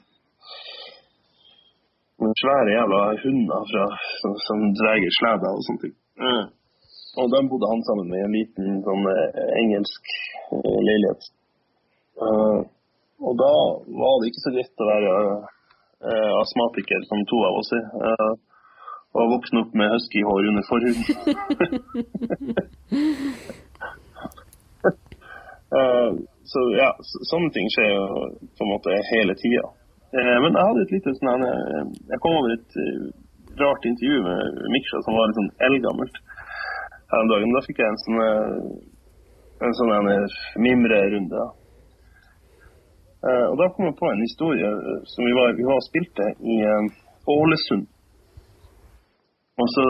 Svære 2.21 2.75
jævla 2.75 3.01
hunder 3.23 3.63
fra, 3.71 3.85
som, 4.21 4.35
som 4.47 4.65
dreier 4.77 5.13
sleder 5.21 5.55
og 5.55 5.63
sånne 5.65 5.83
ting. 5.87 5.95
Mm. 6.21 6.43
Og 7.19 7.25
da 7.31 7.41
bodde 7.51 7.67
han 7.67 7.83
sammen 7.83 8.07
med 8.11 8.21
en 8.23 8.35
liten 8.37 8.77
sånn 8.85 9.03
eh, 9.11 9.49
engelsk 9.59 10.03
eh, 10.55 10.79
leilighet. 10.87 11.23
Uh, 12.21 12.61
og 13.21 13.33
da 13.39 13.53
var 14.01 14.13
det 14.21 14.29
ikke 14.31 14.45
så 14.45 14.51
greit 14.55 14.81
å 14.81 14.89
være 14.89 15.11
eh, 16.09 16.31
astmatiker, 16.41 17.01
som 17.09 17.19
to 17.29 17.37
av 17.45 17.57
oss 17.59 17.71
er. 17.77 17.85
Eh, 18.07 18.33
og 19.11 19.31
voksen 19.35 19.61
opp 19.61 19.71
med 19.77 19.91
huskyhår 19.91 20.43
under 20.49 20.63
forhuden. 20.69 21.05
eh, 25.77 26.11
så 26.51 26.59
ja, 26.79 26.89
sånne 27.29 27.51
ting 27.55 27.67
skjer 27.75 27.89
jo 27.93 28.03
på 28.57 28.61
en 28.65 28.73
måte 28.73 28.89
hele 29.11 29.33
tida. 29.43 29.65
Eh, 30.17 30.37
men 30.43 30.51
jeg 30.55 30.65
hadde 30.69 30.83
et 30.87 30.95
lite 30.95 31.11
sånn 31.19 31.43
eh, 31.47 31.83
Jeg 32.11 32.19
kom 32.23 32.33
over 32.39 32.51
et 32.57 32.71
eh, 32.81 33.03
rart 33.61 33.83
intervju 33.87 34.17
med 34.25 34.39
Miksha 34.73 34.97
som 35.05 35.15
var 35.15 35.25
litt 35.29 35.39
sånn 35.39 35.55
eldgammelt 35.69 36.17
her 37.11 37.23
om 37.23 37.31
dagen. 37.31 37.55
Da 37.55 37.63
fikk 37.65 37.81
jeg 37.81 37.91
en 37.91 38.01
sånn, 38.03 38.21
en 39.67 39.77
sånn 39.79 39.93
mimrerunde. 40.65 41.47
Uh, 43.21 43.45
og 43.51 43.55
Da 43.59 43.67
kom 43.75 43.85
jeg 43.85 43.99
på 43.99 44.09
en 44.09 44.23
historie 44.25 44.69
som 45.11 45.27
vi 45.27 45.33
var, 45.37 45.53
vi 45.59 45.67
var 45.67 45.77
og 45.77 45.85
spilte 45.85 46.31
i 46.41 46.57
Ålesund. 47.29 47.85
Og 49.61 49.67
så 49.69 49.83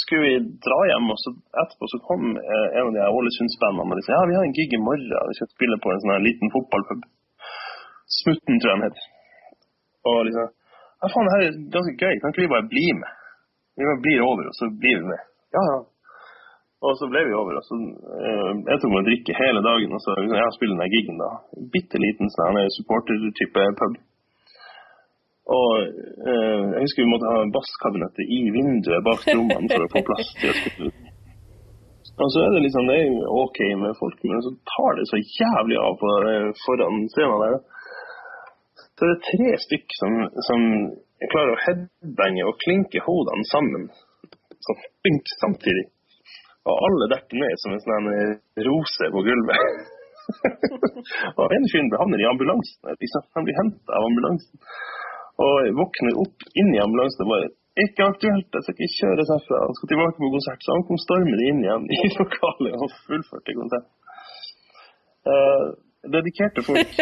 skulle 0.00 0.22
vi 0.28 0.36
dra 0.66 0.78
hjem, 0.88 1.10
og 1.12 1.18
så 1.20 1.32
etterpå 1.62 1.88
så 1.92 1.98
kom 2.08 2.22
eh, 2.32 2.68
en 2.78 2.86
av 2.88 2.92
de 2.96 3.08
Ålesundsbandene 3.18 3.98
og 3.98 4.06
sa 4.06 4.14
ja, 4.14 4.28
vi 4.30 4.36
har 4.38 4.46
en 4.46 4.56
gig 4.56 4.72
i 4.72 4.80
morgen, 4.80 5.10
vi 5.28 5.38
skal 5.38 5.50
spille 5.52 5.78
på 5.84 5.92
en 5.92 6.02
sånn 6.04 6.24
liten 6.26 6.52
fotballpub. 6.54 7.02
Smutten, 8.20 8.60
tror 8.60 8.72
jeg 8.72 8.78
den 8.78 8.86
heter. 8.88 9.10
Og 10.08 10.18
liksom 10.28 10.48
ja, 10.48 11.10
faen, 11.10 11.28
det 11.28 11.34
her 11.34 11.44
er 11.44 11.60
ganske 11.76 11.94
gøy, 11.98 12.14
kan 12.22 12.32
ikke 12.32 12.44
vi 12.44 12.54
bare 12.54 12.70
bli 12.72 12.86
med? 13.02 13.20
Vi 13.76 13.88
bare 13.88 14.04
blir 14.06 14.24
over, 14.24 14.48
og 14.48 14.56
så 14.56 14.70
blir 14.80 14.96
vi 15.00 15.10
med. 15.10 15.28
Ja, 15.52 15.62
ja. 15.70 15.80
Og 16.82 16.96
så 16.98 17.06
ble 17.06 17.20
vi 17.28 17.34
over, 17.38 17.60
og 17.60 17.66
så 17.66 17.76
eh, 17.78 18.48
jeg 18.66 18.80
tok 18.82 18.90
meg 18.90 19.04
en 19.04 19.08
drikke 19.10 19.36
hele 19.38 19.60
dagen, 19.62 19.92
og 19.94 20.00
så 20.02 20.16
jeg 20.18 20.54
spiller 20.56 20.80
den 20.80 20.90
gigen 20.90 21.20
da. 21.20 21.28
Bitte 21.74 22.00
liten 22.02 22.32
sånn 22.34 22.58
supporter-type 22.74 23.66
pub. 23.78 24.00
Og 25.52 25.70
eh, 25.78 26.64
jeg 26.74 26.82
husker 26.82 27.04
vi 27.04 27.12
måtte 27.12 27.30
ha 27.30 27.46
basskabinettet 27.54 28.26
i 28.26 28.42
vinduet 28.54 29.06
bak 29.06 29.22
trommene 29.28 29.70
for 29.70 29.86
å 29.86 29.92
få 29.94 30.04
plass 30.10 30.34
til 30.40 30.50
å 30.50 30.58
spille. 30.58 30.92
Og 32.22 32.28
så 32.34 32.42
er 32.44 32.50
det 32.54 32.64
liksom, 32.66 32.90
det 32.90 32.98
er 32.98 33.30
OK 33.40 33.58
med 33.80 33.96
folk, 33.98 34.18
men 34.28 34.42
så 34.44 34.52
tar 34.74 34.98
det 34.98 35.06
så 35.08 35.18
jævlig 35.22 35.78
av 35.80 35.94
på, 36.02 36.10
foran 36.66 37.06
scenen 37.14 37.44
der. 37.46 37.56
Så 38.82 39.06
det 39.06 39.14
er 39.14 39.22
tre 39.30 39.52
stykk 39.64 39.96
som, 39.98 40.18
som 40.48 40.66
klarer 41.32 41.54
å 41.54 41.62
headbange 41.62 42.44
og 42.46 42.58
klinke 42.62 43.02
hodene 43.06 43.46
sammen 43.50 43.86
sånn 44.66 44.84
bink 45.06 45.34
samtidig. 45.40 45.86
Og 46.62 46.84
alle 46.86 47.08
detter 47.10 47.40
ned 47.42 47.62
som 47.62 47.74
en 47.74 47.82
sånn 47.82 48.10
rose 48.68 49.08
på 49.14 49.24
gulvet. 49.26 49.88
og 51.40 51.54
en 51.56 51.66
fyr 51.72 51.96
havner 51.98 52.22
i 52.22 52.28
ambulansen. 52.30 52.92
Han 53.34 53.48
blir 53.48 53.58
henta 53.58 53.98
av 53.98 54.06
ambulansen. 54.06 54.62
Og 55.42 55.72
våkner 55.80 56.20
opp 56.22 56.46
inn 56.60 56.70
i 56.76 56.82
ambulansen 56.82 57.26
og 57.26 57.34
bare 57.34 57.50
ikke 57.82 58.04
aktuelt, 58.04 58.52
jeg 58.52 58.64
skal 58.66 58.74
ikke 58.76 58.96
kjøres 58.98 59.30
herfra. 59.32 59.62
Han 59.64 59.76
skal 59.78 59.90
tilbake 59.92 60.16
på 60.20 60.30
konsert. 60.34 60.60
Så 60.64 60.76
han 60.76 60.84
kom 60.88 61.00
stormende 61.00 61.48
inn 61.48 61.62
igjen 61.64 61.88
i 61.88 62.00
lokalet 62.20 62.76
og 62.76 62.96
fullførte 63.06 63.56
konsert. 63.56 63.88
Uh, 65.24 65.66
dedikerte 66.12 66.66
folk 66.66 66.98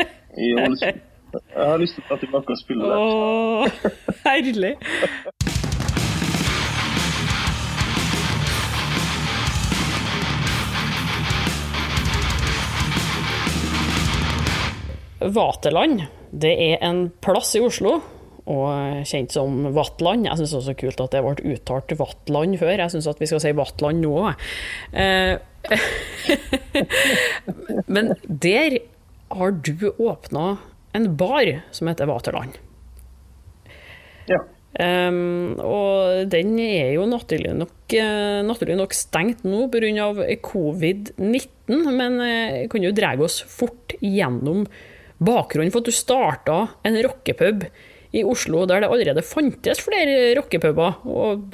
i 0.46 0.52
Ålesund. 0.62 1.06
Jeg 1.30 1.62
har 1.62 1.78
lyst 1.78 1.94
til 1.94 2.02
å 2.02 2.08
ta 2.08 2.16
tilbake 2.18 2.54
og 2.56 2.58
spille 2.58 2.90
der. 2.90 3.04
Åh, 3.06 3.92
herlig. 4.24 4.74
Vaterland 15.20 16.06
det 16.30 16.54
er 16.54 16.82
en 16.86 17.08
plass 17.22 17.56
i 17.58 17.62
Oslo 17.64 17.98
og 18.50 19.04
kjent 19.06 19.30
som 19.34 19.68
Vatland. 19.74 20.26
Jeg 20.26 20.38
syns 20.40 20.54
også 20.58 20.74
kult 20.78 21.00
at 21.02 21.12
det 21.14 21.22
ble 21.22 21.54
uttalt 21.54 21.92
Vatland 21.98 22.56
før. 22.58 22.82
Jeg 22.82 22.92
syns 22.94 23.08
at 23.10 23.20
vi 23.20 23.28
skal 23.30 23.42
si 23.42 23.52
Vatland 23.54 24.02
nå 24.02 24.10
òg. 24.24 24.32
Eh, 24.90 25.34
men 27.94 28.04
der 28.24 28.80
har 29.30 29.50
du 29.54 29.90
åpna 29.92 30.46
en 30.96 31.06
bar 31.18 31.46
som 31.76 31.90
heter 31.90 32.10
Vaterland. 32.10 32.52
Ja. 34.30 34.40
Um, 34.70 35.58
og 35.66 36.30
den 36.30 36.54
er 36.62 36.92
jo 36.94 37.02
naturlig 37.10 37.50
nok, 37.58 37.74
uh, 37.90 38.38
naturlig 38.46 38.76
nok 38.78 38.94
stengt 38.94 39.42
nå 39.42 39.64
pga. 39.70 40.12
covid-19, 40.46 41.90
men 41.90 42.20
uh, 42.22 42.68
kan 42.70 42.86
jo 42.86 42.94
dra 42.94 43.16
oss 43.18 43.40
fort 43.50 43.96
gjennom 43.98 44.62
bakgrunnen 45.20 45.72
for 45.72 45.84
at 45.84 45.90
du 45.90 45.94
starta 45.94 46.58
en 46.86 46.98
rockepub 47.04 47.66
i 48.16 48.24
Oslo 48.26 48.64
der 48.66 48.82
det 48.82 48.90
allerede 48.90 49.26
fantes 49.26 49.82
flere 49.84 50.32
rockepuber. 50.38 50.98
Og 51.06 51.44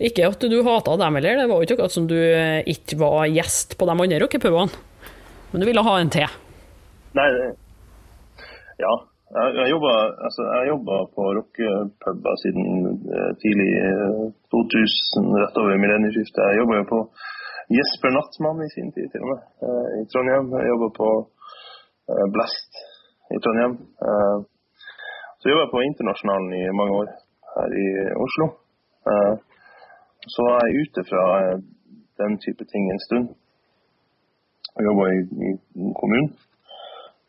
ikke 0.00 0.28
at 0.28 0.46
du 0.52 0.60
hata 0.64 0.96
dem 1.00 1.18
heller, 1.18 1.40
det 1.40 1.48
var 1.50 1.58
jo 1.58 1.66
ikke 1.66 1.78
akkurat 1.78 1.96
som 1.96 2.06
du 2.10 2.16
ikke 2.16 3.00
var 3.00 3.26
gjest 3.32 3.76
på 3.80 3.88
de 3.88 3.96
andre 3.96 4.20
rockepubene. 4.22 4.86
Men 5.50 5.62
du 5.62 5.66
ville 5.66 5.82
ha 5.82 5.96
en 5.98 6.12
til? 6.14 6.38
Nei, 7.18 7.26
ja. 8.78 8.92
Jeg 9.30 9.70
jobba 9.70 9.90
altså, 10.26 10.42
på 11.14 11.26
rockepuber 11.38 12.38
siden 12.42 12.88
eh, 13.14 13.28
tidlig 13.38 13.68
2000, 14.50 15.28
eh, 15.28 15.36
rett 15.42 15.60
over 15.60 15.78
millennieskiftet. 15.78 16.48
Jeg 16.50 16.58
jobba 16.58 16.80
jo 16.80 16.86
på 16.88 16.98
Jesper 17.70 18.10
Nattmann 18.16 18.64
i 18.64 18.72
sin 18.74 18.90
tid, 18.90 19.06
til 19.12 19.22
og 19.22 19.30
med, 19.30 19.44
eh, 19.62 19.86
i 20.00 20.08
Trondheim. 20.10 20.50
Jeg 20.58 20.72
jobba 20.72 20.88
på 20.98 21.10
Blast 22.34 22.80
i 23.34 23.38
Trondheim. 23.42 23.74
Så 25.40 25.48
jobba 25.48 25.62
jeg 25.64 25.72
på 25.72 25.80
Internasjonalen 25.88 26.50
i 26.60 26.64
mange 26.78 26.96
år 27.00 27.08
her 27.54 27.70
i 27.84 27.86
Oslo. 28.24 28.46
Eh, 29.10 29.34
så 30.32 30.40
var 30.46 30.56
jeg 30.64 30.80
ute 30.82 31.04
fra 31.10 31.22
eh, 31.44 31.58
den 32.20 32.32
type 32.44 32.64
ting 32.72 32.84
en 32.86 33.04
stund. 33.06 33.26
Jeg 34.76 34.86
jobba 34.88 35.04
i, 35.16 35.20
i, 35.46 35.50
kommunen. 36.00 36.30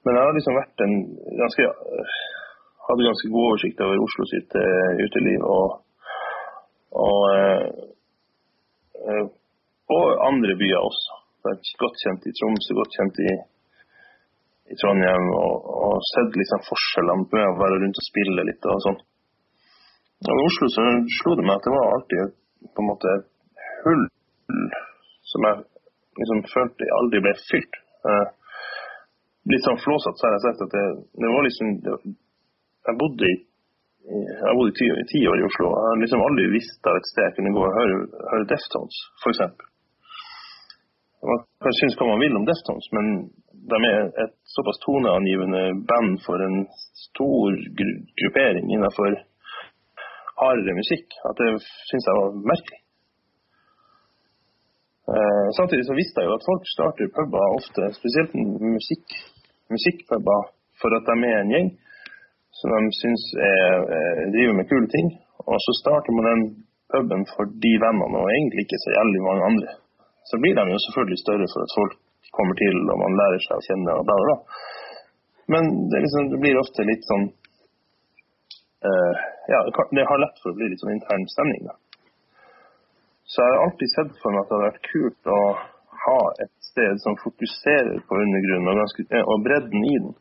Men 0.04 0.16
jeg 0.16 0.24
har 0.26 0.36
liksom 0.36 0.60
vært 0.62 0.86
en 0.88 0.96
ganske 1.42 1.72
Hadde 2.82 3.06
ganske 3.06 3.30
god 3.32 3.46
oversikt 3.48 3.82
over 3.86 4.00
Oslo 4.04 4.24
sitt 4.28 4.56
uteliv 5.06 5.44
og, 5.56 5.68
og, 7.06 7.20
og 9.96 10.06
andre 10.30 10.56
byer 10.60 10.82
også. 10.90 11.14
Jeg 11.46 11.52
er 11.54 11.78
godt 11.84 12.02
kjent 12.04 12.26
i 12.28 12.34
Tromsø, 12.40 12.74
godt 12.80 12.98
kjent 12.98 13.22
i 13.22 13.36
i 14.72 14.78
Trondheim 14.80 15.28
og, 15.36 15.72
og 15.86 16.06
sett 16.12 16.38
liksom 16.40 16.64
forskjellene 16.68 17.28
med 17.34 17.48
å 17.48 17.58
være 17.60 17.80
rundt 17.84 18.00
og 18.02 18.08
spille 18.08 18.48
litt 18.48 18.68
og 18.72 18.84
sånn. 18.86 19.00
Og 20.22 20.38
I 20.38 20.46
Oslo 20.48 20.70
så 20.70 20.86
slo 21.18 21.36
det 21.38 21.46
meg 21.48 21.58
at 21.58 21.68
det 21.68 21.74
var 21.74 21.94
alltid 21.96 22.34
på 22.72 22.84
en 22.84 22.90
måte 22.92 23.14
et 23.18 23.30
hull 23.86 24.04
som 25.32 25.48
jeg 25.48 25.64
liksom 26.22 26.44
følte 26.52 26.90
aldri 26.98 27.22
ble 27.26 27.34
fylt. 27.48 27.80
Eh, 28.12 28.28
litt 29.52 29.66
sånn 29.66 29.82
flåsete 29.82 30.20
så 30.20 30.28
har 30.28 30.36
jeg 30.36 30.44
sett 30.46 30.66
at 30.66 30.76
det, 30.76 30.86
det 31.24 31.32
var 31.36 31.48
liksom 31.48 31.72
det, 31.86 31.96
Jeg 32.90 32.98
bodde 33.02 33.32
i 33.32 33.38
jeg 34.12 34.54
bodde 34.58 34.74
ti, 34.74 34.88
ti, 35.12 35.20
år 35.30 35.38
i 35.38 35.46
Oslo. 35.46 35.68
Jeg 35.78 35.90
har 35.92 36.00
liksom 36.02 36.24
aldri 36.26 36.46
visst 36.56 36.88
av 36.90 36.96
et 36.98 37.10
sted 37.12 37.28
jeg 37.28 37.36
kunne 37.38 37.52
gå 37.54 37.62
og 37.62 37.76
høre, 37.76 37.98
høre 38.32 38.48
Deftones, 38.50 38.98
f.eks. 39.22 39.42
Man 41.30 41.44
kan 41.62 41.76
synes 41.78 41.98
hva 42.00 42.08
man 42.10 42.24
vil 42.24 42.40
om 42.40 42.48
Deftones, 42.48 42.88
men 42.98 43.12
de 43.70 43.78
er 43.88 44.00
et 44.24 44.36
såpass 44.56 44.80
toneangivende 44.86 45.64
band 45.90 46.20
for 46.26 46.42
en 46.48 46.64
stor 47.08 47.58
gru 47.78 47.92
gruppering 48.20 48.72
innenfor 48.74 49.12
hardere 50.42 50.78
musikk 50.82 51.18
at 51.30 51.42
det 51.42 51.50
syns 51.90 52.08
jeg 52.08 52.20
var 52.20 52.40
merkelig. 52.54 52.80
Eh, 55.12 55.48
samtidig 55.60 55.86
så 55.88 55.98
visste 56.00 56.22
jeg 56.22 56.30
jo 56.30 56.38
at 56.38 56.48
folk 56.50 56.64
starter 56.76 57.14
puber 57.16 57.56
ofte, 57.60 57.92
spesielt 58.00 58.34
musikk, 58.76 59.08
musikkpuber, 59.74 60.42
for 60.82 60.98
at 60.98 61.08
de 61.10 61.30
er 61.30 61.42
en 61.42 61.54
gjeng 61.56 61.70
som 62.60 62.74
de 62.74 63.00
syns 63.02 63.24
driver 64.34 64.56
med 64.58 64.68
kule 64.70 64.90
ting. 64.96 65.08
Og 65.50 65.58
så 65.66 65.72
starter 65.82 66.12
man 66.18 66.28
den 66.30 66.44
puben 66.92 67.24
for 67.34 67.46
de 67.64 67.74
vennene, 67.86 68.18
og 68.22 68.30
egentlig 68.36 68.62
ikke 68.66 68.84
så 68.84 68.90
jævlig 68.98 69.22
mange 69.28 69.44
andre. 69.50 69.70
Så 70.30 70.36
blir 70.42 70.54
de 70.58 70.64
jo 70.74 70.80
selvfølgelig 70.86 71.20
større 71.26 71.48
for 71.54 71.62
at 71.66 71.76
folk 71.80 71.94
kommer 72.36 72.58
til 72.60 72.78
og 72.86 73.02
man 73.02 73.18
lærer 73.20 73.44
seg 73.46 73.58
å 73.58 73.66
kjenne 73.68 73.98
og 74.00 74.08
bla, 74.08 74.16
bla, 74.18 74.30
bla. 74.30 74.60
Men 75.52 75.70
det, 75.92 76.04
liksom, 76.06 76.30
det 76.32 76.40
blir 76.44 76.60
ofte 76.62 76.86
litt 76.88 77.04
sånn 77.10 77.28
uh, 78.88 79.14
Ja, 79.52 79.60
det 79.68 80.08
har 80.08 80.24
lett 80.24 80.42
for 80.44 80.54
å 80.54 80.58
bli 80.58 80.70
litt 80.72 80.84
sånn 80.84 80.94
intern 80.96 81.26
stemning. 81.34 81.66
Da. 81.68 81.76
Så 83.32 83.42
jeg 83.42 83.54
har 83.56 83.66
alltid 83.66 83.94
sett 83.96 84.18
for 84.22 84.36
meg 84.36 84.44
at 84.44 84.50
det 84.50 84.58
hadde 84.58 84.70
vært 84.70 84.90
kult 84.92 85.32
å 85.32 85.42
ha 86.06 86.20
et 86.44 86.54
sted 86.72 87.02
som 87.04 87.20
fokuserer 87.22 88.00
på 88.08 88.20
undergrunnen 88.24 88.72
og, 88.72 88.80
ganske, 88.82 89.06
eh, 89.12 89.26
og 89.28 89.44
bredden 89.46 89.86
i 89.88 89.98
den. 90.06 90.14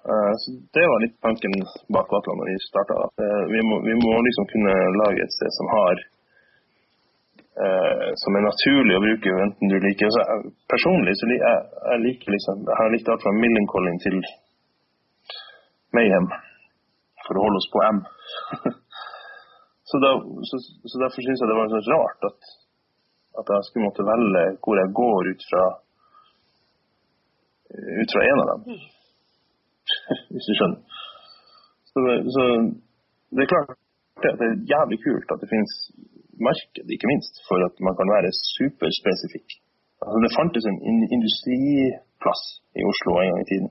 Uh, 0.00 0.32
så 0.40 0.56
Det 0.74 0.86
var 0.88 1.02
litt 1.04 1.18
tanken 1.20 1.54
bak 1.92 2.08
Vatland 2.12 2.40
da 2.40 2.48
vi 2.48 2.56
starta. 2.64 2.96
Uh, 3.20 3.44
vi, 3.52 3.60
vi, 3.88 3.94
må 4.00 4.14
liksom 4.26 4.48
kunne 4.52 4.74
lage 5.02 5.24
et 5.24 5.36
sted 5.36 5.52
som 5.58 5.68
har 5.76 6.00
eh, 7.64 8.06
som 8.22 8.36
er 8.36 8.46
naturlig 8.46 8.96
å 8.96 9.02
bruke, 9.04 9.32
enten 9.46 9.72
du 9.72 9.76
liker 9.82 10.08
altså, 10.08 10.52
Personlig 10.70 11.16
så 11.18 11.28
jeg, 11.30 11.40
jeg 11.90 12.04
liker 12.04 12.34
liksom, 12.36 12.62
jeg 12.68 12.78
har 12.80 12.94
likt 12.94 13.10
alt 13.12 13.24
fra 13.24 13.34
Millencolin 13.36 14.00
til 14.04 14.18
Mayhem, 15.96 16.28
for 17.26 17.38
å 17.38 17.44
holde 17.48 17.58
oss 17.58 17.70
på 17.72 17.82
M. 17.82 18.00
så, 19.90 20.00
da, 20.04 20.12
så, 20.46 20.60
så, 20.86 20.94
Derfor 21.02 21.26
syns 21.26 21.42
jeg 21.42 21.50
det 21.50 21.58
var 21.58 21.72
så 21.72 21.80
rart 21.88 22.28
at, 22.30 22.52
at 23.42 23.54
jeg 23.56 23.68
skulle 23.68 23.88
måtte 23.88 24.06
velge 24.06 24.44
hvor 24.62 24.78
jeg 24.78 24.96
går 25.00 25.32
ut 25.34 25.46
fra 25.50 25.64
ut 27.70 28.12
fra 28.14 28.22
en 28.26 28.40
av 28.42 28.48
dem. 28.50 28.78
Hvis 30.34 30.48
du 30.48 30.54
skjønner. 30.58 31.02
Så, 31.90 32.02
så 32.34 32.46
det 33.34 33.44
er 33.44 33.50
klart 33.50 33.76
det 34.20 34.46
er 34.46 34.64
jævlig 34.68 34.98
kult 35.04 35.32
at 35.32 35.40
det 35.42 35.48
finnes 35.50 35.74
marked, 36.48 36.84
ikke 36.94 37.10
minst, 37.12 37.34
for 37.48 37.58
at 37.68 37.74
man 37.86 37.94
kan 37.98 38.08
være 38.14 38.30
superspesifikk. 38.56 39.48
Altså, 40.02 40.18
det 40.24 40.36
fantes 40.38 40.64
en 40.70 40.80
industriplass 41.16 42.44
i 42.78 42.82
Oslo 42.90 43.10
en 43.20 43.30
gang 43.30 43.42
i 43.44 43.50
tiden. 43.52 43.70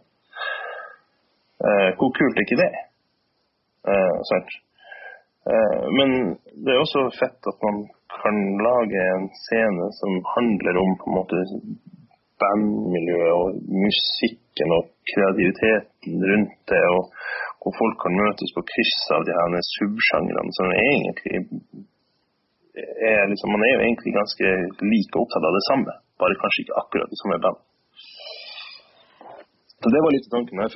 Eh, 1.66 1.90
hvor 1.98 2.10
kult 2.18 2.36
er 2.38 2.46
ikke 2.46 2.62
det? 2.64 2.72
Eh, 3.92 4.18
Eh, 5.52 5.84
men 5.98 6.10
det 6.64 6.72
er 6.74 6.82
også 6.84 7.02
fett 7.22 7.42
at 7.52 7.60
man 7.68 7.78
kan 8.22 8.38
lage 8.68 9.00
en 9.16 9.28
scene 9.46 9.86
som 10.00 10.12
handler 10.36 10.76
om 10.84 10.92
på 11.00 11.06
en 11.08 11.18
måte 11.20 11.40
bandmiljøet 12.42 13.32
og 13.40 13.48
musikken 13.86 14.76
og 14.78 14.84
kreativiteten 15.12 16.14
rundt 16.30 16.58
det, 16.72 16.84
og 16.96 17.04
hvor 17.62 17.74
folk 17.82 17.98
kan 18.04 18.20
møtes 18.24 18.52
på 18.56 18.66
kryss 18.72 19.00
av 19.16 19.26
de 19.28 19.34
her 19.40 19.66
subsjangrene 19.76 20.54
som 20.58 20.76
egentlig 20.90 21.40
er 23.12 23.32
liksom, 23.32 23.52
Man 23.54 23.66
er 23.66 23.74
jo 23.74 23.82
egentlig 23.86 24.14
ganske 24.20 24.48
like 24.94 25.16
opptatt 25.22 25.48
av 25.50 25.56
det 25.58 25.66
samme, 25.70 25.94
bare 26.22 26.40
kanskje 26.42 26.64
ikke 26.66 26.80
akkurat 26.82 27.12
det 27.12 27.20
samme 27.22 27.42
band. 27.46 27.60
Så 29.80 29.88
Det 29.96 30.02
var 30.04 30.12
litt 30.12 30.28
tanken. 30.32 30.60
Jeg 30.60 30.76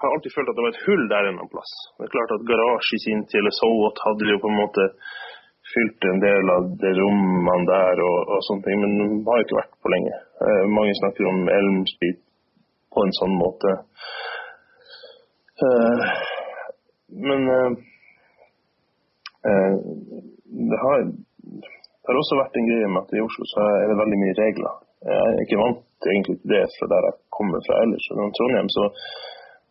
har 0.00 0.10
alltid 0.14 0.34
følt 0.34 0.50
at 0.50 0.56
det 0.56 0.64
var 0.64 0.74
et 0.74 0.84
hull 0.86 1.04
der 1.08 1.28
en 1.28 1.38
plass. 1.52 1.72
Det 1.96 2.04
er 2.04 2.14
klart 2.16 2.34
at 2.36 2.48
Garasje 2.48 2.98
i 2.98 3.04
sin 3.04 3.22
tid, 3.24 3.38
eller 3.40 3.54
Sowot, 3.56 4.02
hadde 4.06 4.28
jo 4.28 4.42
på 4.42 4.50
en 4.52 4.60
måte 4.60 4.84
fylt 5.72 6.04
en 6.10 6.20
del 6.20 6.50
av 6.56 6.66
de 6.82 6.90
rommene 6.98 7.68
der 7.70 8.02
og, 8.04 8.18
og 8.34 8.44
sånne 8.48 8.66
ting, 8.66 8.82
men 8.82 8.92
de 9.00 9.06
har 9.30 9.44
ikke 9.44 9.60
vært 9.60 9.78
på 9.80 9.92
lenge. 9.94 10.18
Eh, 10.44 10.64
mange 10.76 10.98
snakker 11.00 11.30
om 11.30 11.40
Elm 11.56 11.78
Street 11.94 12.20
på 12.92 13.06
en 13.06 13.16
sånn 13.16 13.38
måte. 13.40 13.72
Eh, 15.68 16.04
men 17.30 17.50
eh, 17.56 17.72
eh 19.48 19.74
det, 20.52 20.78
har, 20.84 21.04
det 21.08 22.08
har 22.10 22.20
også 22.20 22.38
vært 22.40 22.56
en 22.58 22.68
greie 22.68 22.88
med 22.92 23.02
at 23.02 23.14
i 23.16 23.24
Oslo 23.24 23.46
så 23.48 23.66
er 23.80 23.90
det 23.90 24.00
veldig 24.02 24.20
mye 24.22 24.38
regler. 24.38 24.80
Jeg 25.02 25.18
er 25.18 25.42
ikke 25.44 25.60
vant 25.62 26.08
egentlig 26.12 26.36
til 26.40 26.52
det 26.54 26.62
fra 26.76 26.88
der 26.92 27.08
jeg 27.08 27.18
kommer 27.34 27.62
fra 27.66 27.80
ellers. 27.82 28.06
I 28.12 28.28
Trondheim 28.36 28.70
så 28.76 28.86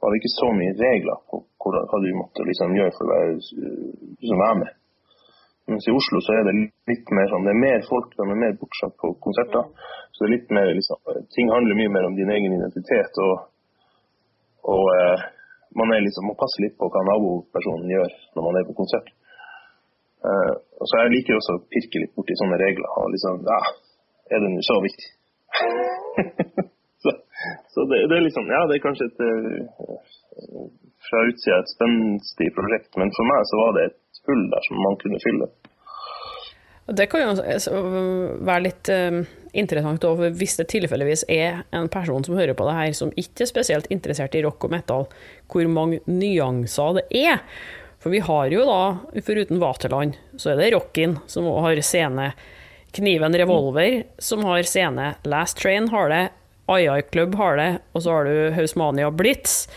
var 0.02 0.12
det 0.12 0.20
ikke 0.20 0.38
så 0.40 0.50
mye 0.58 0.78
regler 0.82 1.18
på 1.30 1.42
hvordan, 1.62 1.88
hva 1.90 2.00
du 2.02 2.12
måtte 2.18 2.46
liksom 2.50 2.78
gjøre 2.78 2.94
for 2.98 3.08
å 3.08 3.12
være, 3.14 3.34
som 4.28 4.44
være 4.44 4.60
med. 4.64 4.72
Mens 5.72 5.88
i 5.88 5.94
Oslo 5.94 6.20
så 6.26 6.34
er 6.36 6.48
det 6.48 6.56
litt 6.90 7.12
mer 7.16 7.30
sånn, 7.32 7.46
det 7.46 7.54
er 7.54 7.62
mer 7.62 7.84
folk, 7.88 8.10
de 8.18 8.26
er 8.26 8.40
mer 8.44 8.58
bortsatt 8.60 8.96
på 9.00 9.14
konserter. 9.24 9.70
Så 10.12 10.24
det 10.24 10.28
er 10.28 10.34
litt 10.34 10.50
mer 10.58 10.72
liksom, 10.74 11.14
ting 11.36 11.52
handler 11.54 11.78
mye 11.80 11.94
mer 11.94 12.08
om 12.10 12.18
din 12.18 12.34
egen 12.34 12.58
identitet. 12.58 13.22
Og, 13.24 13.46
og 14.74 14.90
eh, 14.98 15.24
man 15.80 15.94
er 15.96 16.04
liksom, 16.04 16.28
må 16.28 16.36
passe 16.40 16.66
litt 16.66 16.76
på 16.82 16.90
hva 16.92 17.06
nabopersonen 17.08 17.94
gjør 17.94 18.18
når 18.36 18.48
man 18.48 18.60
er 18.60 18.68
på 18.68 18.78
konsert. 18.82 19.14
Eh, 20.22 20.54
og 20.82 20.86
så 20.90 21.02
Jeg 21.02 21.14
liker 21.16 21.38
også 21.38 21.58
å 21.58 21.64
pirke 21.74 22.04
litt 22.04 22.14
borti 22.18 22.38
sånne 22.38 22.60
regler. 22.62 22.90
og 23.00 23.10
liksom, 23.14 23.42
ja, 23.48 23.62
Er 24.32 24.44
det 24.44 24.52
nå 24.54 24.62
så 24.66 24.78
viktig? 24.84 25.10
så, 27.04 27.16
så 27.74 27.88
det, 27.90 28.04
det, 28.10 28.18
er 28.18 28.28
liksom 28.28 28.46
Ja, 28.54 28.62
det 28.70 28.78
er 28.78 28.86
kanskje 28.86 29.10
et 29.10 29.20
uh, 29.26 30.70
fra 31.10 31.26
utsida 31.28 31.58
et 31.60 31.74
spenstig 31.74 32.52
prosjekt, 32.56 32.94
men 33.02 33.12
for 33.18 33.28
meg 33.28 33.50
så 33.50 33.60
var 33.60 33.74
det 33.76 33.90
et 33.90 34.22
hull 34.30 34.46
der 34.54 34.64
som 34.68 34.80
man 34.86 34.96
kunne 35.02 35.20
fylle. 35.24 35.50
Og 36.90 36.98
Det 36.98 37.08
kan 37.10 37.24
jo 37.24 37.82
være 38.46 38.64
litt 38.68 38.92
uh, 38.94 39.20
interessant 39.58 40.06
over 40.08 40.34
hvis 40.38 40.58
det 40.60 40.70
tilfeldigvis 40.72 41.26
er 41.34 41.64
en 41.76 41.90
person 41.92 42.24
som 42.26 42.38
hører 42.38 42.56
på 42.58 42.70
det 42.70 42.78
her, 42.78 42.94
som 42.98 43.14
ikke 43.18 43.46
er 43.46 43.52
spesielt 43.52 43.90
interessert 43.94 44.38
i 44.38 44.44
rock 44.46 44.70
og 44.70 44.74
metal, 44.74 45.08
hvor 45.52 45.70
mange 45.74 46.02
nyanser 46.06 47.00
det 47.00 47.06
er. 47.26 47.42
For 48.02 48.10
vi 48.10 48.24
har 48.26 48.50
jo 48.50 48.66
da, 48.66 48.82
foruten 49.22 49.62
Vaterland, 49.62 50.18
så 50.38 50.54
er 50.54 50.62
det 50.62 50.72
Rockin 50.74 51.20
som 51.30 51.46
har 51.62 51.78
scene. 51.86 52.32
Kniven 52.92 53.38
Revolver, 53.38 54.02
som 54.20 54.44
har 54.50 54.66
scene. 54.68 55.14
Last 55.24 55.62
Train 55.62 55.88
har 55.94 56.10
det. 56.12 56.24
II 56.72 57.02
Club 57.12 57.36
har 57.40 57.58
det. 57.60 57.72
Og 57.94 58.04
så 58.04 58.16
har 58.16 58.28
du 58.28 58.52
Hausmania 58.58 59.12
Blitz. 59.14 59.68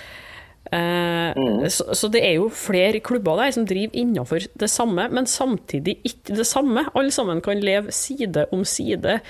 Eh, 0.72 1.36
mm. 1.36 1.70
så, 1.70 1.94
så, 1.94 2.08
det 2.08 2.24
er 2.24 2.38
jo 2.38 2.48
flere 2.48 3.02
klubber 3.04 3.38
der 3.42 3.52
som 3.54 3.66
driver 3.68 3.94
innenfor 4.00 4.46
det 4.58 4.70
samme, 4.72 5.06
men 5.12 5.28
samtidig 5.30 5.98
ikke 6.02 6.38
det 6.40 6.48
samme. 6.48 6.86
Alle 6.94 7.12
sammen 7.14 7.44
kan 7.44 7.62
leve 7.62 7.92
side 7.94 8.48
om 8.54 8.64
side. 8.66 9.20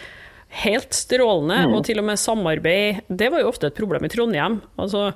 Helt 0.64 0.94
strålende, 0.94 1.64
mm. 1.66 1.74
og 1.74 1.84
til 1.88 2.00
og 2.00 2.08
med 2.08 2.20
samarbeid. 2.20 3.04
Det 3.08 3.32
var 3.34 3.42
jo 3.42 3.50
ofte 3.50 3.68
et 3.68 3.78
problem 3.78 4.06
i 4.06 4.12
Trondheim. 4.12 4.60
Altså, 4.78 5.10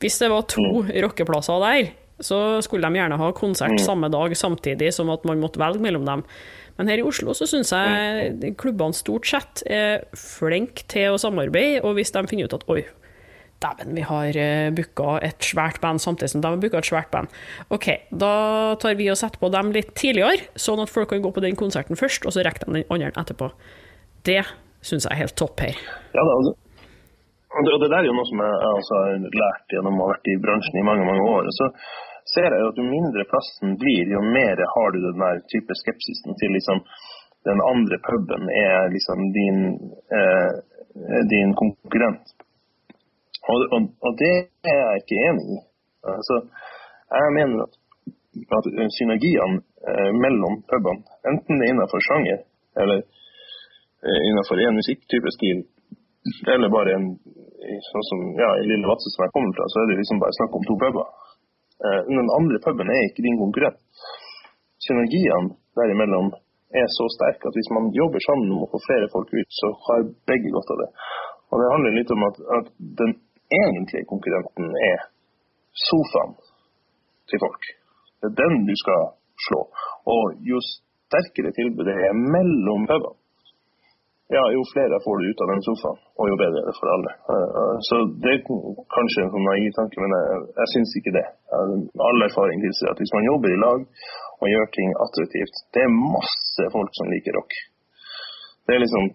hvis 0.00 0.20
det 0.22 0.30
var 0.30 0.46
to 0.52 0.66
mm. 0.86 0.92
rockeplasser 1.02 1.64
der, 1.64 1.90
så 2.20 2.60
skulle 2.64 2.88
de 2.88 3.00
gjerne 3.00 3.18
ha 3.20 3.32
konsert 3.36 3.76
mm. 3.76 3.82
samme 3.84 4.10
dag 4.12 4.36
samtidig 4.36 4.92
som 4.94 5.10
at 5.12 5.26
man 5.28 5.42
måtte 5.42 5.60
velge 5.60 5.82
mellom 5.84 6.06
dem. 6.08 6.24
Men 6.76 6.90
her 6.92 7.00
i 7.00 7.06
Oslo 7.06 7.32
så 7.36 7.48
syns 7.48 7.72
jeg 7.72 8.54
klubbene 8.60 8.96
stort 8.96 9.28
sett 9.28 9.64
er 9.68 10.04
flinke 10.16 10.84
til 10.92 11.14
å 11.14 11.20
samarbeide, 11.20 11.82
og 11.84 11.96
hvis 11.96 12.12
de 12.12 12.24
finner 12.28 12.48
ut 12.48 12.56
at 12.56 12.66
oi, 12.72 12.82
dæven, 13.62 13.94
vi 13.96 14.04
har 14.04 14.36
eh, 14.36 14.68
booka 14.76 15.16
et 15.24 15.40
svært 15.44 15.80
band 15.80 16.02
samtidig 16.02 16.34
som 16.34 16.42
de 16.44 16.50
har 16.52 16.60
booka 16.60 16.82
et 16.82 16.88
svært 16.88 17.10
band. 17.12 17.32
OK, 17.72 17.88
da 18.12 18.76
tar 18.82 18.98
vi 18.98 19.08
og 19.12 19.18
setter 19.20 19.40
på 19.40 19.50
dem 19.54 19.72
litt 19.76 19.94
tidligere, 19.96 20.50
sånn 20.60 20.82
at 20.84 20.92
folk 20.92 21.10
kan 21.12 21.24
gå 21.24 21.32
på 21.32 21.44
den 21.44 21.56
konserten 21.58 21.98
først, 21.98 22.28
og 22.28 22.36
så 22.36 22.44
rekker 22.44 22.66
de 22.66 22.82
den 22.82 22.92
andre 22.92 23.12
etterpå. 23.16 23.50
Det 24.28 24.42
syns 24.84 25.08
jeg 25.08 25.14
er 25.14 25.22
helt 25.24 25.36
topp 25.38 25.64
her. 25.64 25.78
Ja, 26.12 26.20
det, 26.20 26.34
altså. 26.34 26.52
og 27.56 27.70
det 27.70 27.88
der 27.88 28.02
er 28.02 28.10
jo 28.10 28.16
noe 28.18 28.28
som 28.28 28.42
jeg, 28.44 28.58
altså, 28.72 29.00
har 29.00 29.40
lært 29.40 29.76
gjennom 29.76 29.96
å 29.96 30.04
ha 30.04 30.12
vært 30.12 30.32
i 30.32 30.36
bransjen 30.42 30.80
i 30.82 30.86
mange 30.86 31.08
mange 31.08 31.24
år. 31.32 31.48
Så 31.56 31.70
ser 32.34 32.50
jeg 32.50 32.68
at 32.68 32.80
jo 32.80 32.86
mindre 32.86 33.26
plassen 33.30 33.76
blir, 33.80 34.04
jo 34.16 34.22
mer 34.38 34.62
har 34.74 34.88
du 34.94 34.98
den 35.04 35.22
der 35.22 35.42
type 35.52 35.76
skepsisen 35.82 36.38
til 36.40 36.50
liksom 36.56 36.82
den 37.48 37.60
andre 37.72 37.96
puben 38.08 38.42
er 38.66 38.90
liksom 38.96 39.18
din, 39.38 39.58
eh, 40.16 40.52
din 41.32 41.50
konkurrent. 41.60 42.26
Og, 43.50 43.58
og, 43.74 43.82
og, 44.04 44.12
det 44.22 44.36
er 44.72 44.78
jeg 44.82 45.00
ikke 45.00 45.18
enig 45.28 45.44
i. 45.54 45.58
Altså, 46.14 46.36
jeg 47.18 47.36
mener 47.38 47.56
at, 47.64 47.74
at 48.56 48.66
synergiene 48.98 49.58
eh, 49.90 50.10
mellom 50.24 50.54
pubene, 50.70 51.06
enten 51.30 51.54
det 51.58 51.64
er 51.66 51.72
innenfor 51.74 52.00
sjanger 52.08 52.40
eller 52.80 52.98
eh, 54.06 54.20
innenfor 54.28 54.56
én 54.64 54.78
musikktype 54.80 55.30
stil, 55.38 55.58
eller 56.54 56.74
bare 56.76 56.96
en 56.98 57.06
sånn 57.90 58.06
som 58.10 58.20
ja, 58.42 58.50
i 58.60 58.66
Lille 58.70 58.90
Vadsø 58.90 59.08
som 59.14 59.24
jeg 59.24 59.34
kommer 59.36 59.54
fra, 59.56 59.70
så 59.70 59.82
er 59.82 59.86
det 59.90 60.00
liksom 60.02 60.22
bare 60.22 60.36
snakk 60.38 60.58
om 60.58 60.66
to 60.66 60.76
puber. 60.82 61.06
Eh, 61.84 62.00
den 62.08 62.30
andre 62.38 62.58
puben 62.64 62.88
er 62.92 63.02
ikke 63.06 63.24
din 63.26 63.40
konkurrent. 63.42 63.80
Synergiene 64.84 65.54
derimellom 65.78 66.32
er 66.80 66.86
så 66.96 67.04
sterke 67.16 67.48
at 67.48 67.56
hvis 67.56 67.72
man 67.76 67.92
jobber 68.00 68.20
sammen 68.26 68.52
om 68.54 68.64
å 68.64 68.70
få 68.72 68.80
flere 68.86 69.08
folk 69.14 69.30
ut, 69.32 69.50
så 69.60 69.68
har 69.86 70.08
begge 70.30 70.52
godt 70.56 70.72
av 70.74 70.80
det. 70.82 70.90
Og 71.50 71.56
Det 71.60 71.72
handler 71.74 71.98
litt 71.98 72.12
om 72.16 72.22
at, 72.28 72.40
at 72.58 72.66
den 73.00 73.12
egentlige 73.60 74.08
konkurrenten 74.12 74.72
er 74.90 75.04
sofaen 75.88 76.34
til 77.30 77.42
folk. 77.44 77.68
Det 78.20 78.30
er 78.30 78.40
den 78.42 78.64
du 78.66 78.74
skal 78.82 79.12
slå. 79.46 79.60
Og 80.14 80.42
jo 80.50 80.58
sterkere 80.64 81.54
tilbudet 81.58 81.94
er 82.08 82.16
mellom 82.16 82.88
pubene, 82.90 83.14
ja, 84.34 84.42
jo 84.54 84.62
flere 84.72 84.96
får 85.04 85.16
du 85.18 85.24
ut 85.30 85.42
av 85.42 85.50
den 85.52 85.62
sofaen, 85.62 85.98
og 86.18 86.30
jo 86.30 86.36
bedre 86.40 86.62
er 86.62 86.68
det 86.68 86.76
for 86.78 86.90
alle. 86.94 87.12
Eh, 87.32 87.76
så 87.88 87.98
Det 88.22 88.32
er 88.32 88.40
kanskje 88.96 89.22
en 89.22 89.32
sånn 89.34 89.46
naiv 89.46 89.70
tanke, 89.78 90.00
men 90.02 90.14
jeg, 90.16 90.40
jeg 90.60 90.72
syns 90.72 90.94
ikke 90.98 91.14
det. 91.18 91.26
All 92.08 92.26
erfaring 92.26 92.64
tilsier 92.64 92.90
at 92.90 93.02
hvis 93.02 93.14
man 93.14 93.28
jobber 93.30 93.54
i 93.54 93.60
lag 93.62 93.84
og 94.42 94.50
gjør 94.50 94.66
ting 94.74 94.90
attraktivt 95.04 95.60
Det 95.72 95.84
er 95.84 95.94
masse 95.94 96.66
folk 96.74 96.98
som 96.98 97.12
liker 97.14 97.38
rock. 97.38 97.54
Det 98.66 98.74
er 98.74 98.82
liksom 98.82 99.06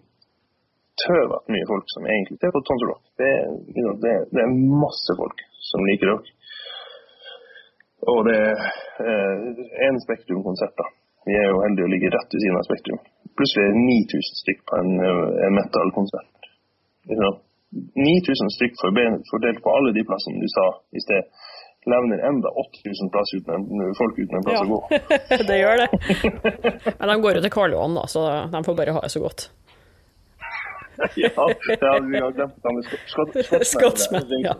tøvete 1.02 1.52
mye 1.54 1.68
folk 1.68 1.92
som 1.92 2.08
egentlig 2.08 2.38
ser 2.40 2.54
på 2.54 2.62
Tons 2.66 2.84
Rock. 2.88 3.02
Det, 3.20 3.32
det, 3.76 4.16
det, 4.32 4.40
er 4.44 4.56
masse 4.84 5.16
folk 5.20 5.44
som 5.70 5.84
liker 5.88 6.12
rock. 6.12 6.30
Og 8.12 8.24
det 8.28 8.38
er 8.40 8.64
én 9.86 9.96
eh, 9.96 10.04
Spektrum-konsert, 10.06 10.74
da. 10.80 10.88
Vi 11.28 11.36
er 11.38 11.52
jo 11.52 11.60
heldige 11.62 11.86
å 11.86 11.92
ligge 11.92 12.10
rett 12.10 12.34
ved 12.34 12.42
siden 12.42 12.58
av 12.58 12.66
Spektrum. 12.66 13.02
Plutselig 13.38 13.64
er 13.64 13.72
det 13.72 13.82
9000 13.86 14.42
stykk 14.42 14.60
på 14.68 14.78
en, 14.82 14.92
en 15.46 15.56
metal-konsert. 15.56 16.28
9000 17.72 18.52
stykk 18.56 18.76
fordelt 19.30 19.62
på 19.64 19.74
alle 19.76 19.94
de 19.96 20.04
plassene 20.08 20.42
du 20.42 20.48
sa 20.52 20.66
i 20.92 21.00
sted. 21.04 21.22
Levner 21.88 22.20
enda 22.28 22.48
8000 22.62 23.10
plass 23.10 23.32
uten, 23.34 23.64
folk 23.98 24.18
uten 24.18 24.36
en 24.38 24.44
plass 24.46 24.60
ja. 24.60 24.66
å 24.66 24.70
gå. 24.70 24.80
det 25.50 25.56
gjør 25.58 25.82
det. 25.82 25.88
Men 27.00 27.10
de 27.10 27.16
går 27.24 27.38
jo 27.38 27.42
til 27.42 27.54
Karl 27.56 27.74
Johan, 27.74 27.96
da, 27.98 28.04
så 28.10 28.28
de 28.52 28.62
får 28.68 28.78
bare 28.78 28.94
ha 28.94 29.02
det 29.02 29.10
så 29.16 29.24
godt. 29.24 29.48
ja, 31.18 31.32
ja, 31.32 31.92
vi 32.06 32.20
har 32.20 32.36
glemt 32.36 32.60
det 32.62 32.76
med 32.76 33.66
skotsmenn. 33.66 34.44
Ja. 34.44 34.54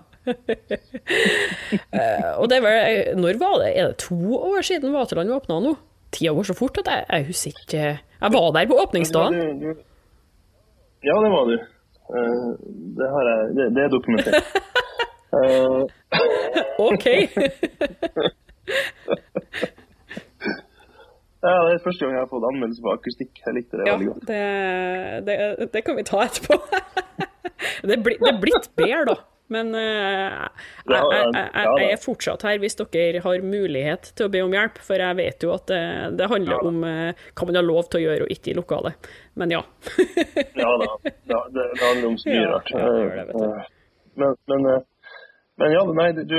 og 2.41 2.49
det 2.51 2.59
når 3.21 3.39
var 3.39 3.57
det? 3.63 3.71
Er 3.77 3.93
det 3.93 4.03
to 4.03 4.19
år 4.41 4.67
siden 4.67 4.95
Vaterland 4.97 5.31
åpna 5.37 5.61
nå? 5.63 5.77
tida 6.13 6.33
går 6.37 6.49
så 6.51 6.57
fort 6.57 6.81
at 6.83 6.91
jeg, 6.91 7.05
jeg 7.09 7.29
husker 7.31 7.63
ikke 7.63 7.85
Jeg 8.23 8.31
var 8.37 8.51
der 8.55 8.67
på 8.71 8.79
åpningsdagen. 8.83 9.35
Ja, 11.03 11.15
det 11.25 11.31
var 11.35 11.45
du. 11.51 11.57
Uh, 12.13 12.51
det, 12.99 13.09
har 13.15 13.23
jeg, 13.31 13.39
det, 13.57 13.65
det 13.77 13.83
er 13.83 13.91
dokumentert. 13.97 14.45
uh. 15.33 15.83
OK. 16.89 17.07
Ja, 21.43 21.53
det 21.67 21.73
er 21.75 21.81
første 21.83 22.05
gang 22.05 22.13
jeg 22.15 22.23
har 22.23 22.29
fått 22.31 22.45
anmeldelse 22.47 22.83
på 22.85 22.91
akustikk. 22.95 23.31
Jeg 23.43 23.55
likte 23.57 23.79
det 23.81 23.87
ja, 23.89 23.97
veldig 23.97 24.11
godt. 24.13 24.27
Det, 24.29 24.43
det, 25.27 25.37
det, 25.75 25.81
kan 25.83 25.97
vi 25.99 26.05
ta 26.07 26.21
etterpå. 26.23 26.59
det, 27.91 27.97
bli, 28.07 28.15
det 28.21 28.29
er 28.31 28.39
blitt 28.45 28.69
bedre, 28.79 29.01
da. 29.11 29.17
Men 29.53 29.75
uh, 29.77 30.47
jeg, 30.89 31.03
jeg, 31.13 31.49
jeg, 31.53 31.89
er 31.91 32.01
fortsatt 32.01 32.45
her 32.47 32.61
hvis 32.63 32.79
dere 32.81 33.23
har 33.25 33.45
mulighet 33.45 34.13
til 34.17 34.29
å 34.29 34.33
be 34.33 34.43
om 34.45 34.55
hjelp, 34.57 34.81
for 34.85 35.03
jeg 35.05 35.19
vet 35.19 35.47
jo 35.47 35.53
at 35.55 35.67
det, 35.71 35.83
det 36.21 36.31
handler 36.33 36.69
om 36.69 36.81
uh, 36.87 37.27
hva 37.37 37.49
man 37.49 37.61
har 37.61 37.67
lov 37.67 37.91
til 37.93 38.01
å 38.01 38.05
gjøre 38.07 38.27
og 38.27 38.35
ikke 38.35 38.53
i 38.53 38.57
lokalet. 38.59 39.13
Men 39.41 39.55
ja. 39.55 39.63
ja 40.63 40.73
da, 40.83 40.89
ja, 41.05 41.45
det, 41.53 41.69
det, 41.77 41.85
handler 41.85 42.09
om 42.11 42.19
så 42.21 42.33
mye 42.33 42.49
rart. 42.51 42.75
Ja, 42.75 42.89
det 42.89 43.29
det, 43.29 43.53
men, 44.21 44.35
men, 44.51 44.67
men, 45.61 45.73
ja, 45.73 45.87
nei, 45.97 46.11
du 46.17 46.25
du 46.27 46.37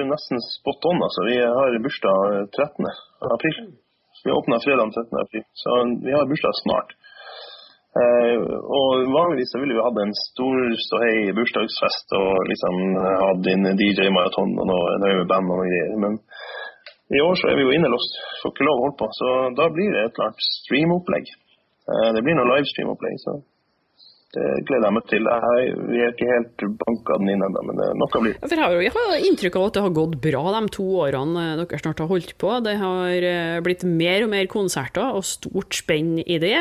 er, 0.00 0.08
nesten 0.10 0.42
spot 0.44 0.90
on. 0.90 1.00
altså. 1.06 1.24
Vi 1.28 1.38
har 1.40 1.78
bursdag 1.84 2.50
13. 2.52 2.92
april. 3.32 3.64
Vi 4.24 4.32
åpna 4.32 4.60
fredag 4.64 4.92
13. 4.92 5.18
april, 5.20 5.42
så 5.52 5.80
vi 6.04 6.12
har 6.12 6.28
bursdag 6.28 6.56
snart. 6.62 6.94
Uh, 7.94 8.42
og 8.74 9.04
Vanligvis 9.14 9.52
så 9.54 9.60
ville 9.62 9.76
vi 9.76 9.84
hatt 9.86 10.00
en 10.02 10.16
stor 10.18 10.56
ståhei 10.82 11.30
bursdagsfest 11.36 12.16
og 12.18 12.48
liksom 12.50 12.80
hatt 13.22 13.48
en 13.52 13.70
DJ-maraton 13.78 14.56
og 14.58 14.66
noe, 14.66 14.98
med 15.04 15.28
band 15.30 15.46
og 15.46 15.60
noe 15.60 15.68
greier. 15.70 15.94
Men 16.02 16.18
i 17.14 17.22
år 17.22 17.38
så 17.38 17.50
er 17.50 17.58
vi 17.58 17.66
jo 17.66 17.74
innelåst, 17.76 18.18
får 18.42 18.54
ikke 18.54 18.66
lov 18.66 18.78
å 18.78 18.84
holde 18.86 18.98
på. 19.02 19.08
Så 19.18 19.32
da 19.58 19.70
blir 19.70 19.92
det 19.94 20.04
et 20.04 20.14
eller 20.16 20.30
annet 20.30 20.46
streamopplegg. 20.50 21.34
Eh, 21.84 22.10
det 22.16 22.22
blir 22.24 22.38
noe 22.38 22.50
livestreamopplegg. 22.50 23.18
så 23.22 23.36
det 24.34 24.46
gleder 24.68 24.88
jeg 24.88 24.96
meg 24.96 25.06
til. 25.10 25.28
Jeg, 25.30 25.74
vi 25.88 26.00
er 26.02 26.12
ikke 26.12 26.28
helt 26.30 26.64
banka 26.80 27.18
den 27.20 27.30
inn 27.34 27.44
ennå, 27.46 27.62
men 27.68 27.80
noe 28.00 28.22
blir 28.22 28.34
det. 28.34 28.58
Jeg 28.84 28.92
har 28.94 29.14
inntrykk 29.28 29.58
av 29.60 29.66
at 29.68 29.76
det 29.76 29.84
har 29.84 29.94
gått 29.96 30.16
bra 30.24 30.42
de 30.56 30.62
to 30.74 30.86
årene 31.04 31.44
dere 31.60 31.80
snart 31.80 32.02
har 32.02 32.10
holdt 32.10 32.34
på. 32.40 32.50
Det 32.64 32.74
har 32.80 33.26
eh, 33.30 33.60
blitt 33.64 33.86
mer 33.86 34.26
og 34.26 34.32
mer 34.34 34.50
konserter 34.50 35.18
og 35.18 35.26
stort 35.28 35.78
spenn 35.78 36.18
i 36.20 36.38
det. 36.42 36.56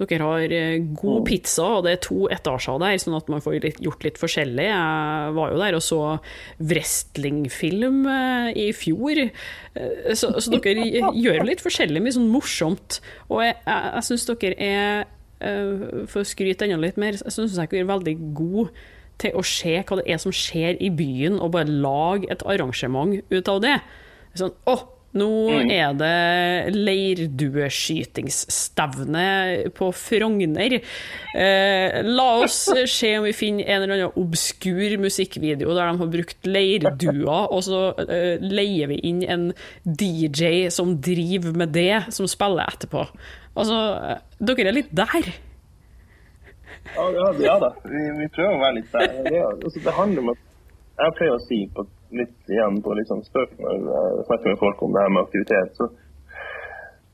Dere 0.00 0.20
har 0.22 0.56
eh, 0.60 0.78
god 0.92 1.22
mm. 1.22 1.26
pizza, 1.28 1.70
og 1.78 1.86
det 1.86 1.96
er 1.96 2.04
to 2.06 2.28
etasjer 2.32 2.80
der, 2.84 3.00
sånn 3.02 3.18
at 3.18 3.32
man 3.32 3.44
får 3.44 3.58
gjort 3.84 4.06
litt 4.06 4.20
forskjellig. 4.20 4.68
Jeg 4.68 5.34
var 5.40 5.52
jo 5.54 5.60
der 5.62 5.78
og 5.80 5.84
så 5.84 6.00
wrestlingfilm 6.60 8.04
eh, 8.12 8.52
i 8.66 8.70
fjor. 8.76 9.26
Så, 10.16 10.32
så 10.40 10.56
dere 10.56 10.86
gjør 11.26 11.44
litt 11.48 11.64
forskjellig, 11.64 12.04
mye 12.04 12.16
sånn 12.16 12.30
morsomt. 12.32 13.00
Og 13.30 13.44
jeg, 13.44 13.58
jeg, 13.66 13.92
jeg 13.96 14.08
syns 14.10 14.30
dere 14.32 14.56
er 14.56 14.76
Eh, 14.76 15.04
for 15.38 16.22
å 16.22 16.28
skryte 16.28 16.64
enda 16.64 16.78
litt 16.80 17.00
mer, 17.00 17.18
jeg 17.18 17.34
syns 17.34 17.58
jeg 17.58 17.74
er 17.76 17.88
veldig 17.88 18.14
god 18.36 18.70
til 19.20 19.36
å 19.36 19.42
se 19.46 19.74
hva 19.80 19.96
det 20.00 20.06
er 20.12 20.18
som 20.20 20.32
skjer 20.34 20.76
i 20.82 20.90
byen, 20.92 21.38
og 21.40 21.52
bare 21.56 21.70
lage 21.70 22.26
et 22.32 22.42
arrangement 22.48 23.16
ut 23.32 23.48
av 23.52 23.60
det. 23.64 23.78
Sånn, 24.36 24.52
å, 24.68 24.74
nå 25.16 25.28
mm. 25.48 25.70
er 25.72 25.94
det 25.96 26.68
leirdueskytingsstevne 26.74 29.26
på 29.76 29.92
Frogner. 29.96 30.72
Eh, 30.76 32.04
la 32.04 32.40
oss 32.42 32.68
se 32.90 33.18
om 33.18 33.24
vi 33.24 33.32
finner 33.36 33.64
en 33.64 33.82
eller 33.82 33.94
annen 33.96 34.12
obskur 34.20 34.98
musikkvideo 35.00 35.70
der 35.72 35.86
de 35.88 35.98
har 36.02 36.14
brukt 36.18 36.46
leirduer, 36.48 37.44
og 37.48 37.62
så 37.64 37.80
eh, 38.04 38.36
leier 38.42 38.86
vi 38.92 38.98
inn 39.08 39.22
en 39.24 39.52
DJ 39.84 40.68
som 40.74 41.00
driver 41.00 41.52
med 41.64 41.68
det, 41.76 42.04
som 42.12 42.26
spiller 42.28 42.68
etterpå. 42.68 43.02
Altså, 43.56 43.76
dere 44.38 44.70
er 44.70 44.76
litt 44.76 44.90
der. 44.96 45.28
Ja, 46.94 47.04
ja, 47.12 47.26
ja 47.40 47.54
da, 47.60 47.70
vi, 47.84 48.02
vi, 48.20 48.28
prøver 48.34 48.56
å 48.56 48.62
være 48.62 48.78
litt 48.78 48.92
der. 48.92 49.14
Det, 49.26 49.40
altså, 49.42 49.80
det 49.84 49.94
handler 49.96 50.24
om 50.24 50.34
at 50.34 50.42
Jeg 50.96 51.14
pleier 51.18 51.34
å 51.36 51.44
si 51.44 51.58
på, 51.76 51.84
litt 52.16 52.52
igjen 52.52 52.78
på 52.84 52.94
liksom, 52.96 53.18
når 53.60 53.74
jeg 53.74 54.26
snakker 54.28 54.52
med 54.52 54.60
folk 54.62 54.84
om 54.86 54.94
det 54.94 55.02
her 55.02 55.10
med 55.12 55.26
aktivitet. 55.26 55.74
Så, 55.76 55.88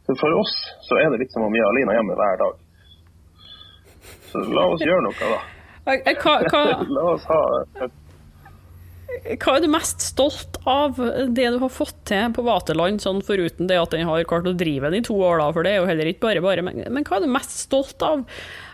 så, 0.06 0.18
for 0.20 0.36
oss 0.38 0.52
så 0.86 1.00
er 1.02 1.10
det 1.10 1.24
litt 1.24 1.34
som 1.34 1.46
om 1.46 1.54
vi 1.54 1.62
er 1.62 1.70
alene 1.70 1.96
hjemme 1.96 2.18
hver 2.20 2.38
dag. 2.44 2.60
Så 4.30 4.44
la 4.54 4.68
oss 4.70 4.84
gjøre 4.86 5.02
noe, 5.08 5.32
da. 5.34 5.40
Hva, 5.88 6.36
hva... 6.46 6.62
la 6.96 7.08
oss 7.16 7.26
ha 7.30 7.42
et 7.86 7.98
hva 9.22 9.54
er 9.56 9.62
du 9.62 9.68
mest 9.70 10.02
stolt 10.04 10.58
av 10.68 10.98
det 11.30 11.46
du 11.54 11.58
har 11.62 11.72
fått 11.72 11.98
til 12.08 12.32
på 12.34 12.44
Vaterland, 12.46 13.02
sånn 13.02 13.22
foruten 13.24 13.68
det 13.70 13.78
at 13.78 13.94
den 13.94 14.08
har 14.08 14.24
klart 14.28 14.48
å 14.50 14.56
drive 14.58 14.90
den 14.90 15.02
i 15.02 15.06
to 15.06 15.16
år, 15.18 15.38
da, 15.42 15.48
for 15.54 15.66
det 15.66 15.74
er 15.74 15.82
jo 15.82 15.88
heller 15.90 16.10
ikke 16.10 16.26
bare 16.26 16.44
bare. 16.44 16.64
Men, 16.66 16.82
men 16.92 17.06
hva 17.06 17.18
er 17.18 17.26
du 17.26 17.32
mest 17.32 17.54
stolt 17.64 18.02
av, 18.06 18.24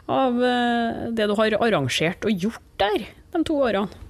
av 0.08 0.38
eh, 0.44 1.02
det 1.16 1.28
du 1.28 1.34
har 1.38 1.58
arrangert 1.58 2.24
og 2.28 2.46
gjort 2.46 2.70
der 2.80 3.08
de 3.34 3.42
to 3.44 3.58
årene? 3.66 4.04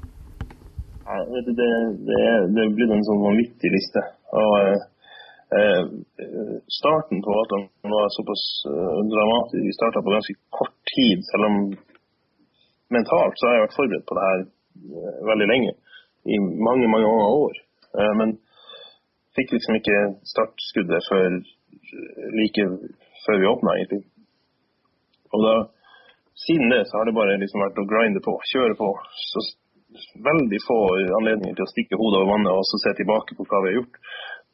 Det, 1.09 1.43
det, 1.57 1.67
det, 2.05 2.23
det 2.53 2.69
blitt 2.77 2.93
en 2.93 3.07
sånn 3.07 3.23
vanvittig 3.25 3.71
liste. 3.73 4.03
Og, 4.37 4.83
eh, 5.57 5.83
starten 6.79 7.23
på 7.25 7.35
Vaterland 7.35 7.95
var 7.97 8.13
såpass 8.13 8.45
eh, 8.69 9.03
dramatisk. 9.15 9.65
Vi 9.65 9.77
starta 9.77 10.05
på 10.05 10.13
ganske 10.13 10.37
kort 10.53 10.77
tid, 10.93 11.25
selv 11.33 11.49
om 11.49 11.61
mentalt 12.93 13.41
så 13.41 13.49
har 13.49 13.57
jeg 13.57 13.67
vært 13.67 13.79
forberedt 13.81 14.09
på 14.09 14.19
det 14.19 14.27
her 14.29 14.43
eh, 14.45 15.21
veldig 15.33 15.49
lenge 15.51 15.77
i 16.27 16.39
mange, 16.39 16.89
mange 16.91 17.09
år. 17.09 17.61
Eh, 17.99 18.13
men 18.21 18.37
fikk 19.39 19.55
liksom 19.55 19.79
ikke 19.79 19.99
startskuddet 20.27 21.07
før 21.11 21.41
like 22.39 22.65
før 23.25 23.41
vi 23.41 23.51
åpna, 23.51 23.75
egentlig. 23.77 24.03
Og 25.37 25.45
da, 25.45 25.55
siden 26.47 26.73
det 26.73 26.85
så 26.89 26.99
har 26.99 27.09
det 27.09 27.19
bare 27.19 27.39
liksom 27.43 27.63
vært 27.65 27.81
å 27.83 27.89
grinde 27.93 28.23
på, 28.25 28.35
kjøre 28.53 28.77
på. 28.79 28.89
Så 29.33 29.45
veldig 30.25 30.61
få 30.65 30.79
anledninger 31.19 31.57
til 31.57 31.65
å 31.65 31.71
stikke 31.73 31.99
hodet 32.01 32.21
over 32.21 32.33
vannet 32.35 32.53
og 32.53 32.67
så 32.69 32.81
se 32.83 32.93
tilbake 32.99 33.37
på 33.37 33.47
hva 33.49 33.63
vi 33.65 33.73
har 33.73 33.79
gjort. 33.81 34.01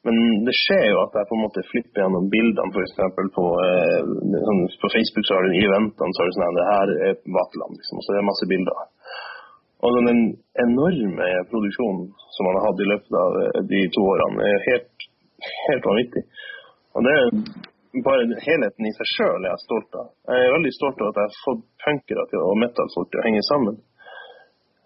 Men 0.05 0.19
det 0.45 0.53
skjer 0.59 0.85
jo 0.91 0.99
at 1.01 1.15
jeg 1.17 1.29
på 1.31 1.37
en 1.39 1.43
måte 1.47 1.65
flipper 1.71 2.03
gjennom 2.03 2.27
bildene, 2.33 2.73
f.eks. 2.77 2.99
På, 3.33 3.45
eh, 3.65 4.11
sånn, 4.49 4.61
på 4.83 4.91
Facebook 4.93 5.25
så 5.25 5.39
har 5.39 5.47
du 5.47 5.57
eventene 5.57 6.13
så 6.13 6.21
har 6.21 6.29
du 6.29 6.37
sånn 6.37 6.59
det 6.59 6.67
her 6.69 6.93
er 7.09 7.15
Vaterland, 7.37 7.79
liksom. 7.81 8.01
Og 8.01 8.05
så 8.05 8.13
er 8.13 8.21
det 8.21 8.27
masse 8.29 8.49
bilder. 8.51 8.83
Og 9.85 10.01
den 10.01 10.21
enorme 10.65 11.29
produksjonen 11.51 12.09
som 12.35 12.49
man 12.49 12.59
har 12.59 12.71
hatt 12.71 12.81
i 12.81 12.89
løpet 12.89 13.21
av 13.21 13.39
eh, 13.43 13.63
de 13.71 13.85
to 13.93 14.05
årene, 14.15 14.49
er 14.49 14.69
helt, 14.71 15.09
helt 15.69 15.89
vanvittig. 15.91 16.25
Og 16.95 17.05
det 17.05 17.17
er 17.21 17.33
bare 18.05 18.39
helheten 18.47 18.89
i 18.89 18.95
seg 18.97 19.11
sjøl 19.13 19.49
er 19.49 19.59
stolt 19.63 19.99
av. 19.99 20.13
Jeg 20.31 20.47
er 20.47 20.55
veldig 20.57 20.73
stolt 20.75 21.03
av 21.03 21.11
at 21.11 21.19
jeg 21.21 21.29
har 21.29 21.43
fått 21.43 21.67
punkere 21.85 22.25
og 22.41 22.63
metal-folk 22.63 23.11
til 23.13 23.21
å 23.21 23.27
henge 23.29 23.45
sammen. 23.51 23.77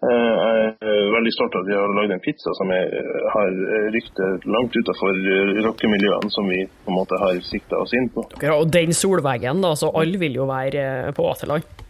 Eh, 0.03 0.35
jeg 0.35 0.91
er 0.91 1.09
veldig 1.15 1.35
stolt 1.37 1.55
av 1.55 1.63
at 1.63 1.71
vi 1.71 1.79
har 1.79 1.95
lagd 1.95 2.15
en 2.17 2.23
pizza 2.27 2.55
som 2.59 2.75
jeg 2.75 3.03
har 3.37 3.59
rykte 3.95 4.31
langt 4.51 4.75
utenfor 4.75 5.25
rockemiljøene 5.63 6.35
som 6.35 6.51
vi 6.51 6.65
på 6.67 6.91
en 6.91 6.99
måte 6.99 7.23
har 7.23 7.39
sikta 7.47 7.79
oss 7.79 7.95
inn 7.95 8.11
på. 8.11 8.27
Og 8.51 8.71
den 8.75 8.95
solveggen, 8.95 9.63
da, 9.63 9.77
så 9.79 9.93
alle 9.95 10.19
vil 10.19 10.41
jo 10.41 10.49
være 10.49 11.13
på 11.15 11.29
Vaterland? 11.29 11.87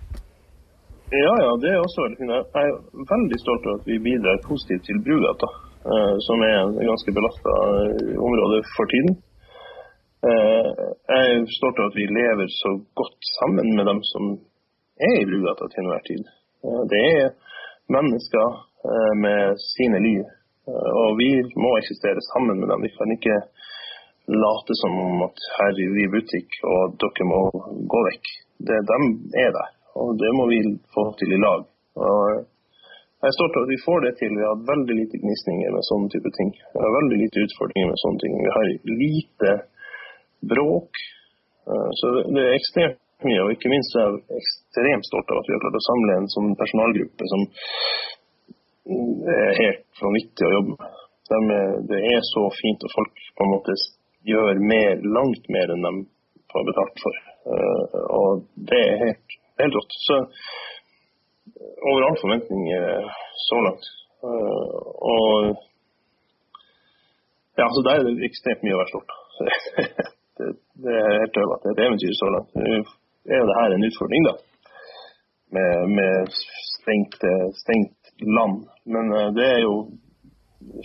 Ja, 1.12 1.32
ja, 1.46 1.52
det 1.62 1.70
er 1.74 1.80
også 1.82 2.04
veldig 2.06 2.18
fint. 2.20 2.32
Jeg 2.38 2.66
er 2.70 2.76
veldig 3.12 3.38
stolt 3.42 3.64
av 3.66 3.80
at 3.80 3.88
vi 3.90 3.96
bidrar 4.08 4.44
positivt 4.46 4.84
til 4.86 5.00
Brugata, 5.06 5.48
eh, 5.94 6.16
som 6.28 6.44
er 6.46 6.58
en 6.58 6.76
ganske 6.86 7.14
belasta 7.18 7.54
eh, 7.78 8.12
område 8.28 8.60
for 8.76 8.86
tiden. 8.92 9.16
Eh, 10.30 10.70
jeg 11.10 11.32
er 11.32 11.48
stolt 11.56 11.82
av 11.82 11.90
at 11.90 11.98
vi 11.98 12.06
lever 12.14 12.52
så 12.54 12.76
godt 13.02 13.30
sammen 13.40 13.74
med 13.80 13.90
dem 13.90 14.04
som 14.12 14.36
er 15.10 15.16
i 15.18 15.26
Brugata 15.32 15.66
til 15.72 15.82
enhver 15.82 16.06
tid. 16.12 16.30
Det 16.94 17.02
er 17.24 17.34
mennesker 17.96 18.48
med 19.24 19.58
sine 19.64 20.04
liv, 20.04 20.22
og 21.02 21.18
vi 21.18 21.32
må 21.64 21.72
eksistere 21.80 22.22
sammen 22.34 22.60
med 22.60 22.70
dem. 22.70 22.84
Vi 22.86 22.94
kan 23.00 23.16
ikke 23.16 23.40
late 24.44 24.78
som 24.84 25.02
om 25.08 25.26
at 25.26 25.42
her 25.58 25.74
er 25.88 25.98
vi 25.98 26.06
butikk 26.14 26.62
og 26.76 27.00
dere 27.02 27.30
må 27.32 27.42
gå 27.96 28.06
vekk. 28.12 28.34
Det, 28.68 28.82
de 28.92 29.00
er 29.48 29.54
der. 29.58 29.79
Og 29.98 30.16
det 30.22 30.32
må 30.38 30.46
vi 30.52 30.60
få 30.94 31.04
til 31.20 31.34
i 31.34 31.42
lag. 31.42 31.66
Og 32.00 32.22
jeg 33.20 33.28
er 33.28 33.36
stolt 33.36 33.58
av 33.60 33.66
at 33.66 33.74
vi 33.74 33.84
får 33.84 34.06
det 34.06 34.14
til. 34.20 34.32
Vi 34.38 34.48
har 34.48 34.68
veldig 34.70 34.96
lite 34.96 35.20
gnisninger 35.20 35.74
med 35.76 35.88
sånne 35.90 36.12
type 36.14 36.32
ting. 36.38 36.54
Vi 36.76 36.84
har 36.86 36.98
veldig 37.00 37.18
lite 37.24 37.44
utfordringer 37.46 37.90
med 37.92 38.02
sånne 38.04 38.22
ting. 38.24 38.38
Vi 38.46 38.54
har 38.56 38.70
lite 39.02 39.56
bråk. 40.54 41.02
Eh, 41.68 41.90
så 42.00 42.14
det 42.30 42.46
er 42.46 42.56
ekstremt 42.56 43.02
mye. 43.28 43.42
Og 43.44 43.52
ikke 43.56 43.72
minst 43.74 43.98
er 43.98 44.08
jeg 44.08 44.44
ekstremt 44.44 45.10
stolt 45.10 45.34
av 45.34 45.42
at 45.42 45.50
vi 45.50 45.56
har 45.58 45.64
klart 45.66 45.82
å 45.82 45.88
samle 45.90 46.16
en 46.16 46.32
sånn 46.36 46.56
personalgruppe 46.62 47.28
som 47.34 47.46
er 48.90 49.52
helt 49.60 50.02
vanvittig 50.02 50.48
å 50.48 50.56
jobbe 50.56 50.78
med. 50.80 51.76
Det 51.92 52.00
er 52.10 52.22
så 52.26 52.48
fint 52.58 52.82
at 52.88 52.96
folk 52.96 53.20
på 53.38 53.46
en 53.46 53.52
måte 53.54 53.76
gjør 54.26 54.64
mer, 54.64 54.96
langt 55.04 55.46
mer 55.54 55.76
enn 55.76 55.86
de 55.86 55.92
får 56.54 56.66
betalt 56.72 57.04
for. 57.04 57.20
Eh, 57.54 58.00
og 58.16 58.48
det 58.72 58.80
er 58.88 59.04
helt 59.04 59.38
helt 59.64 59.78
rått. 59.80 59.96
Så 60.08 60.20
over 61.90 62.06
all 62.08 62.18
forventning 62.22 62.68
så 63.50 63.62
langt. 63.66 63.86
Eh, 64.24 64.78
og 65.16 65.56
ja, 67.60 67.68
så 67.74 67.84
der 67.88 68.00
er 68.00 68.08
det 68.08 68.28
ekstremt 68.28 68.64
mye 68.64 68.76
å 68.76 68.82
være 68.82 68.92
stolt 68.92 69.14
det, 70.40 70.50
det, 70.84 70.96
er 70.96 71.22
helt 71.24 71.40
øvende. 71.40 71.62
Det 71.64 71.70
er 71.70 71.76
et 71.78 71.86
eventyr 71.86 72.18
så 72.20 72.32
langt. 72.34 72.58
Er 73.30 73.40
jo 73.40 73.48
det 73.48 73.58
her 73.60 73.76
en 73.76 73.88
utfordring, 73.88 74.26
da. 74.28 74.34
Med, 75.56 75.94
med 75.98 76.34
stengt, 76.76 77.24
stengt, 77.62 78.12
land. 78.38 78.66
Men 78.84 79.14
eh, 79.16 79.30
det 79.38 79.48
er 79.48 79.62
jo 79.64 79.74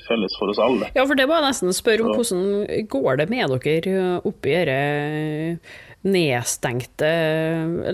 felles 0.06 0.36
for 0.38 0.52
oss 0.52 0.60
alle. 0.62 0.90
Ja, 0.94 1.06
for 1.06 1.18
det 1.18 1.26
må 1.28 1.38
jeg 1.38 1.48
nesten 1.48 1.74
spørre 1.76 2.06
om. 2.06 2.14
Hvordan 2.14 2.86
går 2.90 3.20
det 3.22 3.28
med 3.32 3.58
dere 3.64 4.06
oppi 4.28 4.54
dette 4.54 5.58
nedstengte 6.04 7.10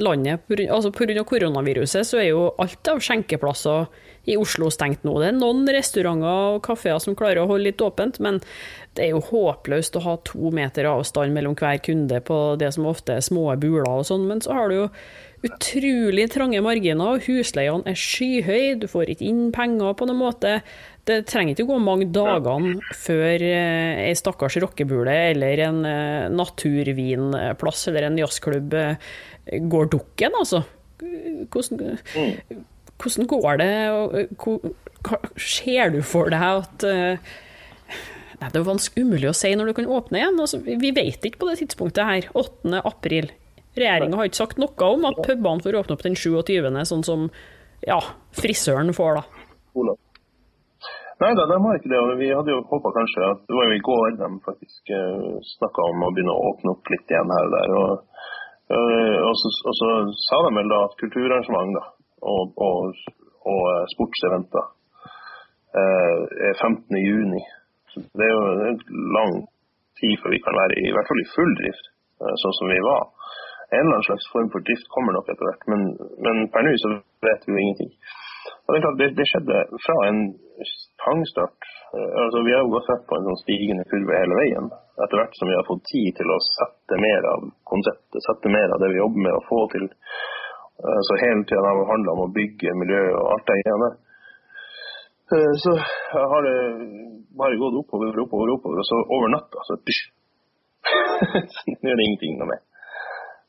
landet. 0.02 0.42
Altså 0.66 0.90
Pga. 0.90 1.22
koronaviruset 1.24 2.06
så 2.06 2.18
er 2.18 2.30
jo 2.32 2.48
alt 2.58 2.90
av 2.90 3.02
skjenkeplasser 3.04 3.86
i 4.30 4.36
Oslo 4.36 4.68
stengt 4.70 5.04
nå. 5.06 5.14
Det 5.20 5.30
er 5.30 5.38
noen 5.38 5.62
restauranter 5.70 6.56
og 6.56 6.62
kafeer 6.66 6.98
som 7.02 7.16
klarer 7.18 7.44
å 7.44 7.48
holde 7.50 7.70
litt 7.70 7.82
åpent, 7.84 8.18
men 8.20 8.40
det 8.98 9.06
er 9.06 9.14
jo 9.14 9.22
håpløst 9.30 9.96
å 9.96 10.04
ha 10.04 10.16
to 10.26 10.50
meter 10.54 10.88
avstand 10.90 11.34
mellom 11.36 11.54
hver 11.58 11.78
kunde 11.86 12.20
på 12.26 12.40
det 12.60 12.72
som 12.74 12.88
ofte 12.90 13.16
er 13.16 13.24
små 13.24 13.46
buler 13.62 13.86
og 13.88 14.08
sånn. 14.10 14.26
Men 14.28 14.42
så 14.42 14.58
har 14.58 14.68
du 14.68 14.80
jo 14.80 14.88
utrolig 15.46 16.26
trange 16.34 16.60
marginer, 16.60 17.22
husleiene 17.24 17.88
er 17.88 17.96
skyhøye, 17.96 18.76
du 18.82 18.88
får 18.90 19.14
ikke 19.14 19.28
inn 19.30 19.46
penger 19.54 19.94
på 19.96 20.10
noen 20.10 20.20
måte. 20.20 20.58
Det 21.08 21.22
trenger 21.28 21.54
ikke 21.54 21.68
gå 21.70 21.78
mange 21.82 22.08
dagene 22.12 22.76
før 22.96 23.42
eh, 23.46 24.02
ei 24.04 24.16
stakkars 24.18 24.58
rockebule 24.62 25.14
eller 25.30 25.62
en 25.64 25.80
eh, 25.88 26.26
naturvinplass 26.32 27.86
eller 27.90 28.08
en 28.10 28.18
jazzklubb 28.20 28.76
eh, 28.76 29.12
går 29.72 29.90
dukken, 29.94 30.36
altså. 30.38 30.62
Hvordan, 31.00 31.96
hvordan 33.00 33.28
går 33.30 33.60
det? 33.62 33.70
Hva 34.44 35.20
ser 35.40 35.94
du 35.94 36.02
for 36.04 36.28
deg 36.32 36.44
at 36.44 36.84
Nei, 38.40 38.48
Det 38.48 38.60
er 38.60 38.64
vanskelig 38.64 39.04
umulig 39.04 39.28
å 39.28 39.36
si 39.36 39.50
når 39.56 39.70
du 39.70 39.74
kan 39.76 39.88
åpne 39.92 40.20
igjen. 40.20 40.38
Altså, 40.40 40.60
vi 40.64 40.92
vet 40.96 41.24
ikke 41.28 41.42
på 41.42 41.48
det 41.50 41.58
tidspunktet 41.60 42.08
her, 42.08 42.28
8. 42.36 42.78
april. 42.88 43.28
Regjeringa 43.76 44.16
har 44.16 44.28
ikke 44.28 44.40
sagt 44.40 44.60
noe 44.60 44.86
om 44.86 45.04
at 45.08 45.20
pubene 45.24 45.64
får 45.64 45.76
åpne 45.82 45.96
opp 45.96 46.04
den 46.06 46.16
27., 46.16 46.70
sånn 46.88 47.04
som 47.06 47.26
ja, 47.84 47.98
frisøren 48.36 48.94
får, 48.96 49.20
da. 49.20 49.96
Nei 51.20 51.34
da, 51.36 51.44
de 51.50 51.56
har 51.62 51.76
ikke 51.76 51.92
det. 51.92 52.00
Vi 52.22 52.28
hadde 52.32 52.52
jo 52.54 52.60
håpa 52.70 52.90
kanskje 52.96 53.26
at 53.28 53.40
Det 53.48 53.56
var 53.56 53.66
jo 53.68 53.76
i 53.76 53.86
går 53.88 54.14
de 54.20 54.28
faktisk 54.46 54.92
uh, 54.96 55.00
eh, 55.00 55.34
snakka 55.56 55.86
om 55.92 56.04
å 56.06 56.12
begynne 56.16 56.32
å 56.36 56.46
åpne 56.50 56.72
opp 56.72 56.92
litt 56.92 57.12
igjen 57.12 57.32
her 57.36 57.48
og 57.48 57.56
der. 57.56 57.74
Og, 57.80 57.90
uh, 58.72 59.16
og, 59.28 59.34
så, 59.42 59.52
og 59.68 59.76
så, 59.80 59.90
sa 60.24 60.40
de 60.46 60.52
vel 60.56 60.72
da 60.72 60.78
at 60.86 60.96
kulturarrangement 61.02 61.76
da, 61.76 61.84
og, 62.32 62.54
og, 62.68 63.02
og 63.52 63.62
uh, 63.68 63.84
sportseventer 63.92 64.64
uh, 64.64 66.20
er 66.48 66.56
15.6. 66.56 68.08
Det 68.16 68.24
er 68.24 68.32
jo 68.32 68.70
en 68.70 68.80
lang 69.18 69.36
tid 70.00 70.16
før 70.22 70.32
vi 70.32 70.40
kan 70.46 70.56
være 70.56 70.80
i, 70.80 70.88
i 70.88 70.94
hvert 70.96 71.10
fall 71.10 71.20
i 71.20 71.30
full 71.34 71.56
drift, 71.58 71.88
sånn 72.40 72.54
som 72.56 72.70
vi 72.70 72.80
var 72.84 73.08
en 73.70 73.84
eller 73.84 73.96
annen 73.96 74.06
slags 74.08 74.26
form 74.32 74.48
for 74.52 74.64
drift 74.66 74.88
kommer 74.94 75.14
nok 75.14 75.28
etter 75.30 75.46
hvert, 75.46 75.66
men, 75.70 75.82
men 76.24 76.48
per 76.54 76.64
nå 76.66 76.72
så 76.82 76.90
vet 77.26 77.44
vi 77.46 77.54
jo 77.54 77.60
ingenting. 77.62 77.92
Og 78.70 78.74
Det 78.74 78.78
er 78.78 78.84
klart, 78.86 78.98
det, 79.02 79.06
det 79.18 79.24
skjedde 79.26 79.60
fra 79.82 79.94
en 80.06 80.18
pangstart. 81.04 81.64
Eh, 81.96 82.12
altså, 82.24 82.42
vi 82.46 82.52
har 82.54 82.62
jo 82.62 82.82
sett 82.86 83.02
på 83.08 83.16
en 83.16 83.26
sånn 83.26 83.40
stigende 83.40 83.86
kurve 83.90 84.20
hele 84.20 84.36
veien. 84.38 84.68
Etter 85.02 85.18
hvert 85.18 85.34
som 85.38 85.50
vi 85.50 85.56
har 85.58 85.66
fått 85.66 85.82
tid 85.90 86.14
til 86.20 86.30
å 86.30 86.38
sette 86.46 87.00
mer 87.02 87.26
av 87.32 87.48
konseptet, 87.72 88.20
sette 88.28 88.52
mer 88.54 88.70
av 88.70 88.78
det 88.78 88.92
vi 88.92 89.00
jobber 89.00 89.26
med 89.26 89.34
å 89.34 89.42
få 89.48 89.60
til. 89.74 89.90
Eh, 89.90 91.02
så 91.08 91.18
hele 91.24 91.42
tida 91.50 91.66
har 91.66 91.80
det 91.80 91.90
handla 91.90 92.14
om 92.14 92.24
å 92.28 92.30
bygge 92.38 92.78
miljø 92.78 93.02
og 93.10 93.34
alt 93.34 93.50
det 93.50 93.58
greiene 93.64 93.90
eh, 95.34 95.52
Så 95.66 95.74
har 96.30 96.46
det 96.46 96.56
bare 97.42 97.58
gått 97.58 97.82
oppover 97.82 98.14
og 98.14 98.26
oppover, 98.28 98.54
oppover, 98.54 98.82
og 98.84 98.86
så 98.86 99.02
over 99.18 99.34
natta 99.34 99.66
så 99.66 99.82
pysj. 99.82 100.02
Nå 101.82 101.90
er 101.90 101.98
det 101.98 102.06
ingenting 102.06 102.38
noe 102.38 102.54
mer. 102.54 102.66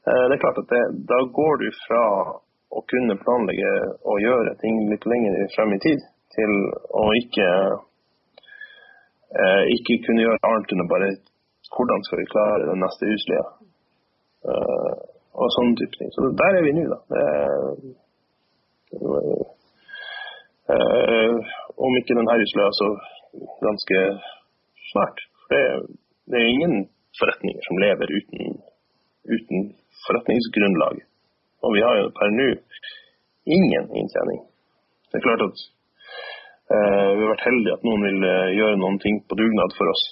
Det 0.01 0.33
er 0.33 0.41
klart 0.41 0.57
at 0.57 0.71
det, 0.73 0.79
da 1.05 1.19
går 1.29 1.59
du 1.61 1.67
fra 1.85 2.05
å 2.71 2.83
kunne 2.91 3.19
planlegge 3.19 3.71
og 4.07 4.23
gjøre 4.23 4.55
ting 4.61 4.77
litt 4.91 5.05
lenger 5.09 5.47
frem 5.55 5.75
i 5.75 5.81
tid, 5.83 6.03
til 6.31 6.53
å 6.95 7.05
ikke, 7.19 7.49
eh, 9.41 9.63
ikke 9.75 9.99
kunne 10.05 10.23
gjøre 10.23 10.47
annet 10.47 10.73
enn 10.75 10.91
bare 10.91 11.11
hvordan 11.75 12.03
skal 12.05 12.19
vi 12.19 12.31
klare 12.33 12.69
den 12.69 12.81
neste 12.83 13.09
husleia. 13.11 13.47
Uh, 14.41 14.93
og 15.39 15.51
sånne 15.55 15.77
type 15.79 15.95
ting. 15.97 16.09
Så 16.13 16.31
der 16.41 16.57
er 16.57 16.63
vi 16.65 16.73
nå, 16.75 16.83
da. 16.91 16.99
Det 17.11 17.21
er, 17.31 17.43
uh, 20.73 21.35
om 21.85 21.99
ikke 21.99 22.17
denne 22.17 22.39
husleia, 22.41 22.71
så 22.79 22.87
ganske 23.67 24.01
snart. 24.91 25.23
Det, 25.51 25.61
det, 26.31 26.41
er 26.41 26.55
ingen 26.55 26.75
forretninger 27.19 27.63
som 27.67 27.81
lever 27.85 28.15
uten, 28.17 28.59
uten 29.35 29.59
forretningsgrunnlag. 30.07 30.99
Og 31.61 31.75
vi 31.75 31.83
har 31.85 31.99
jo 31.99 32.09
per 32.17 32.33
nå 32.33 32.47
ingen 33.57 33.85
inntjening. 33.99 34.41
Det 35.11 35.19
er 35.19 35.25
klart 35.25 35.43
at 35.45 35.63
eh, 36.73 37.09
vi 37.17 37.21
har 37.23 37.31
vært 37.33 37.47
heldige 37.47 37.75
at 37.77 37.85
noen 37.87 38.05
vil 38.07 38.27
eh, 38.27 38.53
gjøre 38.57 38.79
noen 38.81 38.99
ting 39.03 39.19
på 39.27 39.37
dugnad 39.39 39.75
for 39.77 39.91
oss. 39.91 40.03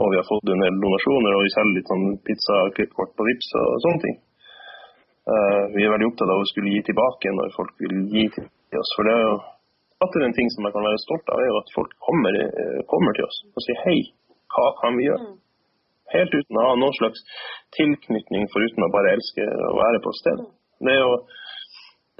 Og 0.00 0.12
vi 0.12 0.18
har 0.20 0.26
fått 0.28 0.52
en 0.52 0.64
del 0.64 0.76
donasjoner, 0.82 1.36
og 1.36 1.44
vi 1.44 1.54
selger 1.54 1.76
litt 1.76 1.90
sånn 1.90 2.04
pizza, 2.26 2.58
og 2.66 2.74
klippkort 2.76 3.14
på 3.18 3.26
Vipps 3.26 3.48
og 3.58 3.80
sånne 3.84 4.02
ting. 4.04 4.16
Eh, 5.30 5.62
vi 5.76 5.86
er 5.86 5.94
veldig 5.94 6.10
opptatt 6.10 6.32
av 6.34 6.42
å 6.42 6.50
skulle 6.50 6.74
gi 6.76 6.84
tilbake 6.88 7.34
når 7.36 7.56
folk 7.56 7.74
vil 7.84 7.96
gi 8.14 8.26
til 8.36 8.80
oss. 8.80 8.94
For 8.96 9.08
det 9.08 9.16
er 9.16 9.26
jo 9.26 9.36
atter 10.06 10.24
en 10.24 10.36
ting 10.36 10.48
som 10.54 10.66
jeg 10.66 10.76
kan 10.76 10.88
være 10.88 11.04
stolt 11.04 11.32
av, 11.32 11.42
er 11.42 11.50
jo 11.50 11.60
at 11.60 11.76
folk 11.76 11.94
kommer, 12.08 12.40
eh, 12.40 12.80
kommer 12.92 13.16
til 13.16 13.28
oss 13.28 13.44
og 13.50 13.64
sier 13.66 13.82
hei, 13.84 13.98
hva 14.50 14.72
kan 14.80 14.96
vi 14.96 15.08
gjøre? 15.10 15.28
Mm 15.28 15.38
helt 16.14 16.34
uten 16.34 16.58
å 16.58 16.66
ha 16.66 16.76
noen 16.78 16.96
slags 16.98 17.22
tilknytning, 17.76 18.48
foruten 18.54 18.86
å 18.86 18.92
bare 18.94 19.14
elske 19.16 19.46
å 19.46 19.74
være 19.78 20.02
på 20.04 20.14
stedet. 20.20 20.48
Det, 20.80 20.92
er 20.94 21.00
jo, 21.02 21.14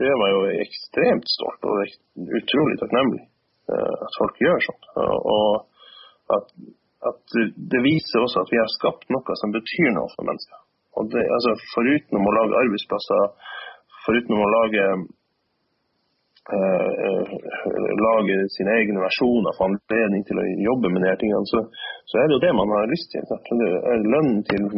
det 0.01 0.09
er 0.09 0.21
meg 0.21 0.35
jo 0.35 0.43
ekstremt 0.65 1.29
stolt 1.33 1.69
og 1.71 2.33
utrolig 2.41 2.77
takknemlig 2.83 3.23
uh, 3.73 3.95
at 4.07 4.19
folk 4.21 4.41
gjør 4.45 4.67
sånn. 4.67 4.89
og 5.01 6.37
at, 6.37 6.53
at, 7.11 7.39
det 7.73 7.81
viser 7.87 8.23
også 8.23 8.45
at 8.45 8.53
vi 8.53 8.61
har 8.61 8.75
skapt 8.77 9.09
noe 9.11 9.39
som 9.41 9.55
betyr 9.55 9.95
noe 9.97 10.11
for 10.15 10.29
mennesker. 10.29 10.61
Og 10.99 11.09
det, 11.13 11.23
altså, 11.37 11.55
foruten 11.73 12.21
å 12.21 12.37
lage 12.37 12.61
arbeidsplasser, 12.61 13.25
foruten 14.05 14.37
om 14.37 14.45
å 14.45 14.53
lage 14.53 14.85
lage 18.05 18.37
sine 18.57 18.75
egne 18.81 19.03
versjoner, 19.03 19.57
få 19.57 19.69
anledning 19.69 20.23
til 20.29 20.41
å 20.41 20.45
jobbe 20.67 20.93
med 20.95 21.05
de 21.07 21.15
tingene, 21.23 21.47
så, 21.51 21.63
så, 22.11 22.19
er 22.19 22.29
det 22.29 22.37
jo 22.37 22.45
det 22.45 22.53
man 22.59 22.75
har 22.75 22.91
lyst 22.91 23.11
til. 23.15 23.23
Lønnen 24.13 24.41
til, 24.51 24.69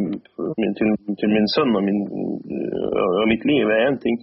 til, 0.79 0.97
til, 1.21 1.31
min 1.35 1.49
sønn 1.55 1.77
og, 1.79 1.85
min, 1.89 2.03
og 3.21 3.29
mitt 3.31 3.47
liv 3.49 3.71
er 3.71 3.87
én 3.91 4.01
ting, 4.03 4.19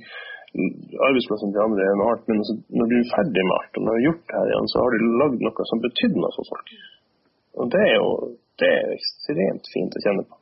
arbeidsplassen 1.08 1.54
til 1.54 1.66
andre 1.66 1.86
er 1.86 1.98
noe 2.00 2.12
annet. 2.14 2.28
Men 2.30 2.44
altså, 2.44 2.58
når 2.82 2.92
du 2.92 2.98
er 3.00 3.14
ferdig 3.14 3.46
med 3.46 3.58
alt 3.60 3.80
og 3.80 3.86
når 3.86 3.92
du 3.92 3.98
har 3.98 4.06
gjort 4.08 4.26
det 4.28 4.38
her 4.40 4.54
igjen, 4.54 4.70
så 4.74 4.84
har 4.84 4.90
du 4.94 5.10
lagd 5.24 5.48
noe 5.48 5.70
som 5.72 5.84
betydde 5.86 6.24
noe 6.24 6.36
for 6.38 6.52
folk. 6.54 6.76
Og 7.60 7.74
det 7.74 7.86
er 7.86 7.98
jo 7.98 8.12
det 8.60 8.70
er 8.76 8.94
ekstremt 8.98 9.70
fint 9.72 9.96
å 9.96 10.04
kjenne 10.04 10.26
på. 10.28 10.36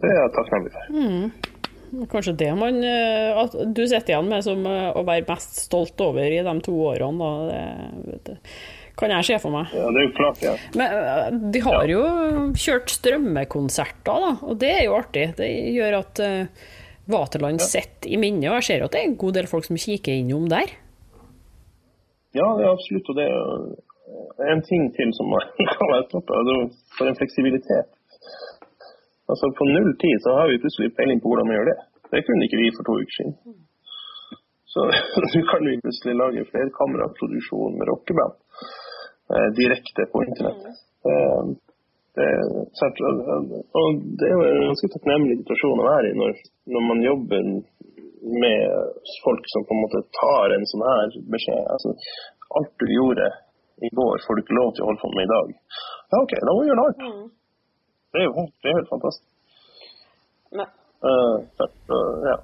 Det 0.00 0.10
er 0.10 0.20
jeg 0.20 0.32
takknemlig 0.36 0.72
for. 0.74 0.92
Mm. 0.94 1.49
Kanskje 2.10 2.36
det 2.38 2.50
man 2.54 2.82
eh, 2.86 3.38
at 3.40 3.54
du 3.74 3.82
sitter 3.82 4.14
igjen 4.14 4.28
med 4.30 4.44
som 4.46 4.62
eh, 4.68 4.90
å 4.94 5.02
være 5.06 5.26
mest 5.28 5.64
stolt 5.64 6.00
over 6.04 6.26
i 6.30 6.42
de 6.46 6.54
to 6.64 6.74
årene. 6.86 7.30
Da. 7.50 8.20
Det, 8.26 8.36
kan 9.00 9.14
jeg 9.14 9.26
se 9.30 9.38
for 9.42 9.54
meg. 9.54 9.72
Ja, 9.74 9.88
det 9.90 10.02
er 10.02 10.06
jo 10.06 10.12
klart, 10.18 10.42
ja. 10.44 10.52
Men 10.76 10.94
eh, 10.98 11.38
de 11.54 11.62
har 11.64 11.88
ja. 11.88 11.96
jo 11.96 12.44
kjørt 12.58 12.92
strømmekonserter, 12.94 14.26
da, 14.26 14.32
og 14.44 14.60
det 14.60 14.72
er 14.76 14.84
jo 14.86 14.96
artig. 14.98 15.26
Det 15.38 15.48
gjør 15.48 16.00
at 16.02 16.22
uh, 16.22 16.66
Vaterland 17.10 17.62
ja. 17.62 17.68
sitter 17.74 18.12
i 18.12 18.20
minnet, 18.20 18.50
og 18.50 18.60
jeg 18.60 18.68
ser 18.68 18.86
at 18.86 18.94
det 18.94 19.02
er 19.02 19.10
en 19.10 19.20
god 19.20 19.38
del 19.38 19.50
folk 19.50 19.66
som 19.66 19.80
kikker 19.80 20.20
innom 20.20 20.50
der. 20.52 20.74
Ja, 22.36 22.46
det 22.58 22.66
er 22.66 22.70
absolutt. 22.70 23.08
Og 23.10 23.18
det 23.18 23.26
er 23.26 24.52
en 24.54 24.62
ting 24.66 24.90
til 24.94 25.14
som 25.16 25.32
kan 25.74 25.94
være 25.94 26.06
topp. 26.12 26.30
For 26.98 27.10
en 27.10 27.18
fleksibilitet. 27.18 27.90
Altså 29.30 29.46
På 29.58 29.64
null 29.74 29.92
tid 30.02 30.16
så 30.24 30.36
har 30.38 30.46
vi 30.50 30.62
plutselig 30.62 30.94
peiling 30.98 31.20
på 31.22 31.30
hvordan 31.30 31.50
vi 31.50 31.56
gjør 31.56 31.70
det. 31.70 31.78
Det 32.12 32.24
kunne 32.26 32.46
ikke 32.46 32.60
vi 32.62 32.68
for 32.76 32.86
to 32.86 32.94
uker 33.00 33.16
siden. 33.16 33.34
Så 34.72 34.80
nå 35.22 35.42
kan 35.50 35.66
vi 35.68 35.82
plutselig 35.84 36.14
lage 36.22 36.48
flerkameraproduksjon 36.52 37.78
med 37.78 37.88
rockeband 37.90 38.34
eh, 39.32 39.48
direkte 39.60 40.06
på 40.12 40.24
internett. 40.28 40.64
Eh, 41.10 41.44
det, 42.18 42.26
og 43.80 43.88
det 44.18 44.26
er 44.28 44.34
jo 44.34 44.46
en 44.46 44.68
ganske 44.70 44.88
takknemlig 44.94 45.36
situasjon 45.40 45.82
å 45.82 45.86
være 45.86 46.10
i 46.10 46.16
når, 46.18 46.40
når, 46.74 46.82
man 46.88 47.02
jobber 47.06 47.44
med 48.42 49.04
folk 49.24 49.46
som 49.52 49.64
på 49.66 49.76
en 49.76 49.82
måte 49.84 50.02
tar 50.18 50.56
en 50.56 50.66
sånn 50.72 50.84
her 50.88 51.14
beskjed. 51.34 51.70
Altså, 51.76 51.94
alt 52.58 52.72
du 52.82 52.86
gjorde 52.90 53.30
i 53.86 53.90
går, 53.96 54.24
får 54.26 54.36
du 54.36 54.42
ikke 54.42 54.58
lov 54.58 54.72
til 54.74 54.84
å 54.84 54.90
holde 54.90 55.02
på 55.04 55.12
med 55.14 55.28
i 55.28 55.32
dag. 55.34 55.52
Ja, 56.10 56.22
OK, 56.24 56.34
da 56.34 56.50
må 56.50 56.64
vi 56.64 56.72
gjøre 56.72 56.80
noe 56.80 56.90
annet. 56.90 57.36
Det 58.10 58.22
er 58.22 58.26
jo 58.26 58.48
det 58.62 58.70
er 58.70 58.78
helt 58.80 58.90
fantastisk. 58.90 59.26
Men, 60.50 60.66
uh, 61.06 61.36
uh, 61.62 62.26
ja. 62.26 62.36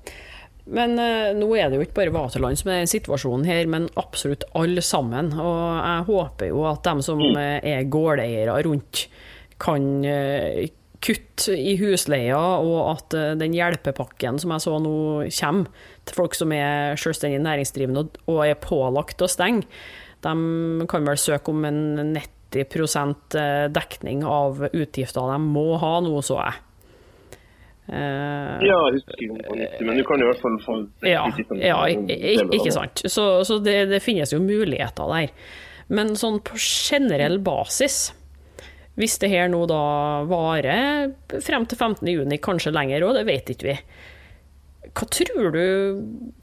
men 0.78 0.94
uh, 1.00 1.32
nå 1.34 1.48
er 1.58 1.70
det 1.70 1.80
jo 1.80 1.86
ikke 1.86 1.98
bare 2.00 2.14
Vaterland 2.14 2.60
som 2.60 2.70
er 2.74 2.88
situasjonen 2.90 3.48
her, 3.48 3.66
men 3.70 3.90
absolutt 3.98 4.46
alle 4.58 4.84
sammen. 4.84 5.32
Og 5.34 5.60
jeg 5.80 6.06
håper 6.12 6.52
jo 6.52 6.64
at 6.70 6.84
dem 6.86 7.02
som 7.04 7.22
mm. 7.22 7.38
er 7.66 7.90
gårdeiere 7.90 8.60
rundt, 8.68 9.06
kan 9.62 10.04
kutte 11.06 11.54
i 11.56 11.76
husleia, 11.80 12.38
og 12.60 12.78
at 12.90 13.14
den 13.40 13.54
hjelpepakken 13.56 14.40
som 14.40 14.52
jeg 14.52 14.64
så 14.64 14.78
nå 14.84 14.96
kommer 15.38 15.86
til 16.06 16.18
folk 16.18 16.36
som 16.36 16.52
er 16.52 16.98
selvstendig 17.00 17.40
næringsdrivende 17.44 18.04
og 18.28 18.42
er 18.44 18.58
pålagt 18.60 19.24
å 19.24 19.30
stenge, 19.30 19.64
de 20.24 20.86
kan 20.90 21.08
vel 21.08 21.20
søke 21.20 21.52
om 21.52 21.64
en 21.68 21.80
nett 22.12 22.35
90 22.54 23.38
eh, 23.38 23.66
dekning 23.72 24.24
av 24.24 24.68
utgifter 24.72 25.32
de 25.32 25.40
må 25.42 25.76
ha 25.82 25.98
nå, 26.04 26.14
så 26.24 26.38
jeg. 26.40 26.62
Uh, 27.86 28.58
ja, 28.66 28.74
jeg 28.88 28.96
husker 28.96 29.20
ikke 29.22 29.44
på 29.46 29.56
90, 29.60 29.82
men 29.86 29.98
du 30.00 30.02
kan 30.08 30.22
i 30.22 30.26
hvert 30.26 30.40
fall 30.42 30.56
få 30.64 30.76
Ja, 31.06 31.22
ja 31.60 31.76
ikke 31.86 32.72
sant. 32.74 33.04
Så, 33.06 33.26
så 33.46 33.60
det, 33.62 33.76
det, 33.92 34.02
finnes 34.02 34.32
jo 34.34 34.42
muligheter 34.42 35.06
der. 35.12 35.30
Men 35.86 36.16
sånn 36.18 36.40
på 36.42 36.58
generell 36.58 37.38
basis, 37.46 38.08
hvis 38.98 39.20
det 39.22 39.30
her 39.30 39.46
nå 39.52 39.62
da 39.70 39.84
varer 40.26 41.12
frem 41.44 41.68
til 41.70 41.78
15.6, 41.78 42.34
kanskje 42.42 42.74
lenger 42.74 43.06
òg, 43.06 43.20
det 43.20 43.26
vet 43.28 43.54
ikke 43.54 43.68
vi. 43.68 43.78
Hva 44.96 45.06
tror 45.12 45.54
du 45.54 45.66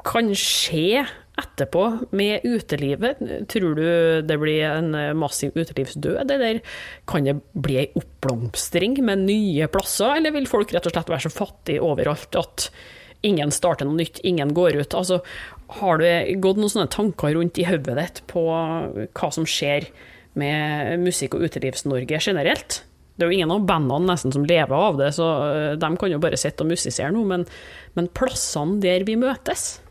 kan 0.05 0.31
skje 0.37 1.03
etterpå 1.39 1.83
med 2.13 2.45
utelivet? 2.45 3.21
Tror 3.49 3.77
du 3.77 3.85
det 4.25 4.37
blir 4.41 4.63
en 4.67 4.91
massiv 5.17 5.55
utelivsdød, 5.57 6.31
eller 6.31 6.59
kan 7.09 7.25
det 7.25 7.39
bli 7.53 7.79
ei 7.83 7.87
oppblomstring 7.99 8.99
med 9.05 9.25
nye 9.27 9.69
plasser, 9.71 10.17
eller 10.17 10.35
vil 10.35 10.49
folk 10.49 10.73
rett 10.75 10.89
og 10.89 10.95
slett 10.95 11.13
være 11.13 11.25
så 11.27 11.33
fattige 11.33 11.83
overalt 11.83 12.37
at 12.39 12.69
ingen 13.23 13.53
starter 13.55 13.87
noe 13.87 13.97
nytt, 13.97 14.21
ingen 14.27 14.53
går 14.55 14.77
ut? 14.81 14.95
Altså, 14.99 15.21
har 15.79 16.01
du 16.01 16.07
gått 16.43 16.59
noen 16.59 16.71
sånne 16.71 16.91
tanker 16.93 17.33
rundt 17.37 17.59
i 17.61 17.67
hodet 17.67 17.97
ditt 17.99 18.23
på 18.29 18.47
hva 18.51 19.29
som 19.33 19.47
skjer 19.47 19.87
med 20.39 20.99
musikk- 21.03 21.37
og 21.37 21.45
utelivs-Norge 21.47 22.19
generelt? 22.21 22.83
Det 23.13 23.25
er 23.25 23.29
jo 23.29 23.37
ingen 23.37 23.53
av 23.53 23.65
bandene 23.69 24.09
nesten 24.09 24.33
som 24.33 24.45
lever 24.49 24.73
av 24.73 24.97
det, 24.97 25.11
så 25.13 25.27
eh, 25.53 25.71
de 25.77 25.89
kan 26.01 26.13
jo 26.13 26.21
bare 26.21 26.39
sitte 26.39 26.65
og 26.65 26.71
musisere 26.73 27.13
nå, 27.13 27.21
men, 27.29 27.45
men 27.97 28.09
plassene 28.17 28.79
der 28.81 29.05
vi 29.05 29.19
møtes? 29.21 29.82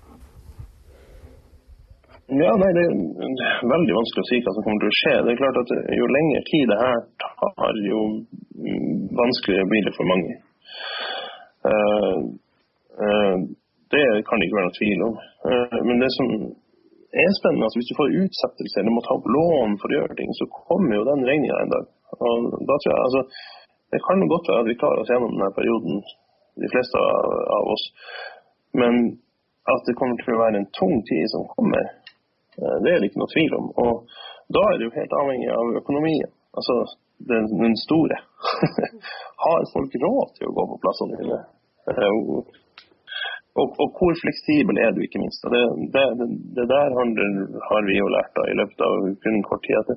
Ja, 2.32 2.52
nei, 2.56 2.70
Det 2.76 2.82
er 2.88 3.66
veldig 3.68 3.94
vanskelig 3.98 4.22
å 4.22 4.28
si 4.28 4.38
hva 4.40 4.52
som 4.56 4.64
kommer 4.64 4.80
til 4.80 4.92
å 4.92 4.98
skje. 4.98 5.14
Det 5.24 5.32
er 5.32 5.40
klart 5.40 5.58
at 5.62 5.72
Jo 5.98 6.06
lengre 6.16 6.40
tid 6.48 6.70
det 6.70 6.78
her 6.80 7.00
tar, 7.20 7.80
jo 7.88 8.00
vanskeligere 9.20 9.68
blir 9.72 9.84
det 9.86 9.92
for 9.98 10.08
mange. 10.08 10.32
Uh, 11.72 12.18
uh, 13.04 13.36
det 13.92 14.04
kan 14.26 14.40
det 14.40 14.48
ikke 14.48 14.58
være 14.58 14.68
noe 14.70 14.78
tvil 14.78 15.04
om. 15.08 15.14
Uh, 15.44 15.78
men 15.88 16.00
det 16.00 16.10
som 16.16 16.32
er 17.12 17.36
spennende, 17.36 17.66
altså 17.68 17.80
hvis 17.80 17.90
du 17.92 17.98
får 18.00 18.16
utsettelse 18.22 18.80
eller 18.80 18.96
må 18.96 19.04
ta 19.04 19.16
opp 19.18 19.28
lån 19.36 19.76
for 19.82 19.92
å 19.92 19.98
gjøre 19.98 20.16
ting, 20.16 20.32
så 20.38 20.48
kommer 20.56 20.96
jo 20.96 21.08
den 21.10 21.26
regninga 21.28 21.58
en 21.60 21.74
dag. 21.74 21.88
Og 22.16 22.48
da 22.68 22.78
tror 22.78 22.92
jeg, 22.94 23.02
altså, 23.08 23.22
Det 23.92 24.00
kan 24.08 24.24
godt 24.24 24.48
være 24.48 24.62
at 24.64 24.70
vi 24.70 24.80
klarer 24.80 25.02
oss 25.02 25.10
gjennom 25.12 25.34
denne 25.34 25.52
perioden, 25.52 25.98
de 26.64 26.68
fleste 26.72 27.00
av 27.56 27.66
oss. 27.74 27.82
Men 28.80 28.94
at 29.68 29.82
det 29.84 29.94
kommer 29.98 30.16
til 30.16 30.32
å 30.32 30.40
være 30.40 30.62
en 30.62 30.70
tung 30.78 30.94
tid 31.10 31.26
som 31.28 31.44
kommer, 31.52 31.90
det 32.56 32.92
er 32.92 33.00
det 33.00 33.08
ikke 33.10 33.22
noe 33.22 33.32
tvil 33.32 33.54
om. 33.58 33.70
Og 33.80 33.92
da 34.52 34.64
er 34.68 34.78
det 34.78 34.88
jo 34.88 34.96
helt 34.96 35.14
avhengig 35.20 35.50
av 35.54 35.76
økonomien. 35.80 36.32
Altså 36.52 36.74
den, 37.30 37.48
den 37.62 37.76
store. 37.86 38.18
Har 39.44 39.70
folk 39.72 39.94
råd 40.04 40.34
til 40.36 40.50
å 40.50 40.56
gå 40.58 40.66
på 40.72 40.80
plassene 40.82 41.20
dine? 41.20 41.40
Eh, 41.92 42.10
og, 43.56 43.72
og, 43.80 43.88
hvor 43.96 44.14
fleksibel 44.20 44.78
er 44.82 44.92
du, 44.94 45.02
ikke 45.04 45.22
minst. 45.22 45.44
Det, 45.54 45.62
det, 45.96 46.28
det 46.58 46.68
der 46.70 46.94
har 46.96 47.88
vi 47.88 47.98
jo 47.98 48.12
lært 48.12 48.32
da, 48.38 48.46
i 48.48 48.58
løpet 48.60 48.86
av 48.86 49.08
kun 49.24 49.42
kort 49.48 49.64
tid. 49.66 49.80
at 49.80 49.88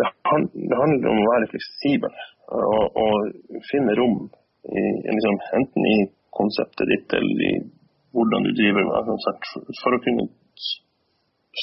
det, 0.00 0.08
handler 0.24 1.08
om 1.12 1.20
å 1.20 1.30
være 1.34 1.50
fleksibel 1.52 2.12
og, 2.52 2.96
og 3.04 3.62
finne 3.68 3.96
rom, 3.98 4.22
i, 4.68 4.82
liksom, 5.08 5.38
enten 5.58 5.88
i 5.90 5.96
konseptet 6.32 6.88
ditt 6.88 7.14
eller 7.18 7.44
i 7.48 7.54
hvordan 8.12 8.44
du 8.46 8.52
driver 8.56 8.84
med 8.88 9.08
konsert, 9.08 9.48
for 9.80 9.96
å 9.96 10.00
kunne 10.04 10.28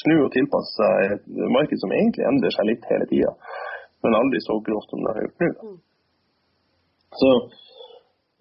snu 0.02 0.16
og 0.24 0.32
tilpasse 0.34 0.76
seg 0.78 1.14
et 1.16 1.24
marked 1.54 1.80
som 1.82 1.92
egentlig 1.94 2.26
endrer 2.28 2.54
seg 2.54 2.68
litt 2.68 2.86
hele 2.90 3.08
tida, 3.10 3.32
men 4.04 4.18
aldri 4.18 4.42
så 4.44 4.58
grovt 4.66 4.92
som 4.92 5.02
det 5.04 5.16
har 5.16 5.26
gjort 5.26 5.44
nå. 5.44 5.70
Mm. 5.70 5.78
Så 7.20 7.30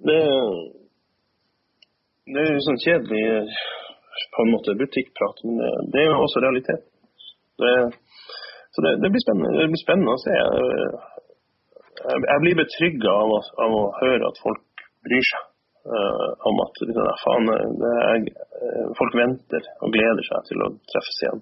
det, 0.05 0.19
det 2.29 2.43
er 2.43 2.53
jo 2.53 2.65
sånn 2.67 2.83
kjedelig 2.83 3.23
på 4.35 4.45
en 4.45 4.53
måte 4.53 4.77
butikkprat, 4.77 5.41
men 5.47 5.59
det, 5.61 5.71
det 5.93 6.03
er 6.03 6.11
jo 6.11 6.23
også 6.25 6.43
realitet. 6.43 6.85
Det, 7.59 7.73
så 8.75 8.83
det, 8.85 8.95
det, 9.03 9.09
blir 9.11 9.23
spennende. 9.23 9.55
Det 9.57 9.71
blir 9.73 9.81
spennende 9.81 10.15
å 10.15 10.21
se. 10.21 10.35
Jeg, 11.99 12.19
jeg 12.23 12.43
blir 12.45 12.59
betrygga 12.61 13.15
av, 13.23 13.33
av, 13.65 13.75
å 13.75 13.85
høre 13.99 14.29
at 14.29 14.41
folk 14.43 14.85
bryr 15.07 15.25
seg. 15.31 15.48
Uh, 15.87 16.31
om 16.49 16.57
at 16.59 16.79
liksom, 16.83 17.05
faen, 17.23 17.45
er, 17.49 18.25
uh, 18.59 18.87
folk 18.99 19.13
venter 19.15 19.63
og 19.79 19.93
gleder 19.95 20.25
seg 20.27 20.49
til 20.49 20.63
å 20.65 20.67
treffes 20.91 21.19
igjen. 21.23 21.39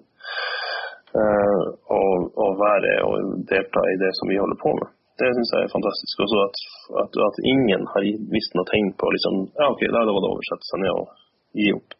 Uh, 1.10 1.64
og, 1.96 2.28
og, 2.38 2.52
være 2.60 2.92
og 3.02 3.32
delta 3.50 3.82
i 3.90 3.96
det 3.98 4.12
som 4.14 4.30
vi 4.30 4.38
holder 4.38 4.60
på 4.62 4.74
med. 4.78 4.92
Det 5.18 5.32
syns 5.34 5.50
jeg 5.56 5.66
er 5.66 5.72
fantastisk. 5.72 6.22
Også 6.22 6.38
at, 6.44 6.60
at, 7.02 7.18
at 7.26 7.40
ingen 7.50 7.88
har 7.90 8.06
visst 8.30 8.54
noe 8.54 8.68
tegn 8.70 8.92
på 9.00 9.10
liksom, 9.16 9.40
ja, 9.58 9.72
ok, 9.74 9.82
da 9.90 10.04
var 10.06 10.22
det 10.22 10.30
over, 10.30 10.46
sette 10.46 10.70
seg 10.70 10.84
ned 10.84 10.92
og 10.94 11.58
gi 11.58 11.72
opp. 11.74 11.96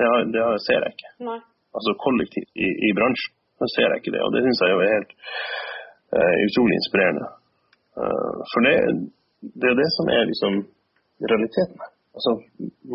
Det, 0.00 0.08
har, 0.08 0.24
det 0.32 0.46
ser 0.64 0.80
jeg 0.80 0.96
ikke. 0.96 1.12
Nei. 1.28 1.40
Altså 1.76 1.92
kollektivt 2.00 2.50
i, 2.56 2.70
i, 2.88 2.94
bransjen. 2.96 3.34
Da 3.60 3.68
ser 3.74 3.92
jeg 3.92 4.00
ikke 4.00 4.14
det. 4.16 4.24
Og 4.24 4.32
det 4.32 4.46
syns 4.46 4.64
jeg 4.64 4.72
er 4.80 4.96
helt 4.96 5.12
utrolig 6.46 6.76
inspirerende. 6.80 7.28
for 8.52 8.64
det, 8.64 8.74
det 9.60 9.70
er 9.70 9.78
det 9.78 9.86
som 9.96 10.10
er 10.12 10.26
liksom 10.28 10.58
realiteten. 11.20 11.78
Altså, 12.16 12.32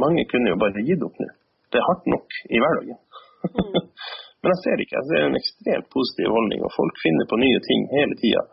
mange 0.04 0.26
kunne 0.32 0.52
jo 0.52 0.58
bare 0.62 0.86
gitt 0.88 1.06
opp 1.06 1.18
nå. 1.22 1.30
Det 1.72 1.80
er 1.80 1.88
hardt 1.88 2.08
nok 2.14 2.42
i 2.50 2.62
hverdagen. 2.62 2.98
Mm. 2.98 3.80
Men 4.42 4.54
jeg 4.54 4.62
ser 4.64 4.82
ikke. 4.82 4.98
Jeg 4.98 5.08
ser 5.10 5.24
en 5.28 5.40
ekstremt 5.40 5.88
positiv 5.94 6.34
holdning, 6.36 6.64
og 6.66 6.74
folk 6.74 6.96
finner 7.04 7.30
på 7.30 7.38
nye 7.44 7.60
ting 7.68 7.86
hele 7.94 8.18
tida. 8.24 8.44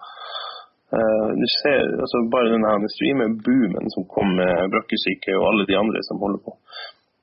Uh, 0.89 1.31
du 1.41 1.47
ser 1.61 1.83
altså, 2.05 2.19
bare 2.33 2.53
denne 2.55 2.93
streamer-boomen 2.95 3.91
som 3.95 4.09
kom 4.15 4.31
med 4.41 4.71
Brakkesyke 4.73 5.35
og 5.41 5.49
alle 5.51 5.67
de 5.69 5.77
andre 5.77 6.01
som 6.09 6.21
holder 6.23 6.41
på. 6.45 6.53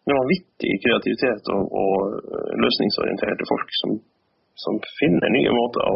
Det 0.05 0.13
er 0.13 0.21
vanvittig 0.21 0.73
kreativitet 0.83 1.47
og, 1.55 1.63
og 1.81 1.93
eh, 2.13 2.49
løsningsorienterte 2.61 3.45
folk 3.49 3.71
som, 3.79 3.95
som, 4.63 4.75
finner 4.99 5.33
nye 5.33 5.53
måter 5.55 5.81
å, 5.81 5.95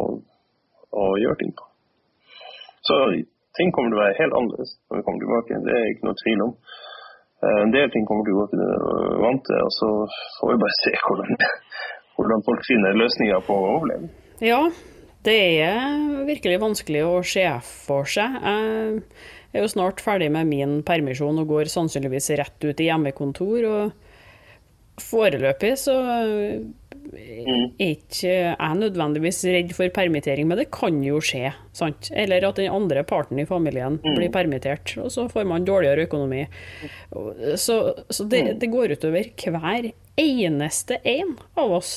å 0.98 1.04
gjøre 1.22 1.38
ting 1.44 1.52
på. 1.54 1.68
Så 2.90 2.98
ting 3.60 3.74
kommer 3.76 3.92
til 3.92 4.00
å 4.00 4.04
være 4.06 4.20
helt 4.20 4.38
annerledes 4.40 4.76
når 4.90 5.00
vi 5.00 5.06
kommer 5.08 5.26
tilbake. 5.26 5.64
Det 5.66 5.76
er 5.76 5.90
ikke 5.92 6.08
noe 6.08 6.22
tvil 6.24 6.46
om. 6.46 6.54
Eh, 7.44 7.58
en 7.64 7.74
del 7.76 7.92
ting 7.94 8.08
kommer 8.08 8.28
til 8.28 8.36
å 8.36 8.42
gå 8.42 8.48
til 8.54 8.64
det 8.64 8.70
vant 9.26 9.44
til, 9.48 9.66
og 9.66 9.76
så 9.78 9.92
får 10.40 10.54
vi 10.54 10.62
bare 10.64 10.78
se 10.84 10.94
hvordan, 11.06 11.44
hvordan 12.18 12.48
folk 12.48 12.66
finner 12.68 13.02
løsninger 13.04 13.46
på 13.48 13.60
å 13.60 13.70
overleve. 13.78 14.12
Ja, 14.44 14.62
det 15.28 15.40
er 15.60 16.24
virkelig 16.28 16.62
vanskelig 16.62 17.04
å 17.04 17.16
se 17.28 17.46
for 17.68 18.08
seg. 18.08 18.38
Jeg 18.40 19.58
er 19.58 19.66
jo 19.66 19.72
snart 19.72 20.00
ferdig 20.04 20.30
med 20.32 20.48
min 20.48 20.78
permisjon 20.88 21.42
og 21.42 21.50
går 21.50 21.72
sannsynligvis 21.74 22.30
rett 22.40 22.64
ut 22.64 22.80
i 22.80 22.88
hjemmekontor. 22.88 23.66
og 23.68 25.00
Foreløpig 25.00 25.74
så 25.80 25.96
ikke 27.80 28.32
jeg 28.32 28.76
nødvendigvis 28.80 29.42
redd 29.50 29.72
for 29.76 29.92
permittering, 29.94 30.48
men 30.50 30.60
det 30.60 30.70
kan 30.74 31.00
jo 31.04 31.20
skje. 31.24 31.54
sant? 31.76 32.10
Eller 32.12 32.46
at 32.48 32.60
den 32.60 32.72
andre 32.72 33.04
parten 33.08 33.40
i 33.40 33.48
familien 33.50 33.98
mm. 34.04 34.16
blir 34.18 34.32
permittert, 34.34 34.96
og 35.02 35.12
så 35.14 35.28
får 35.32 35.48
man 35.50 35.66
dårligere 35.66 36.06
økonomi. 36.10 36.46
Så, 37.56 37.80
så 38.10 38.28
det, 38.30 38.44
mm. 38.44 38.60
det, 38.62 38.72
går 38.72 38.96
utover 38.98 39.32
hver 39.46 39.90
eneste 40.20 41.00
en 41.04 41.36
av 41.58 41.74
oss. 41.80 41.94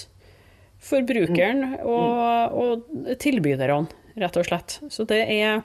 Forbrukeren 0.83 1.77
og, 1.87 2.57
og 2.59 3.15
tilbyderne, 3.23 3.87
rett 4.19 4.41
og 4.41 4.49
slett. 4.49 4.81
Så 4.91 5.07
det 5.07 5.23
er 5.31 5.63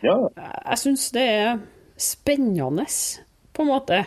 Jeg 0.00 0.80
syns 0.80 1.10
det 1.12 1.26
er 1.28 1.60
spennende, 2.00 2.86
på 3.52 3.66
en 3.66 3.68
måte, 3.68 4.04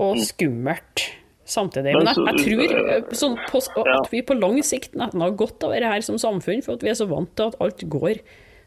og 0.00 0.16
skummelt 0.24 1.10
samtidig. 1.46 1.94
Men 1.96 2.10
jeg, 2.10 2.24
jeg 2.26 2.42
tror 2.42 2.90
eh, 2.94 3.12
sånn 3.16 3.36
på, 3.48 3.60
at 3.82 4.10
vi 4.12 4.22
på 4.26 4.36
lang 4.38 4.58
sikt 4.66 4.96
nesten 4.98 5.22
har 5.24 5.36
godt 5.38 5.66
av 5.66 5.74
dette 5.74 5.92
her 5.92 6.04
som 6.04 6.18
samfunn, 6.20 6.64
for 6.66 6.76
at 6.76 6.84
vi 6.84 6.92
er 6.92 6.98
så 6.98 7.08
vant 7.10 7.30
til 7.38 7.52
at 7.52 7.58
alt 7.62 7.86
går 7.92 8.20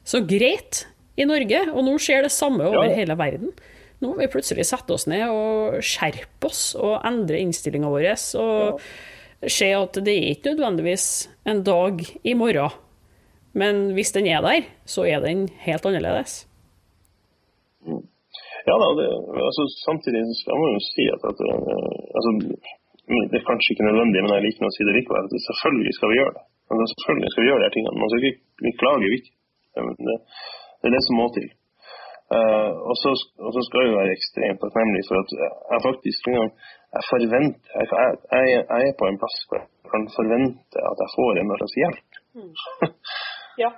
så 0.07 0.23
greit 0.25 0.85
i 1.19 1.27
Norge. 1.29 1.65
Og 1.73 1.85
nå 1.85 1.97
skjer 2.01 2.25
det 2.25 2.33
samme 2.33 2.65
over 2.71 2.87
ja. 2.87 2.97
hele 3.01 3.17
verden. 3.19 3.53
Nå 3.99 4.13
må 4.13 4.21
vi 4.21 4.31
plutselig 4.31 4.65
sette 4.69 4.95
oss 4.95 5.09
ned 5.11 5.27
og 5.27 5.79
skjerpe 5.83 6.47
oss 6.47 6.71
og 6.79 7.01
endre 7.07 7.41
innstillinga 7.43 7.89
vår. 7.91 8.11
Og 8.39 9.49
se 9.51 9.71
at 9.75 9.99
det 10.03 10.15
er 10.15 10.29
ikke 10.33 10.53
nødvendigvis 10.53 11.09
en 11.49 11.63
dag 11.67 12.03
i 12.23 12.35
morgen. 12.39 12.77
Men 13.59 13.89
hvis 13.95 14.13
den 14.15 14.27
er 14.29 14.43
der, 14.45 14.67
så 14.87 15.03
er 15.09 15.23
den 15.23 15.47
helt 15.65 15.85
annerledes. 15.89 16.45
Mm. 17.87 18.05
Ja 18.69 18.75
da, 18.83 18.87
det, 18.99 19.07
altså, 19.47 19.63
samtidig 19.87 20.21
skal 20.41 20.55
man 20.61 20.75
jo 20.75 20.81
si 20.91 21.03
at, 21.15 21.21
at 21.31 21.39
uh, 21.49 21.93
altså, 22.17 22.31
Det 23.31 23.37
er 23.37 23.49
kanskje 23.49 23.71
ikke 23.73 23.89
nødvendig, 23.89 24.19
men 24.21 24.33
jeg 24.35 24.45
liker 24.45 24.67
å 24.67 24.75
si 24.75 24.85
det 24.85 24.97
likevel. 24.97 25.25
at 25.25 25.45
Selvfølgelig 25.49 25.93
skal 25.97 26.11
vi 26.11 26.19
gjøre 26.19 26.33
det. 26.37 26.43
Altså, 26.69 26.85
selvfølgelig 26.91 27.31
skal 27.31 27.43
vi 27.43 27.49
gjøre 27.49 27.63
de 27.63 27.69
tingene. 27.75 28.01
Man 28.01 28.09
skal 28.11 28.19
ikke 28.29 28.43
vi 28.65 28.71
klager 28.81 29.15
ikke. 29.17 29.31
Det, 29.73 30.17
det, 30.79 30.85
er 30.87 30.93
det 30.95 31.03
som 31.05 31.17
må 31.19 31.25
til. 31.37 31.47
Uh, 32.37 32.71
og, 32.89 32.95
så, 33.01 33.09
og, 33.45 33.51
så, 33.55 33.61
skal 33.65 33.87
jeg 33.87 33.97
være 33.97 34.15
ekstremt 34.17 34.61
takknemlig 34.61 35.01
for 35.09 35.17
at 35.23 35.31
jeg 35.71 35.79
faktisk 35.87 36.27
jeg 36.29 37.03
forventer 37.09 37.69
jeg, 37.79 37.85
jeg, 38.33 38.43
jeg, 38.53 38.81
er 38.89 38.97
på 38.99 39.05
en 39.09 39.17
plass 39.21 39.37
hvor 39.49 39.57
jeg 39.57 39.89
kan 39.93 40.05
forvente 40.17 40.83
at 40.91 41.01
jeg 41.03 41.13
får 41.17 41.31
en 41.41 41.53
slags 41.57 41.77
hjelp. 41.81 42.19
Mm. 42.37 42.53
Ja. 43.63 43.71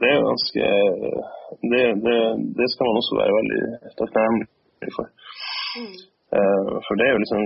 Det 0.00 0.08
er 0.12 0.26
ganske 0.30 0.62
det, 1.72 1.82
det, 2.06 2.16
det, 2.58 2.66
skal 2.72 2.86
man 2.88 2.98
også 3.00 3.14
være 3.20 3.36
veldig 3.38 3.60
takknemlig 3.98 4.92
for. 4.96 5.06
Mm. 5.78 5.96
Uh, 6.36 6.72
for 6.86 6.92
det 6.98 7.04
er 7.06 7.12
jo 7.14 7.22
liksom 7.24 7.42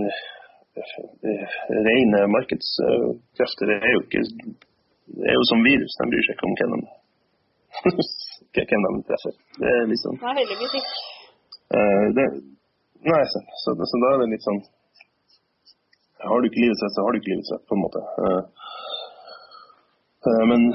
Rene 1.87 2.21
markedskrefter 2.37 3.67
er 3.75 3.91
jo 3.95 4.01
ikke 4.05 4.23
Det 5.19 5.27
er 5.31 5.35
jo 5.39 5.45
som 5.51 5.65
virus, 5.71 5.97
de 5.99 6.11
bryr 6.13 6.25
seg 6.27 6.35
ikke 6.37 6.49
om 6.49 6.55
hvem 6.59 6.73
de, 6.75 6.89
hvem 8.71 8.85
de 8.87 9.03
treffer. 9.09 9.35
Det 9.61 9.69
er 9.79 9.91
liksom 9.93 10.15
Nei, 10.23 10.35
heldigvis 10.39 10.77
ikke. 10.81 10.95
Uh, 11.75 12.07
det, 12.17 12.27
nei, 13.13 13.23
så, 13.33 13.39
så, 13.63 13.75
så, 13.91 13.97
da 14.03 14.13
er 14.13 14.23
det 14.23 14.31
litt 14.35 14.47
sånn 14.47 14.63
Har 16.31 16.39
du 16.41 16.49
ikke 16.49 16.63
livets 16.65 16.83
rett, 16.85 16.95
så 16.97 17.05
har 17.05 17.13
du 17.13 17.21
ikke 17.21 17.33
livets 17.35 17.53
rett, 17.55 17.67
på 17.69 17.77
en 17.77 17.85
måte. 17.87 18.01
Men 20.51 20.67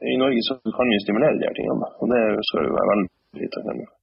i 0.00 0.16
Norge 0.20 0.42
så 0.46 0.56
kan 0.76 0.88
vi 0.88 1.00
stimulere 1.04 1.38
de 1.38 1.48
her 1.48 1.56
tingene, 1.56 1.88
og 2.00 2.12
det 2.12 2.20
skal 2.48 2.66
vi 2.66 2.76
være 2.76 2.92
veldig 2.92 3.48
takknemlige 3.56 3.88
for. 3.90 3.96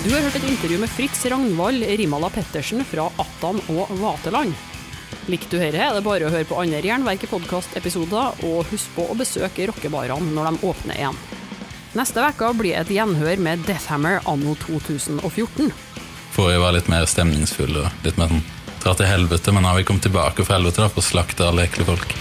Du 0.00 0.08
har 0.14 0.22
hørt 0.24 0.36
et 0.38 0.48
intervju 0.48 0.78
med 0.80 0.92
Fritz 0.96 1.24
Ragnvald 1.28 1.84
Rimala 2.00 2.30
Pettersen 2.32 2.84
fra 2.88 3.10
Attan 3.20 3.58
og 3.74 3.90
Vaterland. 4.00 4.54
Likte 5.28 5.58
du 5.58 5.60
dette, 5.60 5.82
er 5.82 5.92
det 5.92 6.06
bare 6.06 6.26
å 6.26 6.32
høre 6.32 6.48
på 6.48 6.56
andre 6.62 6.80
Jernverket 6.86 7.32
podkast-episoder, 7.34 8.40
og 8.48 8.70
husk 8.70 8.94
på 8.96 9.04
å 9.10 9.18
besøke 9.18 9.66
rockebarene 9.68 10.32
når 10.32 10.48
de 10.48 10.70
åpner 10.70 11.02
igjen. 11.02 11.20
Neste 11.98 12.22
uke 12.22 12.52
blir 12.54 12.78
et 12.78 12.90
gjenhør 12.94 13.42
med 13.42 13.66
Deathhammer 13.66 14.22
anno 14.30 14.54
2014. 14.62 15.72
Forrige 16.30 16.62
var 16.62 16.76
litt 16.76 16.88
mer 16.88 17.04
stemningsfull 17.10 17.82
og 17.82 18.06
litt 18.06 18.18
mer 18.20 18.30
sånn 18.30 18.46
dra 18.80 18.94
til 18.96 19.10
helvete, 19.10 19.52
men 19.52 19.66
har 19.68 19.76
vi 19.76 19.84
kommet 19.84 20.06
tilbake 20.06 20.46
fra 20.46 20.56
helvete 20.56 20.86
da, 20.86 20.88
for 20.88 21.02
å 21.02 21.10
slakte 21.10 21.50
alle 21.50 21.66
ekle 21.66 21.84
folk. 21.90 22.14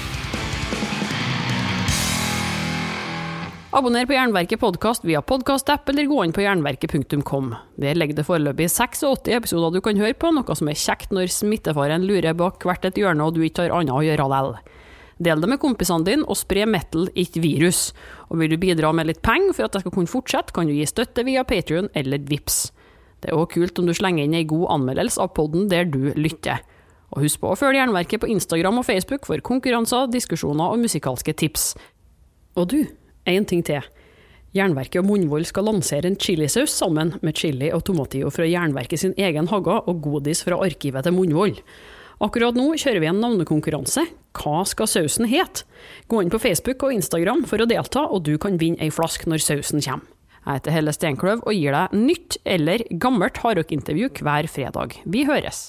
Abonner 3.69 4.07
på 4.09 4.15
Jernverket 4.15 4.57
podkast 4.63 5.03
via 5.05 5.19
podkastapp 5.21 5.89
eller 5.91 6.07
gå 6.09 6.23
inn 6.25 6.31
på 6.33 6.41
jernverket.kom. 6.41 7.51
Der 7.77 7.93
ligger 7.93 8.17
det 8.17 8.23
foreløpig 8.25 8.65
86 8.65 9.29
episoder 9.29 9.75
du 9.75 9.83
kan 9.85 9.99
høre 10.01 10.15
på, 10.17 10.31
noe 10.33 10.55
som 10.57 10.71
er 10.71 10.79
kjekt 10.79 11.11
når 11.13 11.29
smittefaren 11.29 12.07
lurer 12.09 12.33
bak 12.33 12.65
hvert 12.65 12.87
et 12.89 12.97
hjørne 12.97 13.27
og 13.27 13.35
du 13.35 13.43
ikke 13.45 13.67
har 13.67 13.75
annet 13.77 13.93
å 13.93 14.01
gjøre 14.01 14.25
lell. 14.31 14.55
Del 15.21 15.43
det 15.43 15.51
med 15.51 15.61
kompisene 15.61 16.07
dine, 16.07 16.25
og 16.25 16.39
spre 16.39 16.63
metal, 16.65 17.11
ikke 17.13 17.43
virus. 17.43 17.91
Og 18.33 18.41
vil 18.41 18.55
du 18.55 18.57
bidra 18.57 18.89
med 18.89 19.05
litt 19.11 19.21
penger 19.21 19.53
for 19.53 19.67
at 19.67 19.77
jeg 19.77 19.85
skal 19.85 19.93
kunne 19.99 20.13
fortsette, 20.15 20.55
kan 20.55 20.65
du 20.65 20.73
gi 20.73 20.87
støtte 20.89 21.27
via 21.27 21.43
Patrion 21.45 21.91
eller 21.93 22.25
VIPS. 22.25 22.57
Det 23.21 23.29
er 23.29 23.37
òg 23.37 23.53
kult 23.53 23.77
om 23.77 23.85
du 23.85 23.93
slenger 23.93 24.25
inn 24.25 24.33
ei 24.39 24.47
god 24.49 24.65
anmeldelse 24.79 25.21
av 25.21 25.35
podden 25.37 25.69
der 25.69 25.85
du 25.85 26.09
lytter. 26.17 26.65
Og 27.13 27.21
husk 27.21 27.43
på 27.43 27.53
å 27.53 27.59
følge 27.59 27.83
Jernverket 27.83 28.25
på 28.25 28.33
Instagram 28.33 28.81
og 28.81 28.89
Facebook 28.89 29.29
for 29.29 29.45
konkurranser, 29.45 30.09
diskusjoner 30.09 30.73
og 30.73 30.81
musikalske 30.81 31.37
tips. 31.37 31.75
Og 32.57 32.65
du, 32.73 32.79
en 33.25 33.47
ting 33.49 33.63
til. 33.65 33.83
Jernverket 34.55 35.03
og 35.03 35.05
Munnvoll 35.05 35.45
skal 35.45 35.67
lansere 35.69 36.09
en 36.09 36.17
chilisaus 36.17 36.73
sammen 36.73 37.13
med 37.21 37.37
chili 37.37 37.69
og 37.75 37.83
tomatio 37.85 38.31
fra 38.33 38.47
Jernverket 38.49 39.03
sin 39.03 39.15
egen 39.17 39.49
hage 39.51 39.75
og 39.77 40.01
godis 40.01 40.41
fra 40.45 40.57
arkivet 40.65 41.05
til 41.05 41.13
Munnvoll. 41.13 41.59
Akkurat 42.19 42.57
nå 42.57 42.65
kjører 42.75 42.99
vi 42.99 43.07
en 43.11 43.21
navnekonkurranse. 43.23 44.03
Hva 44.35 44.63
skal 44.67 44.89
sausen 44.91 45.29
hete? 45.29 45.63
Gå 46.11 46.23
inn 46.23 46.33
på 46.33 46.41
Facebook 46.41 46.83
og 46.83 46.97
Instagram 46.97 47.45
for 47.47 47.61
å 47.63 47.69
delta, 47.69 48.03
og 48.09 48.25
du 48.27 48.35
kan 48.41 48.59
vinne 48.59 48.81
ei 48.83 48.91
flaske 48.91 49.29
når 49.29 49.45
sausen 49.45 49.85
kommer. 49.85 50.07
Jeg 50.39 50.61
heter 50.61 50.73
Helle 50.73 50.93
Steinkløv 50.95 51.41
og 51.43 51.53
gir 51.53 51.75
deg 51.75 51.97
nytt 51.99 52.39
eller 52.47 52.83
gammelt 52.89 53.41
hardrockintervju 53.43 54.15
hver 54.23 54.49
fredag. 54.49 54.97
Vi 55.05 55.27
høres! 55.29 55.67